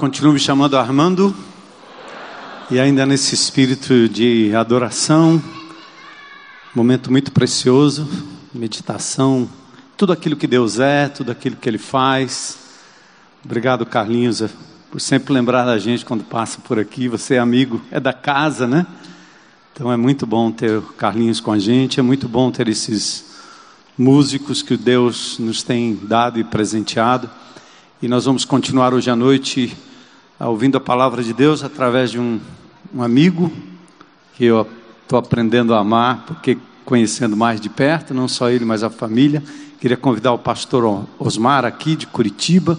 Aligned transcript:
Continuo 0.00 0.32
me 0.32 0.40
chamando 0.40 0.78
Armando. 0.78 1.36
E 2.70 2.80
ainda 2.80 3.04
nesse 3.04 3.34
espírito 3.34 4.08
de 4.08 4.50
adoração, 4.56 5.42
momento 6.74 7.12
muito 7.12 7.30
precioso, 7.30 8.08
meditação, 8.54 9.46
tudo 9.98 10.14
aquilo 10.14 10.36
que 10.36 10.46
Deus 10.46 10.80
é, 10.80 11.06
tudo 11.06 11.30
aquilo 11.30 11.54
que 11.54 11.68
Ele 11.68 11.76
faz. 11.76 12.56
Obrigado, 13.44 13.84
Carlinhos, 13.84 14.42
por 14.90 15.02
sempre 15.02 15.34
lembrar 15.34 15.66
da 15.66 15.78
gente 15.78 16.02
quando 16.02 16.24
passa 16.24 16.58
por 16.62 16.78
aqui. 16.78 17.06
Você 17.06 17.34
é 17.34 17.38
amigo, 17.38 17.78
é 17.90 18.00
da 18.00 18.14
casa, 18.14 18.66
né? 18.66 18.86
Então 19.74 19.92
é 19.92 19.98
muito 19.98 20.26
bom 20.26 20.50
ter 20.50 20.78
o 20.78 20.82
Carlinhos 20.96 21.40
com 21.40 21.52
a 21.52 21.58
gente, 21.58 22.00
é 22.00 22.02
muito 22.02 22.26
bom 22.26 22.50
ter 22.50 22.68
esses 22.68 23.26
músicos 23.98 24.62
que 24.62 24.78
Deus 24.78 25.38
nos 25.38 25.62
tem 25.62 25.94
dado 26.04 26.40
e 26.40 26.44
presenteado. 26.44 27.28
E 28.00 28.08
nós 28.08 28.24
vamos 28.24 28.46
continuar 28.46 28.94
hoje 28.94 29.10
à 29.10 29.14
noite 29.14 29.76
ouvindo 30.48 30.78
a 30.78 30.80
palavra 30.80 31.22
de 31.22 31.34
Deus 31.34 31.62
através 31.62 32.10
de 32.10 32.18
um, 32.18 32.40
um 32.94 33.02
amigo 33.02 33.52
que 34.34 34.46
eu 34.46 34.66
estou 35.02 35.18
aprendendo 35.18 35.74
a 35.74 35.80
amar, 35.80 36.24
porque 36.26 36.56
conhecendo 36.84 37.36
mais 37.36 37.60
de 37.60 37.68
perto, 37.68 38.14
não 38.14 38.26
só 38.26 38.48
ele, 38.48 38.64
mas 38.64 38.82
a 38.82 38.88
família. 38.88 39.42
Queria 39.78 39.96
convidar 39.96 40.32
o 40.32 40.38
pastor 40.38 41.06
Osmar 41.18 41.64
aqui 41.64 41.94
de 41.94 42.06
Curitiba. 42.06 42.78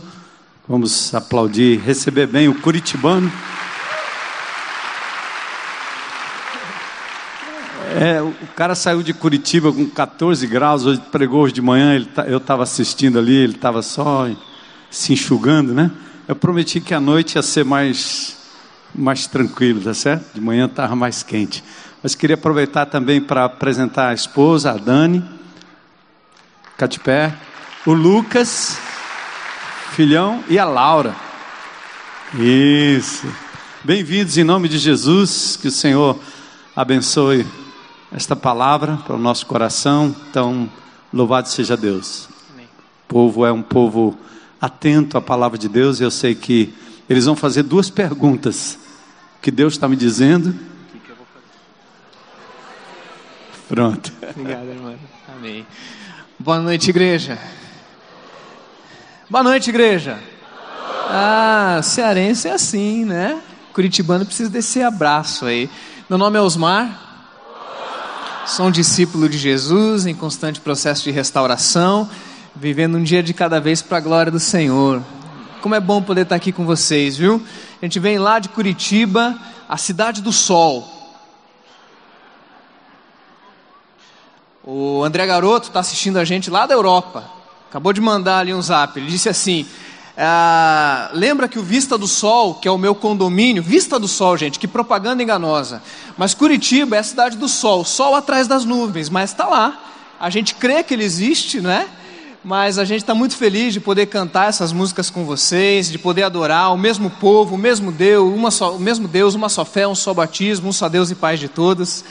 Vamos 0.68 1.14
aplaudir, 1.14 1.80
receber 1.80 2.28
bem 2.28 2.48
o 2.48 2.56
curitibano. 2.60 3.32
É, 8.00 8.22
o 8.22 8.34
cara 8.56 8.74
saiu 8.74 9.04
de 9.04 9.14
Curitiba 9.14 9.72
com 9.72 9.86
14 9.86 10.48
graus, 10.48 10.86
hoje 10.86 11.02
pregou 11.12 11.42
hoje 11.42 11.54
de 11.54 11.62
manhã, 11.62 11.94
ele, 11.94 12.10
eu 12.28 12.38
estava 12.38 12.64
assistindo 12.64 13.20
ali, 13.20 13.36
ele 13.36 13.54
estava 13.54 13.82
só 13.82 14.28
se 14.90 15.14
enxugando, 15.14 15.74
né? 15.74 15.92
Eu 16.28 16.36
prometi 16.36 16.80
que 16.80 16.94
a 16.94 17.00
noite 17.00 17.36
ia 17.36 17.42
ser 17.42 17.66
mais, 17.66 18.38
mais 18.94 19.26
tranquilo, 19.26 19.82
tá 19.82 19.94
certo? 19.94 20.36
De 20.36 20.42
manhã 20.42 20.66
estava 20.66 20.96
mais 20.96 21.24
quente. 21.24 21.64
Mas 22.04 22.14
queria 22.14 22.36
aproveitar 22.36 22.86
também 22.86 23.20
para 23.20 23.46
apresentar 23.46 24.10
a 24.10 24.14
esposa, 24.14 24.72
a 24.72 24.78
Dani, 24.78 25.24
fica 26.72 26.88
de 26.88 27.00
pé, 27.00 27.34
o 27.86 27.94
Lucas, 27.94 28.78
filhão, 29.92 30.44
e 30.48 30.60
a 30.60 30.66
Laura. 30.66 31.16
Isso. 32.36 33.28
Bem-vindos 33.84 34.38
em 34.38 34.44
nome 34.44 34.70
de 34.70 34.78
Jesus, 34.78 35.58
que 35.60 35.68
o 35.68 35.72
Senhor 35.72 36.20
abençoe 36.76 37.48
esta 38.12 38.36
palavra 38.36 38.98
para 38.98 39.16
o 39.16 39.20
nosso 39.20 39.48
coração. 39.48 40.16
Então, 40.30 40.70
louvado 41.12 41.50
seja 41.50 41.76
Deus. 41.76 42.30
Amém. 42.54 42.66
O 42.66 43.08
povo 43.08 43.46
é 43.46 43.52
um 43.52 43.64
povo 43.64 44.18
atento 44.62 45.18
à 45.18 45.22
palavra 45.22 45.58
de 45.58 45.68
Deus 45.68 46.00
e 46.00 46.04
eu 46.04 46.12
sei 46.12 46.36
que 46.36 46.74
eles 47.10 47.26
vão 47.26 47.36
fazer 47.36 47.64
duas 47.64 47.90
perguntas. 47.90 48.78
O 49.38 49.42
que 49.42 49.50
Deus 49.50 49.74
está 49.74 49.90
me 49.90 49.96
dizendo? 49.96 50.50
O 50.50 50.92
que, 50.92 51.00
que 51.00 51.10
eu 51.10 51.16
vou 51.16 51.26
fazer? 51.34 51.48
Pronto. 53.68 54.14
Obrigado, 54.38 54.68
irmão. 54.68 54.96
Amém. 55.36 55.66
Boa 56.38 56.60
noite, 56.60 56.92
igreja. 56.92 57.40
Boa 59.28 59.44
noite, 59.44 59.70
igreja. 59.70 60.20
Ah, 61.10 61.82
cearense 61.84 62.48
é 62.48 62.54
assim, 62.54 63.04
né? 63.04 63.42
Curitibano 63.74 64.26
precisa 64.26 64.50
desse 64.50 64.82
abraço 64.82 65.46
aí. 65.46 65.70
Meu 66.10 66.18
nome 66.18 66.38
é 66.38 66.42
Osmar. 66.42 67.10
Sou 68.46 68.68
um 68.68 68.72
discípulo 68.72 69.28
de 69.28 69.38
Jesus 69.38 70.06
em 70.06 70.14
constante 70.14 70.60
processo 70.60 71.04
de 71.04 71.12
restauração, 71.12 72.10
vivendo 72.56 72.98
um 72.98 73.04
dia 73.04 73.24
de 73.24 73.34
cada 73.34 73.60
vez 73.60 73.82
para 73.82 73.98
a 73.98 74.02
glória 74.02 74.32
do 74.32 74.40
Senhor. 74.40 75.02
Como 75.62 75.76
é 75.76 75.80
bom 75.80 76.02
poder 76.02 76.22
estar 76.22 76.36
aqui 76.36 76.52
com 76.52 76.66
vocês, 76.66 77.16
viu? 77.18 77.42
A 77.82 77.86
gente 77.86 78.00
vem 78.00 78.18
lá 78.18 78.40
de 78.40 78.50
Curitiba, 78.50 79.38
a 79.70 79.78
cidade 79.78 80.22
do 80.22 80.32
sol. 80.32 80.88
O 84.64 85.04
André 85.04 85.26
Garoto 85.26 85.68
está 85.68 85.80
assistindo 85.80 86.18
a 86.18 86.26
gente 86.26 86.50
lá 86.50 86.66
da 86.66 86.74
Europa. 86.74 87.24
Acabou 87.70 87.94
de 87.94 88.02
mandar 88.02 88.40
ali 88.40 88.54
um 88.54 88.62
zap. 88.62 89.00
Ele 89.00 89.10
disse 89.10 89.30
assim: 89.30 89.66
ah, 90.18 91.10
lembra 91.14 91.48
que 91.48 91.58
o 91.58 91.64
Vista 91.64 91.98
do 91.98 92.08
Sol, 92.08 92.56
que 92.56 92.68
é 92.68 92.72
o 92.72 92.78
meu 92.78 92.94
condomínio, 92.94 93.64
Vista 93.64 93.98
do 93.98 94.08
Sol, 94.08 94.38
gente, 94.38 94.60
que 94.60 94.68
propaganda 94.68 95.24
enganosa. 95.24 95.82
Mas 96.18 96.34
Curitiba 96.34 96.96
é 96.96 97.00
a 97.00 97.04
cidade 97.04 97.38
do 97.38 97.48
sol, 97.48 97.86
sol 97.86 98.14
atrás 98.14 98.48
das 98.48 98.66
nuvens, 98.66 99.10
mas 99.10 99.32
está 99.32 99.48
lá. 99.48 99.80
A 100.20 100.30
gente 100.30 100.54
crê 100.54 100.84
que 100.84 100.94
ele 100.94 101.04
existe, 101.04 101.62
né? 101.62 101.88
Mas 102.44 102.80
a 102.80 102.86
gente 102.86 103.02
está 103.02 103.14
muito 103.14 103.38
feliz 103.38 103.72
de 103.72 103.80
poder 103.80 104.08
cantar 104.08 104.50
essas 104.50 104.74
músicas 104.74 105.12
com 105.12 105.24
vocês, 105.24 105.92
de 105.92 106.00
poder 106.00 106.24
adorar 106.24 106.74
o 106.74 106.78
mesmo 106.78 107.08
povo, 107.08 107.54
o 107.54 107.58
mesmo 107.58 107.92
Deus, 107.92 108.34
uma 108.34 108.50
só, 108.50 108.76
o 108.76 108.80
mesmo 108.80 109.08
Deus, 109.08 109.36
uma 109.36 109.48
só 109.48 109.64
fé, 109.64 109.88
um 109.88 109.94
só 109.94 110.12
batismo, 110.12 110.70
um 110.70 110.74
só 110.74 110.90
Deus 110.90 111.12
e 111.12 111.16
Pai 111.16 111.38
de 111.38 111.48
todos. 111.48 112.04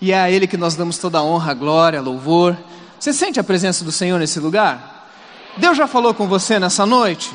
E 0.00 0.12
é 0.12 0.20
a 0.20 0.30
Ele 0.30 0.46
que 0.46 0.56
nós 0.56 0.76
damos 0.76 0.98
toda 0.98 1.18
a 1.18 1.22
honra, 1.24 1.52
glória, 1.52 2.00
louvor. 2.00 2.56
Você 2.98 3.12
sente 3.12 3.40
a 3.40 3.44
presença 3.44 3.84
do 3.84 3.90
Senhor 3.90 4.20
nesse 4.20 4.38
lugar? 4.38 5.10
Deus 5.56 5.76
já 5.76 5.88
falou 5.88 6.14
com 6.14 6.28
você 6.28 6.60
nessa 6.60 6.86
noite? 6.86 7.32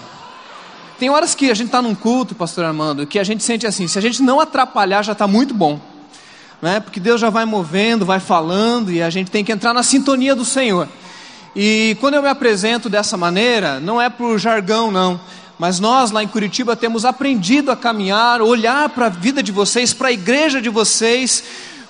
Tem 0.97 1.09
horas 1.09 1.35
que 1.35 1.51
a 1.51 1.53
gente 1.53 1.67
está 1.67 1.81
num 1.81 1.93
culto, 1.93 2.33
pastor 2.33 2.63
Armando, 2.63 3.05
que 3.05 3.19
a 3.19 3.25
gente 3.25 3.43
sente 3.43 3.67
assim, 3.67 3.87
se 3.87 3.99
a 3.99 4.01
gente 4.01 4.23
não 4.23 4.39
atrapalhar 4.39 5.03
já 5.03 5.11
está 5.11 5.27
muito 5.27 5.53
bom. 5.53 5.81
Né? 6.61 6.79
Porque 6.79 6.99
Deus 6.99 7.19
já 7.19 7.29
vai 7.29 7.43
movendo, 7.43 8.05
vai 8.05 8.21
falando 8.21 8.89
e 8.89 9.03
a 9.03 9.09
gente 9.09 9.29
tem 9.29 9.43
que 9.43 9.51
entrar 9.51 9.73
na 9.73 9.83
sintonia 9.83 10.33
do 10.33 10.45
Senhor. 10.45 10.87
E 11.59 11.97
quando 11.99 12.13
eu 12.13 12.21
me 12.21 12.29
apresento 12.29 12.87
dessa 12.87 13.17
maneira, 13.17 13.79
não 13.79 13.99
é 13.99 14.11
por 14.11 14.37
jargão, 14.37 14.91
não. 14.91 15.19
Mas 15.57 15.79
nós 15.79 16.11
lá 16.11 16.21
em 16.21 16.27
Curitiba 16.27 16.75
temos 16.75 17.03
aprendido 17.03 17.71
a 17.71 17.75
caminhar, 17.75 18.43
olhar 18.43 18.87
para 18.89 19.07
a 19.07 19.09
vida 19.09 19.41
de 19.41 19.51
vocês, 19.51 19.91
para 19.91 20.09
a 20.09 20.11
igreja 20.11 20.61
de 20.61 20.69
vocês, 20.69 21.43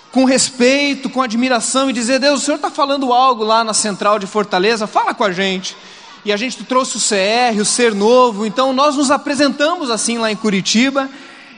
com 0.09 0.23
respeito, 0.23 1.09
com 1.09 1.21
admiração 1.21 1.89
e 1.89 1.93
dizer: 1.93 2.17
Deus, 2.17 2.41
o 2.41 2.45
Senhor 2.45 2.55
está 2.55 2.71
falando 2.71 3.11
algo 3.11 3.43
lá 3.43 3.61
na 3.61 3.73
central 3.73 4.17
de 4.17 4.25
Fortaleza, 4.25 4.87
fala 4.87 5.13
com 5.13 5.25
a 5.25 5.33
gente. 5.33 5.75
E 6.23 6.31
a 6.31 6.37
gente 6.37 6.63
trouxe 6.63 6.95
o 6.95 7.01
CR, 7.01 7.59
o 7.59 7.65
Ser 7.65 7.93
Novo, 7.93 8.45
então 8.45 8.71
nós 8.71 8.95
nos 8.95 9.11
apresentamos 9.11 9.91
assim 9.91 10.17
lá 10.17 10.31
em 10.31 10.35
Curitiba, 10.37 11.09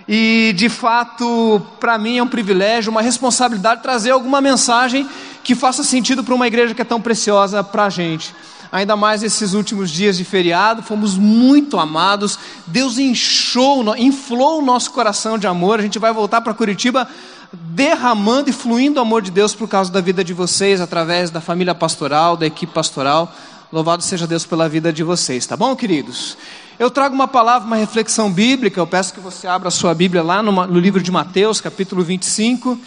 e 0.08 0.52
de 0.58 0.68
fato, 0.68 1.62
para 1.80 1.96
mim 2.00 2.18
é 2.18 2.24
um 2.24 2.28
privilégio, 2.28 2.90
uma 2.90 3.04
responsabilidade 3.04 3.84
trazer 3.84 4.10
alguma 4.10 4.42
mensagem 4.42 5.08
que 5.50 5.56
faça 5.56 5.84
sentido 5.84 6.24
para 6.24 6.36
uma 6.36 6.46
igreja 6.46 6.76
que 6.76 6.82
é 6.84 6.86
tão 6.86 7.02
preciosa 7.02 7.64
para 7.64 7.86
a 7.86 7.90
gente. 7.90 8.36
Ainda 8.72 8.96
mais 8.96 9.24
esses 9.24 9.56
últimos 9.56 9.90
dias 9.90 10.16
de 10.16 10.24
feriado, 10.24 10.84
fomos 10.84 11.18
muito 11.18 11.80
amados, 11.80 12.38
Deus 12.68 13.00
inchou, 13.00 13.98
inflou 13.98 14.60
o 14.60 14.62
nosso 14.62 14.92
coração 14.92 15.40
de 15.40 15.48
amor, 15.48 15.80
a 15.80 15.82
gente 15.82 15.98
vai 15.98 16.14
voltar 16.14 16.42
para 16.42 16.54
Curitiba 16.54 17.08
derramando 17.52 18.52
e 18.52 18.54
fluindo 18.54 19.00
o 19.00 19.02
amor 19.02 19.24
de 19.24 19.32
Deus 19.32 19.56
por 19.56 19.68
causa 19.68 19.92
da 19.92 20.00
vida 20.00 20.24
de 20.24 20.36
vocês, 20.36 20.80
através 20.80 21.32
da 21.32 21.42
família 21.42 21.74
pastoral, 21.74 22.38
da 22.38 22.46
equipe 22.46 22.72
pastoral. 22.72 23.34
Louvado 23.74 24.04
seja 24.04 24.28
Deus 24.28 24.46
pela 24.46 24.70
vida 24.70 24.94
de 24.94 25.04
vocês, 25.04 25.48
tá 25.48 25.58
bom, 25.58 25.76
queridos? 25.76 26.38
Eu 26.78 26.92
trago 26.92 27.16
uma 27.16 27.28
palavra, 27.28 27.66
uma 27.66 27.76
reflexão 27.76 28.32
bíblica. 28.32 28.80
Eu 28.80 28.86
peço 28.86 29.16
que 29.16 29.20
você 29.20 29.48
abra 29.48 29.70
a 29.70 29.72
sua 29.72 29.96
Bíblia 29.96 30.22
lá 30.22 30.44
no, 30.44 30.52
no 30.68 30.80
livro 30.80 31.02
de 31.02 31.12
Mateus, 31.12 31.60
capítulo 31.60 32.04
25. 32.04 32.80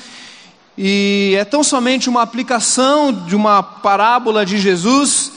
E 0.77 1.35
é 1.39 1.45
tão 1.45 1.63
somente 1.63 2.09
uma 2.09 2.23
aplicação 2.23 3.13
de 3.13 3.37
uma 3.37 3.63
parábola 3.63 4.47
de 4.47 4.59
Jesus 4.59 5.33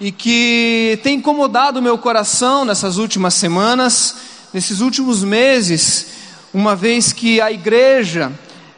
e 0.00 0.12
que 0.12 1.00
tem 1.02 1.16
incomodado 1.16 1.80
o 1.80 1.82
meu 1.82 1.98
coração 1.98 2.64
nessas 2.64 2.96
últimas 2.96 3.34
semanas, 3.34 4.14
nesses 4.52 4.80
últimos 4.80 5.24
meses, 5.24 6.06
uma 6.54 6.76
vez 6.76 7.12
que 7.12 7.40
a 7.40 7.50
igreja, 7.50 8.32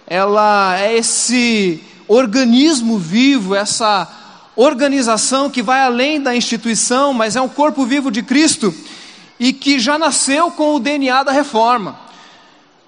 ela 0.06 0.79
é 0.81 0.97
esse 0.97 1.82
organismo 2.08 2.99
vivo, 2.99 3.55
essa 3.55 4.08
organização 4.56 5.50
que 5.50 5.62
vai 5.62 5.82
além 5.82 6.20
da 6.20 6.35
instituição, 6.35 7.12
mas 7.12 7.37
é 7.37 7.41
um 7.41 7.49
corpo 7.49 7.85
vivo 7.85 8.11
de 8.11 8.23
Cristo 8.23 8.75
e 9.38 9.53
que 9.53 9.79
já 9.79 9.99
nasceu 9.99 10.50
com 10.50 10.75
o 10.75 10.81
DNA 10.81 11.23
da 11.23 11.32
reforma. 11.32 12.09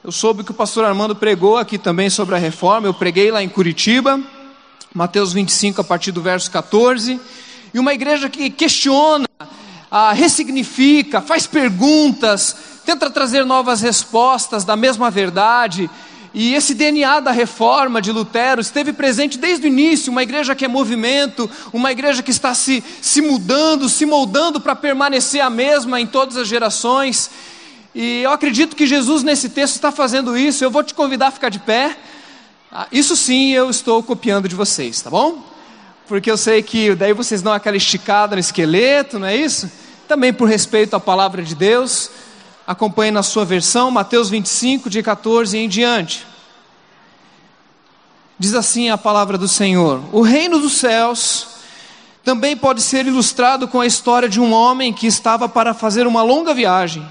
Eu 0.04 0.10
soube 0.10 0.42
que 0.42 0.50
o 0.50 0.54
pastor 0.54 0.84
Armando 0.84 1.14
pregou 1.14 1.56
aqui 1.56 1.78
também 1.78 2.10
sobre 2.10 2.34
a 2.34 2.38
reforma, 2.38 2.88
eu 2.88 2.94
preguei 2.94 3.30
lá 3.30 3.40
em 3.40 3.48
Curitiba, 3.48 4.20
Mateus 4.92 5.32
25, 5.32 5.80
a 5.80 5.84
partir 5.84 6.10
do 6.10 6.20
verso 6.20 6.50
14, 6.50 7.20
e 7.72 7.78
uma 7.78 7.94
igreja 7.94 8.28
que 8.28 8.50
questiona, 8.50 9.26
ah, 9.88 10.12
ressignifica, 10.12 11.20
faz 11.20 11.46
perguntas, 11.46 12.56
tenta 12.84 13.08
trazer 13.10 13.46
novas 13.46 13.80
respostas 13.80 14.64
da 14.64 14.74
mesma 14.74 15.08
verdade, 15.08 15.88
e 16.34 16.52
esse 16.52 16.74
DNA 16.74 17.20
da 17.20 17.30
reforma 17.30 18.02
de 18.02 18.10
Lutero 18.10 18.60
esteve 18.60 18.92
presente 18.92 19.38
desde 19.38 19.66
o 19.66 19.68
início, 19.68 20.10
uma 20.10 20.24
igreja 20.24 20.56
que 20.56 20.64
é 20.64 20.68
movimento, 20.68 21.48
uma 21.72 21.92
igreja 21.92 22.24
que 22.24 22.32
está 22.32 22.52
se, 22.56 22.82
se 23.00 23.22
mudando, 23.22 23.88
se 23.88 24.04
moldando 24.04 24.60
para 24.60 24.74
permanecer 24.74 25.42
a 25.42 25.48
mesma 25.48 26.00
em 26.00 26.08
todas 26.08 26.36
as 26.36 26.48
gerações. 26.48 27.30
E 27.94 28.22
eu 28.22 28.32
acredito 28.32 28.74
que 28.74 28.86
Jesus 28.86 29.22
nesse 29.22 29.50
texto 29.50 29.74
está 29.74 29.92
fazendo 29.92 30.36
isso. 30.36 30.64
Eu 30.64 30.70
vou 30.70 30.82
te 30.82 30.94
convidar 30.94 31.28
a 31.28 31.30
ficar 31.30 31.50
de 31.50 31.58
pé. 31.58 31.96
Ah, 32.70 32.86
isso 32.90 33.14
sim 33.14 33.50
eu 33.50 33.68
estou 33.68 34.02
copiando 34.02 34.48
de 34.48 34.54
vocês, 34.54 35.02
tá 35.02 35.10
bom? 35.10 35.44
Porque 36.08 36.30
eu 36.30 36.38
sei 36.38 36.62
que 36.62 36.94
daí 36.94 37.12
vocês 37.12 37.42
dão 37.42 37.52
aquela 37.52 37.76
esticada 37.76 38.34
no 38.34 38.40
esqueleto, 38.40 39.18
não 39.18 39.26
é 39.26 39.36
isso? 39.36 39.70
Também 40.08 40.32
por 40.32 40.48
respeito 40.48 40.96
à 40.96 41.00
palavra 41.00 41.42
de 41.42 41.54
Deus. 41.54 42.10
acompanhe 42.66 43.10
na 43.10 43.22
sua 43.22 43.44
versão, 43.44 43.90
Mateus 43.90 44.30
25, 44.30 44.88
de 44.88 45.02
14 45.02 45.58
em 45.58 45.68
diante. 45.68 46.26
Diz 48.38 48.54
assim 48.54 48.88
a 48.88 48.96
palavra 48.96 49.36
do 49.36 49.46
Senhor: 49.46 50.00
O 50.12 50.22
reino 50.22 50.58
dos 50.58 50.72
céus 50.72 51.48
também 52.24 52.56
pode 52.56 52.80
ser 52.80 53.06
ilustrado 53.06 53.68
com 53.68 53.80
a 53.80 53.86
história 53.86 54.28
de 54.28 54.40
um 54.40 54.52
homem 54.52 54.92
que 54.92 55.06
estava 55.06 55.48
para 55.48 55.74
fazer 55.74 56.06
uma 56.06 56.22
longa 56.22 56.54
viagem. 56.54 57.06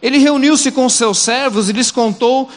Ele 0.00 0.18
reuniu-se 0.18 0.70
com 0.70 0.88
seus 0.88 1.18
servos 1.18 1.68
e 1.68 1.72
lhes 1.72 1.90
contou, 1.90 2.48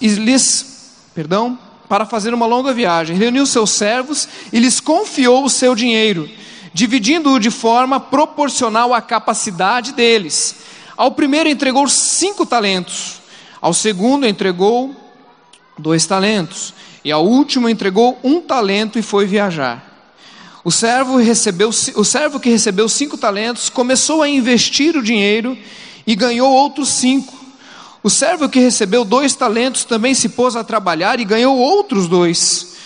e 0.00 0.08
lhes, 0.08 0.90
perdão, 1.14 1.58
para 1.88 2.04
fazer 2.04 2.34
uma 2.34 2.46
longa 2.46 2.72
viagem. 2.72 3.16
Reuniu 3.16 3.46
seus 3.46 3.70
servos 3.70 4.28
e 4.52 4.58
lhes 4.58 4.80
confiou 4.80 5.44
o 5.44 5.50
seu 5.50 5.74
dinheiro, 5.74 6.28
dividindo-o 6.74 7.38
de 7.38 7.50
forma 7.50 7.98
proporcional 7.98 8.92
à 8.92 9.00
capacidade 9.00 9.92
deles. 9.92 10.56
Ao 10.96 11.12
primeiro 11.12 11.48
entregou 11.48 11.88
cinco 11.88 12.44
talentos, 12.44 13.20
ao 13.60 13.72
segundo 13.72 14.26
entregou 14.26 14.94
dois 15.78 16.04
talentos, 16.06 16.74
e 17.04 17.12
ao 17.12 17.24
último 17.24 17.68
entregou 17.68 18.18
um 18.24 18.40
talento 18.40 18.98
e 18.98 19.02
foi 19.02 19.24
viajar. 19.24 19.86
O 20.64 20.70
servo, 20.72 21.16
recebeu, 21.16 21.70
o 21.70 22.04
servo 22.04 22.40
que 22.40 22.50
recebeu 22.50 22.88
cinco 22.88 23.16
talentos 23.16 23.70
começou 23.70 24.22
a 24.22 24.28
investir 24.28 24.96
o 24.96 25.02
dinheiro 25.02 25.56
e 26.08 26.14
ganhou 26.14 26.50
outros 26.50 26.88
cinco. 26.88 27.36
O 28.02 28.08
servo 28.08 28.48
que 28.48 28.58
recebeu 28.58 29.04
dois 29.04 29.34
talentos 29.34 29.84
também 29.84 30.14
se 30.14 30.30
pôs 30.30 30.56
a 30.56 30.64
trabalhar 30.64 31.20
e 31.20 31.24
ganhou 31.24 31.58
outros 31.58 32.08
dois. 32.08 32.76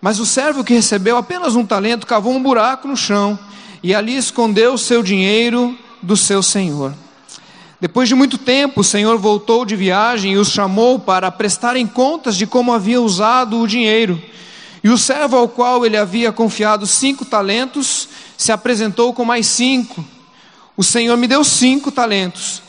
Mas 0.00 0.18
o 0.18 0.24
servo 0.24 0.64
que 0.64 0.72
recebeu 0.72 1.18
apenas 1.18 1.54
um 1.54 1.66
talento 1.66 2.06
cavou 2.06 2.32
um 2.32 2.42
buraco 2.42 2.88
no 2.88 2.96
chão 2.96 3.38
e 3.82 3.94
ali 3.94 4.16
escondeu 4.16 4.72
o 4.72 4.78
seu 4.78 5.02
dinheiro 5.02 5.76
do 6.00 6.16
seu 6.16 6.42
senhor. 6.42 6.94
Depois 7.78 8.08
de 8.08 8.14
muito 8.14 8.38
tempo, 8.38 8.80
o 8.80 8.84
senhor 8.84 9.18
voltou 9.18 9.66
de 9.66 9.76
viagem 9.76 10.32
e 10.32 10.38
os 10.38 10.48
chamou 10.48 10.98
para 10.98 11.30
prestarem 11.30 11.86
contas 11.86 12.38
de 12.38 12.46
como 12.46 12.72
havia 12.72 13.02
usado 13.02 13.60
o 13.60 13.68
dinheiro. 13.68 14.20
E 14.82 14.88
o 14.88 14.96
servo 14.96 15.36
ao 15.36 15.46
qual 15.46 15.84
ele 15.84 15.98
havia 15.98 16.32
confiado 16.32 16.86
cinco 16.86 17.22
talentos 17.22 18.08
se 18.34 18.50
apresentou 18.50 19.12
com 19.12 19.26
mais 19.26 19.46
cinco. 19.46 20.02
O 20.76 20.84
Senhor 20.84 21.16
me 21.16 21.26
deu 21.26 21.42
cinco 21.42 21.90
talentos, 21.90 22.62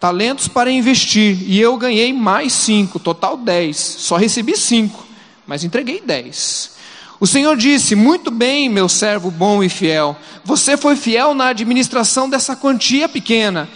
talentos 0.00 0.48
para 0.48 0.70
investir, 0.70 1.42
e 1.48 1.60
eu 1.60 1.76
ganhei 1.76 2.12
mais 2.12 2.52
cinco, 2.52 2.98
total 2.98 3.36
dez. 3.36 3.76
Só 3.76 4.16
recebi 4.16 4.56
cinco, 4.56 5.06
mas 5.46 5.64
entreguei 5.64 6.00
dez. 6.00 6.72
O 7.20 7.26
Senhor 7.26 7.56
disse: 7.56 7.94
Muito 7.94 8.30
bem, 8.30 8.68
meu 8.68 8.88
servo 8.88 9.30
bom 9.30 9.62
e 9.62 9.68
fiel, 9.68 10.16
você 10.44 10.76
foi 10.76 10.96
fiel 10.96 11.34
na 11.34 11.48
administração 11.48 12.30
dessa 12.30 12.56
quantia 12.56 13.08
pequena 13.08 13.68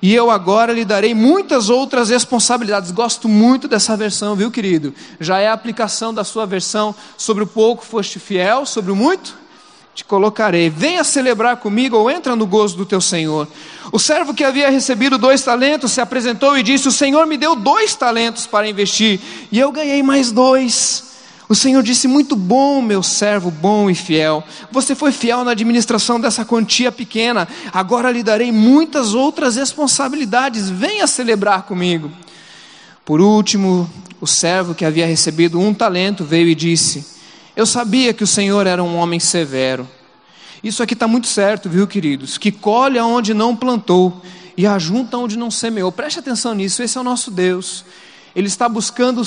e 0.00 0.14
eu 0.14 0.30
agora 0.30 0.72
lhe 0.72 0.84
darei 0.84 1.14
muitas 1.14 1.70
outras 1.70 2.10
responsabilidades. 2.10 2.90
Gosto 2.90 3.28
muito 3.28 3.66
dessa 3.66 3.96
versão, 3.96 4.36
viu, 4.36 4.50
querido? 4.50 4.94
Já 5.18 5.38
é 5.38 5.48
a 5.48 5.52
aplicação 5.52 6.12
da 6.12 6.22
sua 6.22 6.46
versão 6.46 6.94
sobre 7.16 7.44
o 7.44 7.46
pouco 7.46 7.84
foste 7.84 8.18
fiel, 8.18 8.66
sobre 8.66 8.92
o 8.92 8.96
muito 8.96 9.45
te 9.96 10.04
colocarei. 10.04 10.68
Venha 10.68 11.02
celebrar 11.02 11.56
comigo 11.56 11.96
ou 11.96 12.10
entra 12.10 12.36
no 12.36 12.46
gozo 12.46 12.76
do 12.76 12.84
teu 12.84 13.00
Senhor. 13.00 13.48
O 13.90 13.98
servo 13.98 14.34
que 14.34 14.44
havia 14.44 14.68
recebido 14.68 15.16
dois 15.16 15.42
talentos 15.42 15.90
se 15.92 16.02
apresentou 16.02 16.56
e 16.58 16.62
disse: 16.62 16.86
O 16.86 16.92
Senhor 16.92 17.26
me 17.26 17.38
deu 17.38 17.56
dois 17.56 17.94
talentos 17.94 18.46
para 18.46 18.68
investir 18.68 19.18
e 19.50 19.58
eu 19.58 19.72
ganhei 19.72 20.02
mais 20.02 20.30
dois. 20.30 21.16
O 21.48 21.54
Senhor 21.54 21.82
disse: 21.82 22.06
Muito 22.06 22.36
bom, 22.36 22.82
meu 22.82 23.02
servo 23.02 23.50
bom 23.50 23.88
e 23.88 23.94
fiel. 23.94 24.44
Você 24.70 24.94
foi 24.94 25.12
fiel 25.12 25.42
na 25.44 25.52
administração 25.52 26.20
dessa 26.20 26.44
quantia 26.44 26.92
pequena. 26.92 27.48
Agora 27.72 28.10
lhe 28.10 28.22
darei 28.22 28.52
muitas 28.52 29.14
outras 29.14 29.56
responsabilidades. 29.56 30.68
Venha 30.68 31.06
celebrar 31.06 31.62
comigo. 31.62 32.12
Por 33.02 33.22
último, 33.22 33.90
o 34.20 34.26
servo 34.26 34.74
que 34.74 34.84
havia 34.84 35.06
recebido 35.06 35.58
um 35.58 35.72
talento 35.72 36.22
veio 36.22 36.48
e 36.48 36.54
disse: 36.54 37.15
Eu 37.56 37.64
sabia 37.64 38.12
que 38.12 38.22
o 38.22 38.26
Senhor 38.26 38.66
era 38.66 38.84
um 38.84 38.96
homem 38.96 39.18
severo. 39.18 39.88
Isso 40.62 40.82
aqui 40.82 40.92
está 40.92 41.08
muito 41.08 41.26
certo, 41.26 41.70
viu, 41.70 41.86
queridos? 41.86 42.36
Que 42.36 42.52
colhe 42.52 43.00
onde 43.00 43.32
não 43.32 43.56
plantou 43.56 44.20
e 44.58 44.66
ajunta 44.66 45.16
onde 45.16 45.38
não 45.38 45.50
semeou. 45.50 45.90
Preste 45.90 46.18
atenção 46.18 46.54
nisso, 46.54 46.82
esse 46.82 46.98
é 46.98 47.00
o 47.00 47.04
nosso 47.04 47.30
Deus. 47.30 47.82
Ele 48.34 48.46
está 48.46 48.68
buscando 48.68 49.22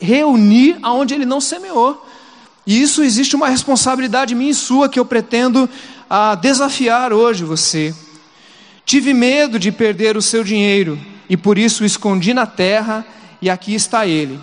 reunir 0.00 0.76
aonde 0.82 1.14
ele 1.14 1.24
não 1.24 1.40
semeou. 1.40 2.04
E 2.66 2.82
isso 2.82 3.00
existe 3.00 3.36
uma 3.36 3.48
responsabilidade 3.48 4.34
minha 4.34 4.50
e 4.50 4.54
sua 4.54 4.88
que 4.88 4.98
eu 4.98 5.04
pretendo 5.04 5.70
ah, 6.08 6.34
desafiar 6.34 7.12
hoje 7.12 7.44
você. 7.44 7.94
Tive 8.84 9.14
medo 9.14 9.56
de 9.56 9.70
perder 9.70 10.16
o 10.16 10.22
seu 10.22 10.42
dinheiro 10.42 10.98
e 11.28 11.36
por 11.36 11.58
isso 11.58 11.84
o 11.84 11.86
escondi 11.86 12.34
na 12.34 12.44
terra 12.44 13.06
e 13.40 13.48
aqui 13.48 13.72
está 13.72 14.04
ele. 14.04 14.40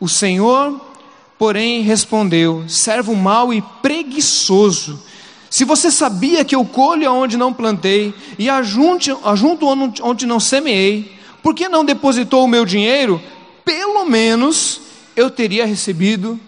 O 0.00 0.08
Senhor, 0.08 0.93
porém, 1.38 1.82
respondeu: 1.82 2.64
servo 2.68 3.14
mau 3.14 3.52
e 3.52 3.62
preguiçoso. 3.82 5.02
Se 5.50 5.64
você 5.64 5.90
sabia 5.90 6.44
que 6.44 6.54
eu 6.54 6.64
colho 6.64 7.08
aonde 7.08 7.36
não 7.36 7.52
plantei 7.52 8.12
e 8.38 8.50
ajunto, 8.50 9.18
ajunto 9.24 9.66
onde 10.02 10.26
não 10.26 10.40
semeei, 10.40 11.16
por 11.42 11.54
que 11.54 11.68
não 11.68 11.84
depositou 11.84 12.44
o 12.44 12.48
meu 12.48 12.64
dinheiro? 12.64 13.22
Pelo 13.64 14.04
menos 14.04 14.80
eu 15.14 15.30
teria 15.30 15.64
recebido 15.64 16.40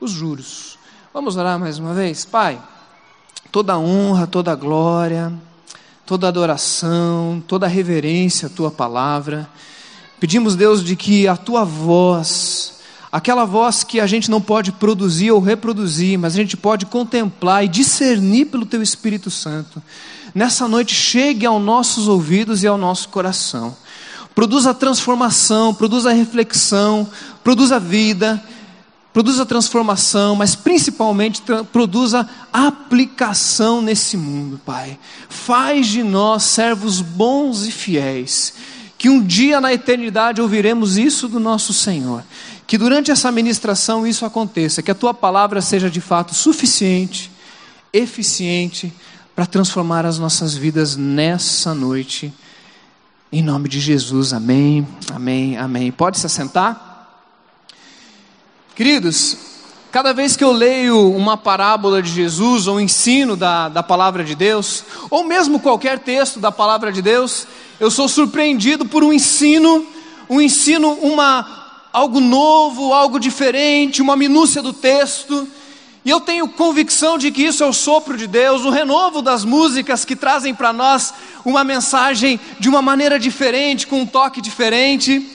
os 0.00 0.10
juros. 0.10 0.76
Vamos 1.14 1.36
orar 1.36 1.58
mais 1.58 1.78
uma 1.78 1.94
vez? 1.94 2.24
Pai, 2.24 2.60
toda 3.52 3.78
honra, 3.78 4.26
toda 4.26 4.54
glória, 4.54 5.32
toda 6.04 6.28
adoração, 6.28 7.42
toda 7.46 7.66
reverência 7.66 8.46
à 8.46 8.50
tua 8.50 8.70
palavra. 8.70 9.48
Pedimos, 10.18 10.56
Deus, 10.56 10.82
de 10.82 10.96
que 10.96 11.28
a 11.28 11.36
tua 11.36 11.64
voz, 11.64 12.77
aquela 13.10 13.44
voz 13.44 13.82
que 13.84 14.00
a 14.00 14.06
gente 14.06 14.30
não 14.30 14.40
pode 14.40 14.72
produzir 14.72 15.30
ou 15.30 15.40
reproduzir, 15.40 16.18
mas 16.18 16.34
a 16.34 16.36
gente 16.36 16.56
pode 16.56 16.86
contemplar 16.86 17.64
e 17.64 17.68
discernir 17.68 18.46
pelo 18.46 18.66
teu 18.66 18.82
Espírito 18.82 19.30
Santo, 19.30 19.82
nessa 20.34 20.68
noite 20.68 20.94
chegue 20.94 21.46
aos 21.46 21.62
nossos 21.62 22.08
ouvidos 22.08 22.62
e 22.62 22.66
ao 22.66 22.78
nosso 22.78 23.08
coração 23.08 23.76
produza 24.38 24.72
transformação, 24.72 25.74
produza 25.74 26.12
reflexão, 26.12 27.08
produza 27.42 27.80
vida, 27.80 28.40
produza 29.12 29.44
transformação, 29.44 30.36
mas 30.36 30.54
principalmente 30.54 31.42
produza 31.72 32.24
aplicação 32.52 33.82
nesse 33.82 34.16
mundo, 34.16 34.60
Pai. 34.64 34.96
Faz 35.28 35.88
de 35.88 36.04
nós 36.04 36.44
servos 36.44 37.00
bons 37.00 37.66
e 37.66 37.72
fiéis, 37.72 38.54
que 38.96 39.08
um 39.08 39.20
dia 39.20 39.60
na 39.60 39.72
eternidade 39.72 40.40
ouviremos 40.40 40.96
isso 40.96 41.26
do 41.26 41.40
nosso 41.40 41.74
Senhor. 41.74 42.22
Que 42.68 42.78
durante 42.78 43.10
essa 43.10 43.32
ministração 43.32 44.06
isso 44.06 44.24
aconteça, 44.24 44.82
que 44.82 44.90
a 44.90 44.94
tua 44.94 45.12
palavra 45.12 45.60
seja 45.60 45.90
de 45.90 46.00
fato 46.00 46.34
suficiente, 46.34 47.32
eficiente, 47.92 48.92
para 49.34 49.46
transformar 49.46 50.04
as 50.06 50.18
nossas 50.18 50.54
vidas 50.54 50.94
nessa 50.94 51.74
noite 51.74 52.32
em 53.30 53.42
nome 53.42 53.68
de 53.68 53.78
Jesus, 53.78 54.32
amém, 54.32 54.88
amém, 55.14 55.56
amém. 55.58 55.92
Pode 55.92 56.18
se 56.18 56.24
assentar? 56.24 57.08
Queridos, 58.74 59.36
cada 59.90 60.14
vez 60.14 60.34
que 60.34 60.42
eu 60.42 60.50
leio 60.50 61.14
uma 61.14 61.36
parábola 61.36 62.02
de 62.02 62.10
Jesus, 62.10 62.66
ou 62.66 62.76
um 62.76 62.80
ensino 62.80 63.36
da, 63.36 63.68
da 63.68 63.82
palavra 63.82 64.24
de 64.24 64.34
Deus, 64.34 64.82
ou 65.10 65.24
mesmo 65.24 65.60
qualquer 65.60 65.98
texto 65.98 66.40
da 66.40 66.50
palavra 66.50 66.90
de 66.90 67.02
Deus, 67.02 67.46
eu 67.78 67.90
sou 67.90 68.08
surpreendido 68.08 68.86
por 68.86 69.04
um 69.04 69.12
ensino, 69.12 69.86
um 70.28 70.40
ensino, 70.40 70.92
uma, 70.92 71.67
algo 71.98 72.20
novo, 72.20 72.92
algo 72.92 73.18
diferente, 73.18 74.00
uma 74.00 74.16
minúcia 74.16 74.62
do 74.62 74.72
texto 74.72 75.48
e 76.08 76.10
eu 76.10 76.20
tenho 76.20 76.48
convicção 76.48 77.18
de 77.18 77.30
que 77.30 77.42
isso 77.42 77.62
é 77.62 77.66
o 77.66 77.72
sopro 77.72 78.16
de 78.16 78.26
Deus, 78.26 78.64
o 78.64 78.70
renovo 78.70 79.20
das 79.20 79.44
músicas 79.44 80.06
que 80.06 80.16
trazem 80.16 80.54
para 80.54 80.72
nós 80.72 81.12
uma 81.44 81.62
mensagem 81.62 82.40
de 82.58 82.66
uma 82.66 82.80
maneira 82.80 83.18
diferente, 83.18 83.86
com 83.86 84.00
um 84.00 84.06
toque 84.06 84.40
diferente. 84.40 85.28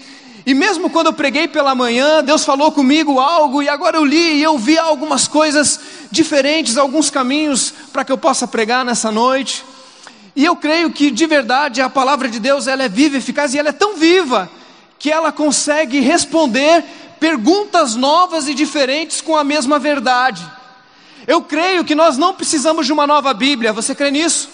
E 0.45 0.53
mesmo 0.55 0.89
quando 0.89 1.07
eu 1.07 1.13
preguei 1.13 1.47
pela 1.47 1.75
manhã, 1.75 2.23
Deus 2.23 2.43
falou 2.43 2.71
comigo 2.71 3.19
algo, 3.19 3.61
e 3.61 3.69
agora 3.69 3.97
eu 3.97 4.03
li 4.03 4.39
e 4.39 4.41
eu 4.41 4.57
vi 4.57 4.75
algumas 4.75 5.27
coisas 5.27 5.79
diferentes, 6.09 6.75
alguns 6.75 7.11
caminhos 7.11 7.71
para 7.91 8.03
que 8.03 8.11
eu 8.11 8.17
possa 8.17 8.47
pregar 8.47 8.83
nessa 8.83 9.11
noite. 9.11 9.63
E 10.35 10.43
eu 10.43 10.55
creio 10.55 10.89
que 10.89 11.11
de 11.11 11.27
verdade 11.27 11.81
a 11.81 11.89
palavra 11.89 12.27
de 12.27 12.39
Deus 12.39 12.65
ela 12.65 12.81
é 12.81 12.89
viva, 12.89 13.17
eficaz 13.17 13.53
e 13.53 13.59
ela 13.59 13.69
é 13.69 13.73
tão 13.73 13.95
viva 13.95 14.49
que 15.03 15.11
ela 15.11 15.33
consegue 15.33 15.99
responder 15.99 16.81
perguntas 17.19 17.93
novas 17.93 18.47
e 18.47 18.53
diferentes 18.53 19.19
com 19.19 19.35
a 19.35 19.43
mesma 19.43 19.77
verdade. 19.77 20.49
Eu 21.27 21.41
creio 21.41 21.83
que 21.83 21.93
nós 21.93 22.17
não 22.17 22.33
precisamos 22.33 22.85
de 22.85 22.93
uma 22.93 23.05
nova 23.05 23.33
Bíblia, 23.33 23.73
você 23.73 23.93
crê 23.93 24.09
nisso? 24.09 24.47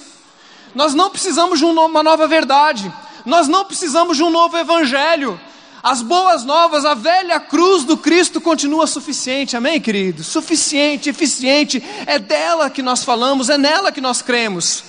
Nós 0.73 0.95
não 0.95 1.11
precisamos 1.11 1.59
de 1.59 1.65
uma 1.65 2.01
nova 2.01 2.27
verdade, 2.27 2.91
nós 3.27 3.47
não 3.47 3.63
precisamos 3.63 4.17
de 4.17 4.23
um 4.23 4.31
novo 4.31 4.57
Evangelho. 4.57 5.39
As 5.83 6.01
boas 6.01 6.43
novas, 6.43 6.83
a 6.83 6.95
velha 6.95 7.39
cruz 7.39 7.83
do 7.83 7.95
Cristo 7.95 8.41
continua 8.41 8.87
suficiente, 8.87 9.55
amém, 9.55 9.79
querido? 9.79 10.23
Suficiente, 10.23 11.11
eficiente, 11.11 11.83
é 12.07 12.17
dela 12.17 12.71
que 12.71 12.81
nós 12.81 13.03
falamos, 13.03 13.51
é 13.51 13.57
nela 13.57 13.91
que 13.91 14.01
nós 14.01 14.23
cremos. 14.23 14.83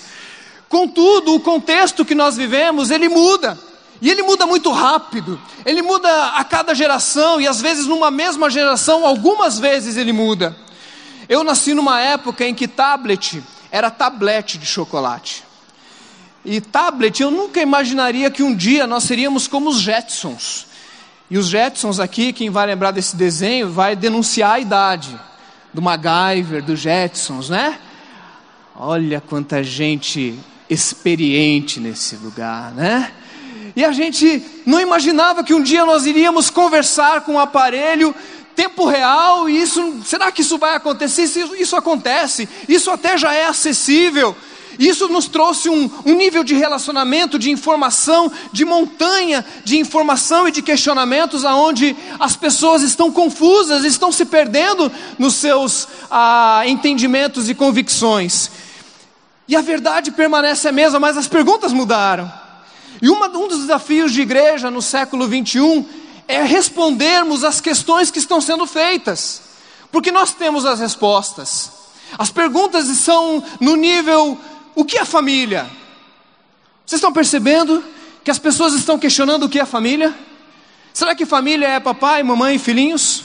Contudo, 0.70 1.34
o 1.34 1.40
contexto 1.40 2.02
que 2.02 2.14
nós 2.14 2.34
vivemos, 2.34 2.90
ele 2.90 3.10
muda. 3.10 3.68
E 4.00 4.08
ele 4.08 4.22
muda 4.22 4.46
muito 4.46 4.72
rápido, 4.72 5.38
ele 5.64 5.82
muda 5.82 6.28
a 6.28 6.42
cada 6.42 6.74
geração, 6.74 7.40
e 7.40 7.46
às 7.46 7.60
vezes 7.60 7.86
numa 7.86 8.10
mesma 8.10 8.48
geração, 8.48 9.06
algumas 9.06 9.58
vezes 9.58 9.96
ele 9.96 10.12
muda. 10.12 10.56
Eu 11.28 11.44
nasci 11.44 11.74
numa 11.74 12.00
época 12.00 12.44
em 12.44 12.54
que 12.54 12.66
tablet 12.66 13.42
era 13.70 13.90
tablete 13.90 14.56
de 14.56 14.64
chocolate. 14.64 15.44
E 16.44 16.60
tablet, 16.60 17.20
eu 17.20 17.30
nunca 17.30 17.60
imaginaria 17.60 18.30
que 18.30 18.42
um 18.42 18.54
dia 18.54 18.86
nós 18.86 19.04
seríamos 19.04 19.46
como 19.46 19.68
os 19.68 19.80
Jetsons. 19.80 20.66
E 21.30 21.36
os 21.36 21.48
Jetsons 21.48 22.00
aqui, 22.00 22.32
quem 22.32 22.48
vai 22.48 22.66
lembrar 22.66 22.90
desse 22.90 23.14
desenho, 23.14 23.70
vai 23.70 23.94
denunciar 23.94 24.52
a 24.52 24.60
idade 24.60 25.20
do 25.72 25.82
MacGyver, 25.82 26.64
dos 26.64 26.80
Jetsons, 26.80 27.50
né? 27.50 27.78
Olha 28.74 29.20
quanta 29.20 29.62
gente 29.62 30.38
experiente 30.68 31.78
nesse 31.78 32.16
lugar, 32.16 32.72
né? 32.72 33.12
E 33.74 33.84
a 33.84 33.92
gente 33.92 34.42
não 34.66 34.80
imaginava 34.80 35.44
que 35.44 35.54
um 35.54 35.62
dia 35.62 35.84
nós 35.84 36.06
iríamos 36.06 36.50
conversar 36.50 37.22
com 37.22 37.34
um 37.34 37.38
aparelho 37.38 38.14
tempo 38.54 38.84
real, 38.84 39.48
e 39.48 39.60
isso, 39.60 40.00
será 40.04 40.30
que 40.30 40.42
isso 40.42 40.58
vai 40.58 40.74
acontecer? 40.74 41.22
Isso, 41.22 41.54
isso 41.56 41.76
acontece, 41.76 42.48
isso 42.68 42.90
até 42.90 43.16
já 43.16 43.32
é 43.32 43.46
acessível. 43.46 44.36
Isso 44.78 45.08
nos 45.08 45.28
trouxe 45.28 45.68
um, 45.68 45.90
um, 46.06 46.14
nível 46.14 46.42
de 46.42 46.54
relacionamento, 46.54 47.38
de 47.38 47.50
informação, 47.50 48.32
de 48.50 48.64
montanha 48.64 49.44
de 49.62 49.78
informação 49.78 50.48
e 50.48 50.50
de 50.52 50.62
questionamentos, 50.62 51.44
aonde 51.44 51.94
as 52.18 52.34
pessoas 52.34 52.82
estão 52.82 53.12
confusas, 53.12 53.84
estão 53.84 54.10
se 54.10 54.24
perdendo 54.24 54.90
nos 55.18 55.34
seus 55.34 55.86
ah, 56.10 56.62
entendimentos 56.66 57.50
e 57.50 57.54
convicções. 57.54 58.50
E 59.46 59.54
a 59.54 59.60
verdade 59.60 60.12
permanece 60.12 60.66
a 60.66 60.72
mesma, 60.72 60.98
mas 60.98 61.16
as 61.18 61.28
perguntas 61.28 61.72
mudaram. 61.72 62.39
E 63.02 63.08
uma, 63.08 63.28
um 63.28 63.48
dos 63.48 63.60
desafios 63.60 64.12
de 64.12 64.20
igreja 64.20 64.70
no 64.70 64.82
século 64.82 65.26
21 65.26 65.86
é 66.28 66.42
respondermos 66.42 67.42
às 67.42 67.60
questões 67.60 68.10
que 68.10 68.18
estão 68.18 68.40
sendo 68.40 68.66
feitas, 68.66 69.42
porque 69.90 70.12
nós 70.12 70.32
temos 70.32 70.66
as 70.66 70.78
respostas. 70.78 71.72
As 72.18 72.30
perguntas 72.30 72.86
são 72.98 73.42
no 73.60 73.74
nível: 73.76 74.38
o 74.74 74.84
que 74.84 74.98
é 74.98 75.04
família? 75.04 75.70
Vocês 76.84 76.98
estão 76.98 77.12
percebendo 77.12 77.82
que 78.22 78.30
as 78.30 78.38
pessoas 78.38 78.74
estão 78.74 78.98
questionando 78.98 79.44
o 79.44 79.48
que 79.48 79.58
é 79.58 79.64
família? 79.64 80.14
Será 80.92 81.14
que 81.14 81.24
família 81.24 81.66
é 81.68 81.80
papai, 81.80 82.22
mamãe 82.22 82.56
e 82.56 82.58
filhinhos? 82.58 83.24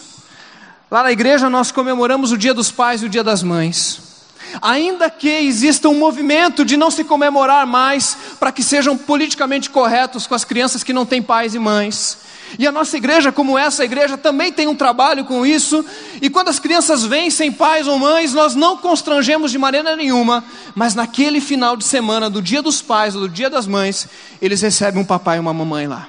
Lá 0.89 1.03
na 1.03 1.11
igreja 1.11 1.49
nós 1.49 1.71
comemoramos 1.71 2.31
o 2.31 2.37
Dia 2.37 2.53
dos 2.53 2.71
Pais 2.71 3.01
e 3.01 3.05
o 3.05 3.09
Dia 3.09 3.23
das 3.23 3.43
Mães. 3.43 4.14
Ainda 4.61 5.09
que 5.09 5.29
exista 5.29 5.89
um 5.89 5.95
movimento 5.95 6.63
de 6.63 6.77
não 6.77 6.91
se 6.91 7.03
comemorar 7.03 7.65
mais 7.65 8.17
para 8.39 8.51
que 8.51 8.63
sejam 8.63 8.97
politicamente 8.97 9.69
corretos 9.69 10.27
com 10.27 10.35
as 10.35 10.45
crianças 10.45 10.83
que 10.83 10.93
não 10.93 11.05
têm 11.05 11.21
pais 11.21 11.55
e 11.55 11.59
mães. 11.59 12.17
E 12.57 12.65
a 12.65 12.71
nossa 12.71 12.95
igreja, 12.95 13.31
como 13.31 13.57
essa 13.57 13.83
igreja, 13.83 14.17
também 14.17 14.51
tem 14.51 14.67
um 14.67 14.75
trabalho 14.75 15.25
com 15.25 15.45
isso. 15.45 15.83
E 16.21 16.29
quando 16.29 16.49
as 16.49 16.59
crianças 16.59 17.03
vêm 17.03 17.29
sem 17.29 17.51
pais 17.51 17.87
ou 17.87 17.97
mães, 17.97 18.33
nós 18.33 18.55
não 18.55 18.77
constrangemos 18.77 19.51
de 19.51 19.57
maneira 19.57 19.95
nenhuma, 19.95 20.43
mas 20.73 20.95
naquele 20.95 21.41
final 21.41 21.75
de 21.75 21.83
semana, 21.83 22.29
do 22.29 22.41
dia 22.41 22.61
dos 22.61 22.81
pais 22.81 23.15
ou 23.15 23.21
do 23.21 23.29
dia 23.29 23.49
das 23.49 23.67
mães, 23.67 24.07
eles 24.41 24.61
recebem 24.61 25.01
um 25.01 25.05
papai 25.05 25.37
e 25.37 25.39
uma 25.39 25.53
mamãe 25.53 25.87
lá. 25.87 26.07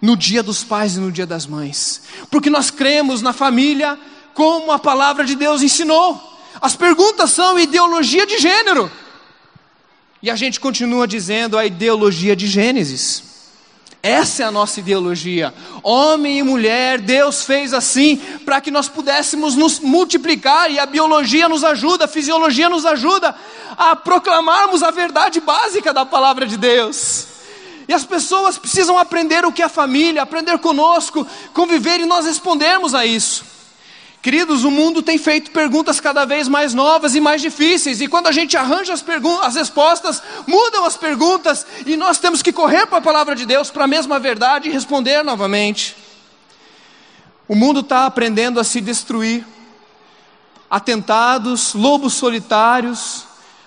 No 0.00 0.16
dia 0.16 0.42
dos 0.42 0.64
pais 0.64 0.96
e 0.96 1.00
no 1.00 1.12
dia 1.12 1.26
das 1.26 1.46
mães. 1.46 2.02
Porque 2.30 2.50
nós 2.50 2.70
cremos 2.70 3.22
na 3.22 3.32
família 3.32 3.98
como 4.34 4.70
a 4.72 4.78
palavra 4.78 5.24
de 5.24 5.34
Deus 5.34 5.62
ensinou. 5.62 6.35
As 6.60 6.76
perguntas 6.76 7.30
são 7.30 7.58
ideologia 7.58 8.26
de 8.26 8.38
gênero. 8.38 8.90
E 10.22 10.30
a 10.30 10.36
gente 10.36 10.58
continua 10.58 11.06
dizendo 11.06 11.58
a 11.58 11.64
ideologia 11.66 12.34
de 12.34 12.46
Gênesis. 12.46 13.22
Essa 14.02 14.44
é 14.44 14.46
a 14.46 14.50
nossa 14.50 14.80
ideologia. 14.80 15.52
Homem 15.82 16.38
e 16.38 16.42
mulher, 16.42 17.00
Deus 17.00 17.44
fez 17.44 17.74
assim 17.74 18.16
para 18.44 18.60
que 18.60 18.70
nós 18.70 18.88
pudéssemos 18.88 19.56
nos 19.56 19.80
multiplicar 19.80 20.70
e 20.70 20.78
a 20.78 20.86
biologia 20.86 21.48
nos 21.48 21.64
ajuda, 21.64 22.04
a 22.04 22.08
fisiologia 22.08 22.68
nos 22.68 22.86
ajuda 22.86 23.34
a 23.76 23.96
proclamarmos 23.96 24.82
a 24.82 24.90
verdade 24.90 25.40
básica 25.40 25.92
da 25.92 26.06
palavra 26.06 26.46
de 26.46 26.56
Deus. 26.56 27.26
E 27.88 27.92
as 27.92 28.04
pessoas 28.04 28.58
precisam 28.58 28.98
aprender 28.98 29.44
o 29.44 29.52
que 29.52 29.62
é 29.62 29.68
família, 29.68 30.22
aprender 30.22 30.58
conosco, 30.58 31.26
conviver 31.52 32.00
e 32.00 32.06
nós 32.06 32.26
respondermos 32.26 32.94
a 32.94 33.04
isso. 33.04 33.44
Queridos, 34.26 34.64
o 34.64 34.72
mundo 34.72 35.04
tem 35.04 35.18
feito 35.18 35.52
perguntas 35.52 36.00
cada 36.00 36.24
vez 36.24 36.48
mais 36.48 36.74
novas 36.74 37.14
e 37.14 37.20
mais 37.20 37.40
difíceis, 37.40 38.00
e 38.00 38.08
quando 38.08 38.26
a 38.26 38.32
gente 38.32 38.56
arranja 38.56 38.92
as, 38.92 39.04
as 39.44 39.54
respostas, 39.54 40.20
mudam 40.48 40.84
as 40.84 40.96
perguntas, 40.96 41.64
e 41.86 41.96
nós 41.96 42.18
temos 42.18 42.42
que 42.42 42.52
correr 42.52 42.88
para 42.88 42.98
a 42.98 43.00
palavra 43.00 43.36
de 43.36 43.46
Deus, 43.46 43.70
para 43.70 43.84
a 43.84 43.86
mesma 43.86 44.18
verdade 44.18 44.68
e 44.68 44.72
responder 44.72 45.22
novamente. 45.22 45.96
O 47.46 47.54
mundo 47.54 47.78
está 47.78 48.04
aprendendo 48.04 48.58
a 48.58 48.64
se 48.64 48.80
destruir, 48.80 49.46
atentados, 50.68 51.72
lobos 51.72 52.14
solitários. 52.14 53.26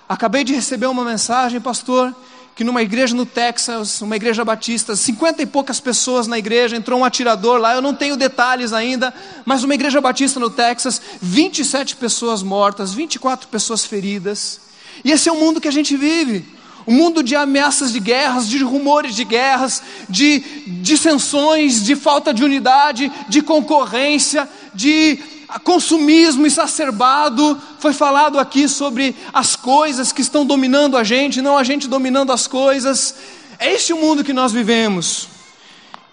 Acabei 0.10 0.44
de 0.44 0.54
receber 0.54 0.88
uma 0.88 1.06
mensagem, 1.06 1.62
pastor, 1.62 2.14
que 2.60 2.64
numa 2.66 2.84
igreja 2.84 3.16
no 3.16 3.26
Texas, 3.26 4.02
uma 4.02 4.18
igreja 4.18 4.44
batista, 4.44 4.94
cinquenta 4.94 5.42
e 5.42 5.46
poucas 5.46 5.80
pessoas 5.80 6.28
na 6.28 6.38
igreja, 6.38 6.76
entrou 6.76 7.00
um 7.00 7.06
atirador 7.06 7.58
lá, 7.58 7.74
eu 7.74 7.82
não 7.82 7.94
tenho 7.94 8.18
detalhes 8.18 8.74
ainda, 8.74 9.14
mas 9.46 9.64
uma 9.64 9.74
igreja 9.74 10.02
batista 10.02 10.42
no 10.42 10.50
Texas, 10.50 11.02
27 11.22 11.96
pessoas 11.96 12.44
mortas, 12.44 12.94
24 12.94 13.48
pessoas 13.48 13.86
feridas. 13.86 14.60
E 15.06 15.12
esse 15.14 15.30
é 15.30 15.32
o 15.32 15.40
mundo 15.40 15.62
que 15.62 15.70
a 15.70 15.72
gente 15.72 15.96
vive. 15.96 16.46
Um 16.90 16.96
mundo 16.96 17.22
de 17.22 17.36
ameaças 17.36 17.94
de 17.94 18.00
guerras, 18.00 18.50
de 18.50 18.64
rumores 18.64 19.16
de 19.16 19.24
guerras, 19.24 19.84
de 20.10 20.40
dissensões, 20.82 21.84
de 21.84 21.96
falta 21.96 22.34
de 22.34 22.44
unidade, 22.44 23.12
de 23.30 23.44
concorrência, 23.44 24.50
de 24.74 25.20
consumismo 25.64 26.48
exacerbado. 26.48 27.62
Foi 27.78 27.94
falado 27.94 28.40
aqui 28.40 28.68
sobre 28.68 29.16
as 29.32 29.56
coisas 29.56 30.12
que 30.12 30.22
estão 30.22 30.44
dominando 30.44 30.98
a 30.98 31.04
gente, 31.04 31.44
não 31.44 31.60
a 31.60 31.64
gente 31.64 31.88
dominando 31.88 32.32
as 32.32 32.48
coisas. 32.48 33.14
É 33.60 33.72
este 33.72 33.94
o 33.94 33.98
mundo 34.02 34.24
que 34.24 34.34
nós 34.34 34.52
vivemos. 34.52 35.28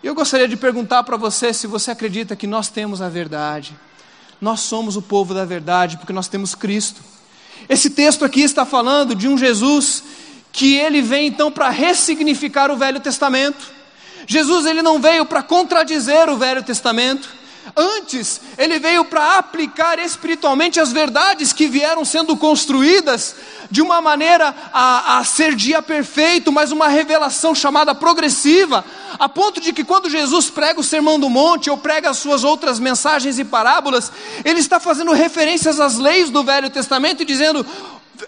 Eu 0.05 0.15
gostaria 0.15 0.47
de 0.47 0.59
perguntar 0.59 1.05
para 1.05 1.17
você 1.17 1.55
se 1.55 1.67
você 1.67 1.91
acredita 1.91 2.37
que 2.37 2.47
nós 2.47 2.69
temos 2.69 3.01
a 3.01 3.09
verdade. 3.09 3.75
Nós 4.39 4.61
somos 4.61 4.95
o 4.95 5.01
povo 5.01 5.33
da 5.33 5.47
verdade 5.47 5.97
porque 5.97 6.13
nós 6.13 6.29
temos 6.29 6.55
Cristo. 6.55 7.01
Esse 7.67 7.89
texto 7.89 8.27
aqui 8.27 8.43
está 8.43 8.67
falando 8.67 9.15
de 9.15 9.27
um 9.27 9.39
Jesus 9.39 10.05
que 10.57 10.75
ele 10.75 11.03
vem 11.03 11.27
então 11.27 11.53
para 11.53 11.69
ressignificar 11.69 12.71
o 12.71 12.79
Velho 12.79 12.99
Testamento. 12.99 13.71
Jesus 14.27 14.65
ele 14.65 14.81
não 14.81 14.99
veio 14.99 15.27
para 15.27 15.43
contradizer 15.43 16.31
o 16.31 16.39
Velho 16.39 16.63
Testamento. 16.63 17.29
Antes, 17.77 18.41
ele 18.57 18.79
veio 18.79 19.05
para 19.05 19.37
aplicar 19.37 19.99
espiritualmente 19.99 20.81
as 20.81 20.93
verdades 20.93 21.53
que 21.53 21.67
vieram 21.67 22.07
sendo 22.07 22.35
construídas 22.39 23.37
de 23.71 23.83
uma 23.83 24.01
maneira 24.01 24.55
a, 24.73 25.19
a, 25.19 25.25
ser 25.25 25.55
dia 25.55 25.83
perfeito, 25.83 26.51
mas 26.51 26.73
uma 26.73 26.89
revelação 26.89 27.55
chamada 27.55 27.95
progressiva, 27.95 28.83
a 29.19 29.29
ponto 29.29 29.61
de 29.61 29.75
que 29.75 29.85
quando 29.85 30.09
Jesus 30.09 30.49
prega 30.49 30.81
o 30.81 30.85
Sermão 30.85 31.21
do 31.21 31.29
Monte 31.29 31.69
ou 31.69 31.77
prega 31.77 32.09
as 32.09 32.17
suas 32.17 32.45
outras 32.45 32.81
mensagens 32.81 33.39
e 33.39 33.45
parábolas, 33.45 34.11
ele 34.43 34.61
está 34.61 34.81
fazendo 34.81 35.13
referências 35.13 35.81
às 35.81 35.99
leis 35.99 36.31
do 36.31 36.43
Velho 36.43 36.71
Testamento 36.71 37.23
e 37.23 37.27
dizendo: 37.27 37.67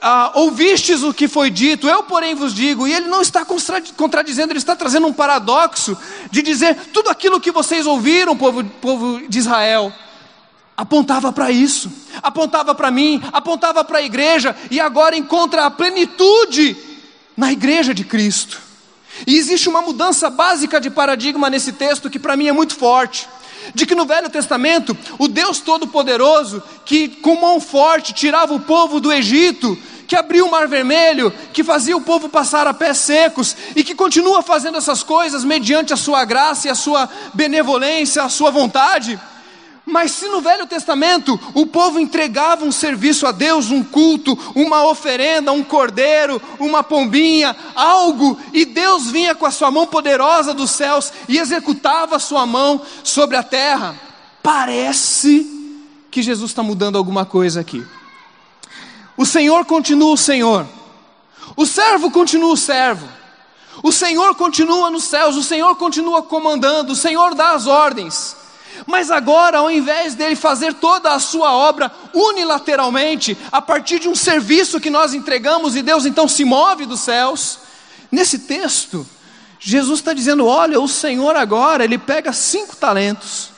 ah, 0.01 0.33
ouvistes 0.35 1.03
o 1.03 1.13
que 1.13 1.29
foi 1.29 1.51
dito, 1.51 1.89
eu 1.89 2.03
porém 2.03 2.35
vos 2.35 2.55
digo, 2.55 2.87
e 2.87 2.93
ele 2.93 3.09
não 3.09 3.23
está 3.23 3.45
contradizendo, 3.45 4.53
ele 4.53 4.59
está 4.59 4.77
trazendo 4.77 5.07
um 5.07 5.13
paradoxo 5.13 5.97
de 6.31 6.43
dizer 6.43 6.75
tudo 6.93 7.11
aquilo 7.11 7.41
que 7.41 7.51
vocês 7.51 7.87
ouviram, 7.87 8.37
povo, 8.37 8.65
povo 8.65 9.21
de 9.29 9.39
Israel, 9.39 9.93
apontava 10.77 11.33
para 11.33 11.51
isso, 11.51 11.91
apontava 12.23 12.75
para 12.75 12.91
mim, 12.91 13.23
apontava 13.33 13.85
para 13.85 13.99
a 13.99 14.03
igreja, 14.03 14.57
e 14.71 14.81
agora 14.81 15.17
encontra 15.17 15.67
a 15.67 15.71
plenitude 15.71 16.77
na 17.37 17.53
igreja 17.53 17.95
de 17.95 18.05
Cristo. 18.05 18.61
E 19.27 19.37
existe 19.37 19.69
uma 19.69 19.83
mudança 19.83 20.31
básica 20.31 20.81
de 20.81 20.91
paradigma 20.91 21.51
nesse 21.51 21.73
texto 21.73 22.11
que 22.11 22.19
para 22.19 22.37
mim 22.37 22.47
é 22.47 22.53
muito 22.53 22.77
forte 22.77 23.29
de 23.75 23.87
que 23.87 23.95
no 23.95 24.07
Velho 24.07 24.29
Testamento, 24.29 24.97
o 25.19 25.29
Deus 25.29 25.61
Todo-Poderoso, 25.61 26.63
que 26.85 27.09
com 27.09 27.41
mão 27.41 27.61
forte 27.61 28.13
tirava 28.13 28.55
o 28.55 28.61
povo 28.61 29.01
do 29.01 29.13
Egito, 29.13 29.79
que 30.07 30.17
abriu 30.17 30.47
o 30.47 30.51
Mar 30.51 30.67
Vermelho, 30.67 31.31
que 31.53 31.63
fazia 31.63 31.97
o 31.97 32.01
povo 32.01 32.31
passar 32.31 32.67
a 32.67 32.73
pés 32.73 32.97
secos 32.97 33.55
e 33.77 33.85
que 33.85 33.95
continua 33.95 34.43
fazendo 34.43 34.79
essas 34.79 35.03
coisas 35.03 35.45
mediante 35.45 35.93
a 35.93 35.97
sua 35.97 36.25
graça 36.25 36.67
e 36.67 36.71
a 36.71 36.75
sua 36.75 37.09
benevolência, 37.35 38.23
a 38.23 38.29
sua 38.31 38.51
vontade. 38.51 39.21
Mas 39.89 40.13
se 40.13 40.29
no 40.29 40.43
Velho 40.43 40.67
Testamento 40.67 41.41
o 41.55 41.67
povo 41.67 41.99
entregava 41.99 42.63
um 42.63 42.71
serviço 42.71 43.27
a 43.27 43.33
Deus, 43.33 43.71
um 43.71 43.83
culto, 43.83 44.39
uma 44.55 44.87
oferenda, 44.87 45.51
um 45.51 45.65
cordeiro, 45.65 46.41
uma 46.61 46.83
pombinha, 46.83 47.57
algo, 47.75 48.39
e 48.53 48.67
Deus 48.67 49.11
vinha 49.11 49.35
com 49.35 49.47
a 49.47 49.51
sua 49.51 49.71
mão 49.71 49.87
poderosa 49.87 50.53
dos 50.53 50.73
céus 50.73 51.11
e 51.27 51.39
executava 51.39 52.17
a 52.17 52.19
sua 52.19 52.45
mão 52.45 52.83
sobre 53.03 53.35
a 53.37 53.43
terra, 53.43 53.99
parece 54.43 55.47
que 56.11 56.23
Jesus 56.23 56.51
está 56.51 56.63
mudando 56.63 56.99
alguma 56.99 57.25
coisa 57.25 57.61
aqui. 57.61 57.83
O 59.17 59.25
Senhor 59.25 59.65
continua 59.65 60.13
o 60.13 60.19
Senhor, 60.19 60.67
o 61.57 61.65
servo 61.65 62.11
continua 62.11 62.53
o 62.53 62.57
servo, 62.59 63.09
O 63.83 63.93
Senhor 63.93 64.35
continua 64.35 64.91
nos 64.91 65.05
céus, 65.05 65.37
o 65.37 65.43
Senhor 65.43 65.77
continua 65.77 66.23
comandando, 66.23 66.93
o 66.93 66.97
Senhor 66.97 67.35
dá 67.35 67.53
as 67.53 67.67
ordens. 67.67 68.37
Mas 68.87 69.11
agora, 69.11 69.59
ao 69.59 69.71
invés 69.71 70.15
dele 70.15 70.37
fazer 70.37 70.75
toda 70.75 71.13
a 71.13 71.19
sua 71.19 71.53
obra 71.53 71.91
unilateralmente, 72.15 73.37
a 73.51 73.61
partir 73.61 73.99
de 73.99 74.09
um 74.09 74.15
serviço 74.15 74.81
que 74.81 74.91
nós 74.91 75.15
entregamos 75.15 75.77
e 75.77 75.83
Deus 75.83 76.07
então 76.07 76.29
se 76.29 76.45
move 76.45 76.87
dos 76.87 77.01
céus, 77.01 77.59
nesse 78.11 78.41
texto, 78.41 79.07
Jesus 79.61 80.01
está 80.01 80.13
dizendo: 80.13 80.47
olha, 80.47 80.81
o 80.81 80.89
Senhor 80.89 81.37
agora, 81.37 81.85
ele 81.85 81.99
pega 81.99 82.33
cinco 82.33 82.77
talentos 82.77 83.51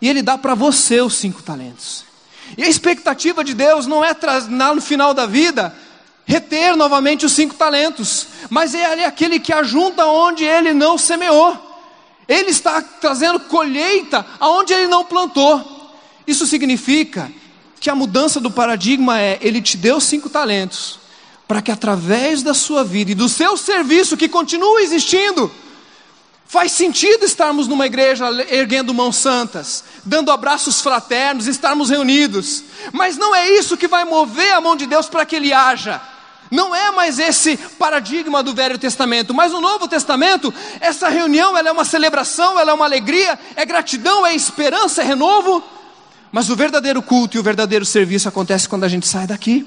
e 0.00 0.08
ele 0.08 0.22
dá 0.22 0.36
para 0.38 0.54
você 0.54 1.00
os 1.00 1.14
cinco 1.14 1.42
talentos. 1.42 2.04
E 2.56 2.62
a 2.62 2.68
expectativa 2.68 3.42
de 3.42 3.54
Deus 3.54 3.86
não 3.86 4.04
é 4.04 4.14
no 4.74 4.80
final 4.80 5.12
da 5.12 5.26
vida 5.26 5.74
reter 6.24 6.76
novamente 6.76 7.24
os 7.24 7.32
cinco 7.32 7.54
talentos, 7.54 8.26
mas 8.50 8.74
é 8.74 9.04
aquele 9.04 9.38
que 9.38 9.52
ajunta 9.52 10.06
onde 10.06 10.44
ele 10.44 10.74
não 10.74 10.98
semeou. 10.98 11.65
Ele 12.28 12.50
está 12.50 12.80
trazendo 12.82 13.40
colheita 13.40 14.26
aonde 14.40 14.72
ele 14.72 14.86
não 14.86 15.04
plantou. 15.04 15.92
Isso 16.26 16.46
significa 16.46 17.30
que 17.78 17.88
a 17.88 17.94
mudança 17.94 18.40
do 18.40 18.50
paradigma 18.50 19.20
é: 19.20 19.38
ele 19.40 19.62
te 19.62 19.76
deu 19.76 20.00
cinco 20.00 20.28
talentos, 20.28 20.98
para 21.46 21.62
que 21.62 21.70
através 21.70 22.42
da 22.42 22.54
sua 22.54 22.82
vida 22.82 23.12
e 23.12 23.14
do 23.14 23.28
seu 23.28 23.56
serviço 23.56 24.16
que 24.16 24.28
continua 24.28 24.82
existindo, 24.82 25.50
Faz 26.48 26.72
sentido 26.72 27.24
estarmos 27.24 27.66
numa 27.66 27.86
igreja 27.86 28.26
erguendo 28.48 28.94
mãos 28.94 29.16
santas, 29.16 29.82
dando 30.04 30.30
abraços 30.30 30.80
fraternos, 30.80 31.48
estarmos 31.48 31.90
reunidos, 31.90 32.62
mas 32.92 33.16
não 33.16 33.34
é 33.34 33.50
isso 33.50 33.76
que 33.76 33.88
vai 33.88 34.04
mover 34.04 34.52
a 34.52 34.60
mão 34.60 34.76
de 34.76 34.86
Deus 34.86 35.08
para 35.08 35.26
que 35.26 35.34
Ele 35.34 35.52
haja. 35.52 36.00
Não 36.50 36.74
é 36.74 36.90
mais 36.92 37.18
esse 37.18 37.56
paradigma 37.56 38.42
do 38.42 38.54
Velho 38.54 38.78
Testamento, 38.78 39.34
mas 39.34 39.52
no 39.52 39.60
Novo 39.60 39.88
Testamento, 39.88 40.52
essa 40.80 41.08
reunião 41.08 41.56
ela 41.56 41.68
é 41.68 41.72
uma 41.72 41.84
celebração, 41.84 42.58
ela 42.58 42.70
é 42.70 42.74
uma 42.74 42.84
alegria, 42.84 43.38
é 43.56 43.64
gratidão, 43.64 44.26
é 44.26 44.34
esperança, 44.34 45.02
é 45.02 45.04
renovo. 45.04 45.62
Mas 46.30 46.50
o 46.50 46.56
verdadeiro 46.56 47.02
culto 47.02 47.36
e 47.36 47.40
o 47.40 47.42
verdadeiro 47.42 47.84
serviço 47.84 48.28
acontece 48.28 48.68
quando 48.68 48.84
a 48.84 48.88
gente 48.88 49.06
sai 49.06 49.26
daqui. 49.26 49.66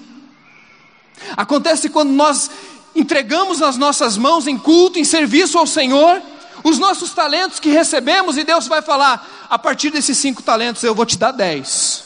Acontece 1.36 1.90
quando 1.90 2.12
nós 2.12 2.50
entregamos 2.96 3.60
nas 3.60 3.78
nossas 3.78 4.18
mãos 4.18 4.48
em 4.48 4.58
culto, 4.58 5.00
em 5.00 5.04
serviço 5.04 5.58
ao 5.58 5.68
Senhor 5.68 6.22
os 6.64 6.78
nossos 6.78 7.12
talentos 7.12 7.60
que 7.60 7.70
recebemos, 7.70 8.38
e 8.38 8.44
Deus 8.44 8.68
vai 8.68 8.82
falar: 8.82 9.48
a 9.50 9.58
partir 9.58 9.90
desses 9.90 10.18
cinco 10.18 10.42
talentos 10.42 10.84
eu 10.84 10.96
vou 10.96 11.06
te 11.06 11.18
dar 11.18 11.32
dez, 11.32 12.04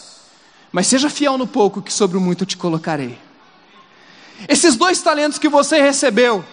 mas 0.71 0.88
seja 0.88 1.09
fiel 1.09 1.38
no 1.38 1.47
pouco, 1.47 1.81
que 1.81 1.91
sobre 1.91 2.17
o 2.17 2.21
muito 2.21 2.45
te 2.45 2.57
colocarei. 2.57 3.17
Esses 4.48 4.76
dois 4.76 5.02
talentos 5.02 5.39
que 5.39 5.48
você 5.48 5.82
recebeu, 5.82 6.43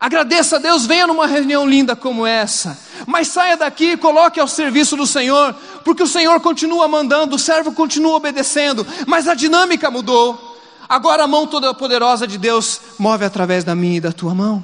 agradeça 0.00 0.56
a 0.56 0.58
Deus, 0.58 0.86
venha 0.86 1.06
numa 1.06 1.26
reunião 1.26 1.68
linda 1.68 1.96
como 1.96 2.26
essa, 2.26 2.78
mas 3.06 3.28
saia 3.28 3.56
daqui 3.56 3.92
e 3.92 3.96
coloque 3.96 4.38
ao 4.38 4.48
serviço 4.48 4.96
do 4.96 5.06
Senhor, 5.06 5.54
porque 5.84 6.02
o 6.02 6.06
Senhor 6.06 6.40
continua 6.40 6.86
mandando, 6.86 7.36
o 7.36 7.38
servo 7.38 7.72
continua 7.72 8.16
obedecendo, 8.16 8.86
mas 9.06 9.26
a 9.26 9.34
dinâmica 9.34 9.90
mudou. 9.90 10.56
Agora 10.88 11.24
a 11.24 11.26
mão 11.26 11.46
toda 11.46 11.74
poderosa 11.74 12.26
de 12.26 12.38
Deus 12.38 12.80
move 12.98 13.24
através 13.24 13.64
da 13.64 13.74
minha 13.74 13.96
e 13.96 14.00
da 14.00 14.12
tua 14.12 14.34
mão. 14.34 14.62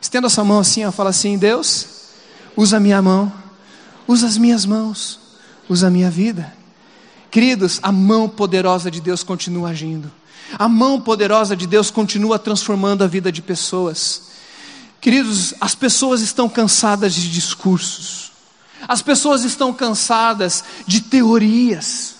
Estenda 0.00 0.26
a 0.26 0.30
sua 0.30 0.44
mão 0.44 0.58
assim, 0.58 0.84
ó, 0.84 0.92
fala 0.92 1.10
assim: 1.10 1.36
Deus, 1.36 1.86
usa 2.56 2.78
a 2.78 2.80
minha 2.80 3.00
mão, 3.02 3.32
usa 4.06 4.26
as 4.26 4.38
minhas 4.38 4.64
mãos, 4.64 5.18
usa 5.68 5.88
a 5.88 5.90
minha 5.90 6.10
vida. 6.10 6.52
Queridos, 7.30 7.80
a 7.82 7.90
mão 7.90 8.28
poderosa 8.28 8.90
de 8.90 9.00
Deus 9.00 9.22
continua 9.22 9.70
agindo, 9.70 10.10
a 10.58 10.68
mão 10.68 11.00
poderosa 11.00 11.56
de 11.56 11.66
Deus 11.66 11.90
continua 11.90 12.38
transformando 12.38 13.02
a 13.02 13.06
vida 13.06 13.32
de 13.32 13.42
pessoas. 13.42 14.34
Queridos, 15.00 15.54
as 15.60 15.74
pessoas 15.74 16.20
estão 16.20 16.48
cansadas 16.48 17.14
de 17.14 17.30
discursos, 17.30 18.32
as 18.88 19.02
pessoas 19.02 19.44
estão 19.44 19.72
cansadas 19.72 20.64
de 20.86 21.00
teorias, 21.02 22.14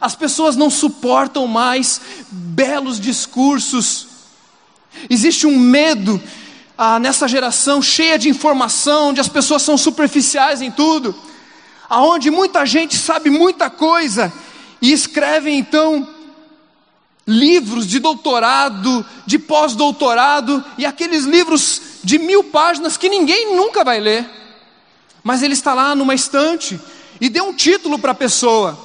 as 0.00 0.16
pessoas 0.16 0.56
não 0.56 0.68
suportam 0.68 1.46
mais 1.46 2.00
belos 2.30 2.98
discursos, 2.98 4.08
existe 5.08 5.46
um 5.46 5.58
medo 5.58 6.20
ah, 6.76 6.98
nessa 6.98 7.28
geração 7.28 7.80
cheia 7.80 8.18
de 8.18 8.28
informação, 8.28 9.10
onde 9.10 9.20
as 9.20 9.28
pessoas 9.28 9.62
são 9.62 9.78
superficiais 9.78 10.60
em 10.60 10.70
tudo, 10.70 11.14
aonde 11.88 12.30
muita 12.30 12.66
gente 12.66 12.96
sabe 12.96 13.30
muita 13.30 13.70
coisa 13.70 14.32
e 14.82 14.92
escreve 14.92 15.50
então 15.50 16.15
livros 17.26 17.86
de 17.86 17.98
doutorado, 17.98 19.04
de 19.26 19.38
pós-doutorado 19.38 20.64
e 20.78 20.86
aqueles 20.86 21.24
livros 21.24 21.82
de 22.04 22.18
mil 22.18 22.44
páginas 22.44 22.96
que 22.96 23.08
ninguém 23.08 23.56
nunca 23.56 23.82
vai 23.82 23.98
ler, 23.98 24.30
mas 25.24 25.42
ele 25.42 25.54
está 25.54 25.74
lá 25.74 25.94
numa 25.94 26.14
estante 26.14 26.80
e 27.20 27.28
deu 27.28 27.46
um 27.46 27.54
título 27.54 27.98
para 27.98 28.12
a 28.12 28.14
pessoa. 28.14 28.78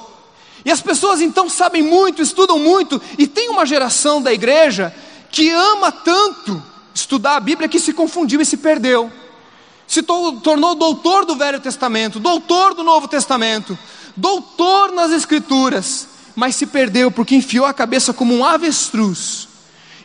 E 0.65 0.71
as 0.71 0.81
pessoas 0.81 1.21
então 1.21 1.49
sabem 1.49 1.83
muito, 1.83 2.21
estudam 2.21 2.57
muito, 2.57 3.01
e 3.17 3.27
tem 3.27 3.49
uma 3.49 3.65
geração 3.65 4.21
da 4.21 4.33
igreja 4.33 4.93
que 5.29 5.49
ama 5.49 5.91
tanto 5.91 6.61
estudar 6.93 7.37
a 7.37 7.39
Bíblia 7.39 7.69
que 7.69 7.79
se 7.79 7.93
confundiu 7.93 8.41
e 8.41 8.45
se 8.45 8.57
perdeu. 8.57 9.11
Se 9.87 10.01
tornou 10.01 10.75
doutor 10.75 11.25
do 11.25 11.35
Velho 11.35 11.59
Testamento, 11.59 12.19
doutor 12.19 12.73
do 12.73 12.83
Novo 12.83 13.07
Testamento, 13.07 13.77
doutor 14.15 14.91
nas 14.91 15.11
Escrituras, 15.11 16.07
mas 16.35 16.55
se 16.55 16.65
perdeu 16.65 17.11
porque 17.11 17.35
enfiou 17.35 17.65
a 17.65 17.73
cabeça 17.73 18.13
como 18.13 18.33
um 18.33 18.45
avestruz 18.45 19.47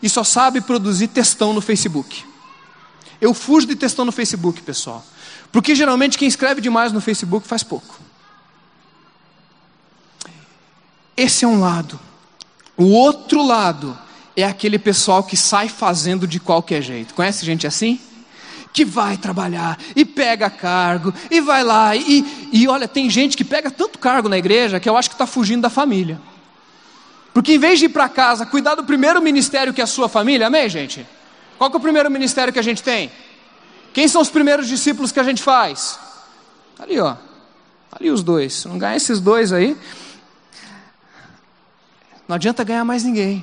e 0.02 0.08
só 0.08 0.24
sabe 0.24 0.60
produzir 0.60 1.08
textão 1.08 1.52
no 1.52 1.60
Facebook. 1.60 2.24
Eu 3.20 3.32
fujo 3.32 3.66
de 3.66 3.76
textão 3.76 4.04
no 4.04 4.12
Facebook, 4.12 4.60
pessoal, 4.62 5.04
porque 5.50 5.74
geralmente 5.74 6.18
quem 6.18 6.28
escreve 6.28 6.60
demais 6.60 6.92
no 6.92 7.00
Facebook 7.00 7.46
faz 7.46 7.62
pouco. 7.62 7.98
Esse 11.16 11.44
é 11.44 11.48
um 11.48 11.60
lado. 11.60 11.98
O 12.76 12.84
outro 12.90 13.42
lado 13.42 13.98
é 14.36 14.44
aquele 14.44 14.78
pessoal 14.78 15.22
que 15.22 15.36
sai 15.36 15.68
fazendo 15.68 16.26
de 16.26 16.38
qualquer 16.38 16.82
jeito. 16.82 17.14
Conhece 17.14 17.44
gente 17.44 17.66
assim? 17.66 17.98
Que 18.76 18.84
vai 18.84 19.16
trabalhar 19.16 19.78
e 19.96 20.04
pega 20.04 20.50
cargo 20.50 21.10
e 21.30 21.40
vai 21.40 21.64
lá. 21.64 21.96
E, 21.96 22.50
e 22.52 22.68
olha, 22.68 22.86
tem 22.86 23.08
gente 23.08 23.34
que 23.34 23.42
pega 23.42 23.70
tanto 23.70 23.98
cargo 23.98 24.28
na 24.28 24.36
igreja 24.36 24.78
que 24.78 24.86
eu 24.86 24.98
acho 24.98 25.08
que 25.08 25.14
está 25.14 25.26
fugindo 25.26 25.62
da 25.62 25.70
família. 25.70 26.20
Porque 27.32 27.54
em 27.54 27.58
vez 27.58 27.78
de 27.78 27.86
ir 27.86 27.88
para 27.88 28.06
casa 28.06 28.44
cuidar 28.44 28.74
do 28.74 28.84
primeiro 28.84 29.22
ministério 29.22 29.72
que 29.72 29.80
é 29.80 29.84
a 29.84 29.86
sua 29.86 30.10
família, 30.10 30.48
amém, 30.48 30.68
gente? 30.68 31.06
Qual 31.56 31.70
que 31.70 31.76
é 31.76 31.78
o 31.78 31.80
primeiro 31.80 32.10
ministério 32.10 32.52
que 32.52 32.58
a 32.58 32.62
gente 32.62 32.82
tem? 32.82 33.10
Quem 33.94 34.06
são 34.08 34.20
os 34.20 34.28
primeiros 34.28 34.68
discípulos 34.68 35.10
que 35.10 35.20
a 35.20 35.22
gente 35.22 35.42
faz? 35.42 35.98
Ali, 36.78 37.00
ó. 37.00 37.16
Ali 37.90 38.10
os 38.10 38.22
dois. 38.22 38.66
Não 38.66 38.76
ganhar 38.76 38.96
esses 38.96 39.20
dois 39.20 39.54
aí. 39.54 39.74
Não 42.28 42.36
adianta 42.36 42.62
ganhar 42.62 42.84
mais 42.84 43.04
ninguém. 43.04 43.42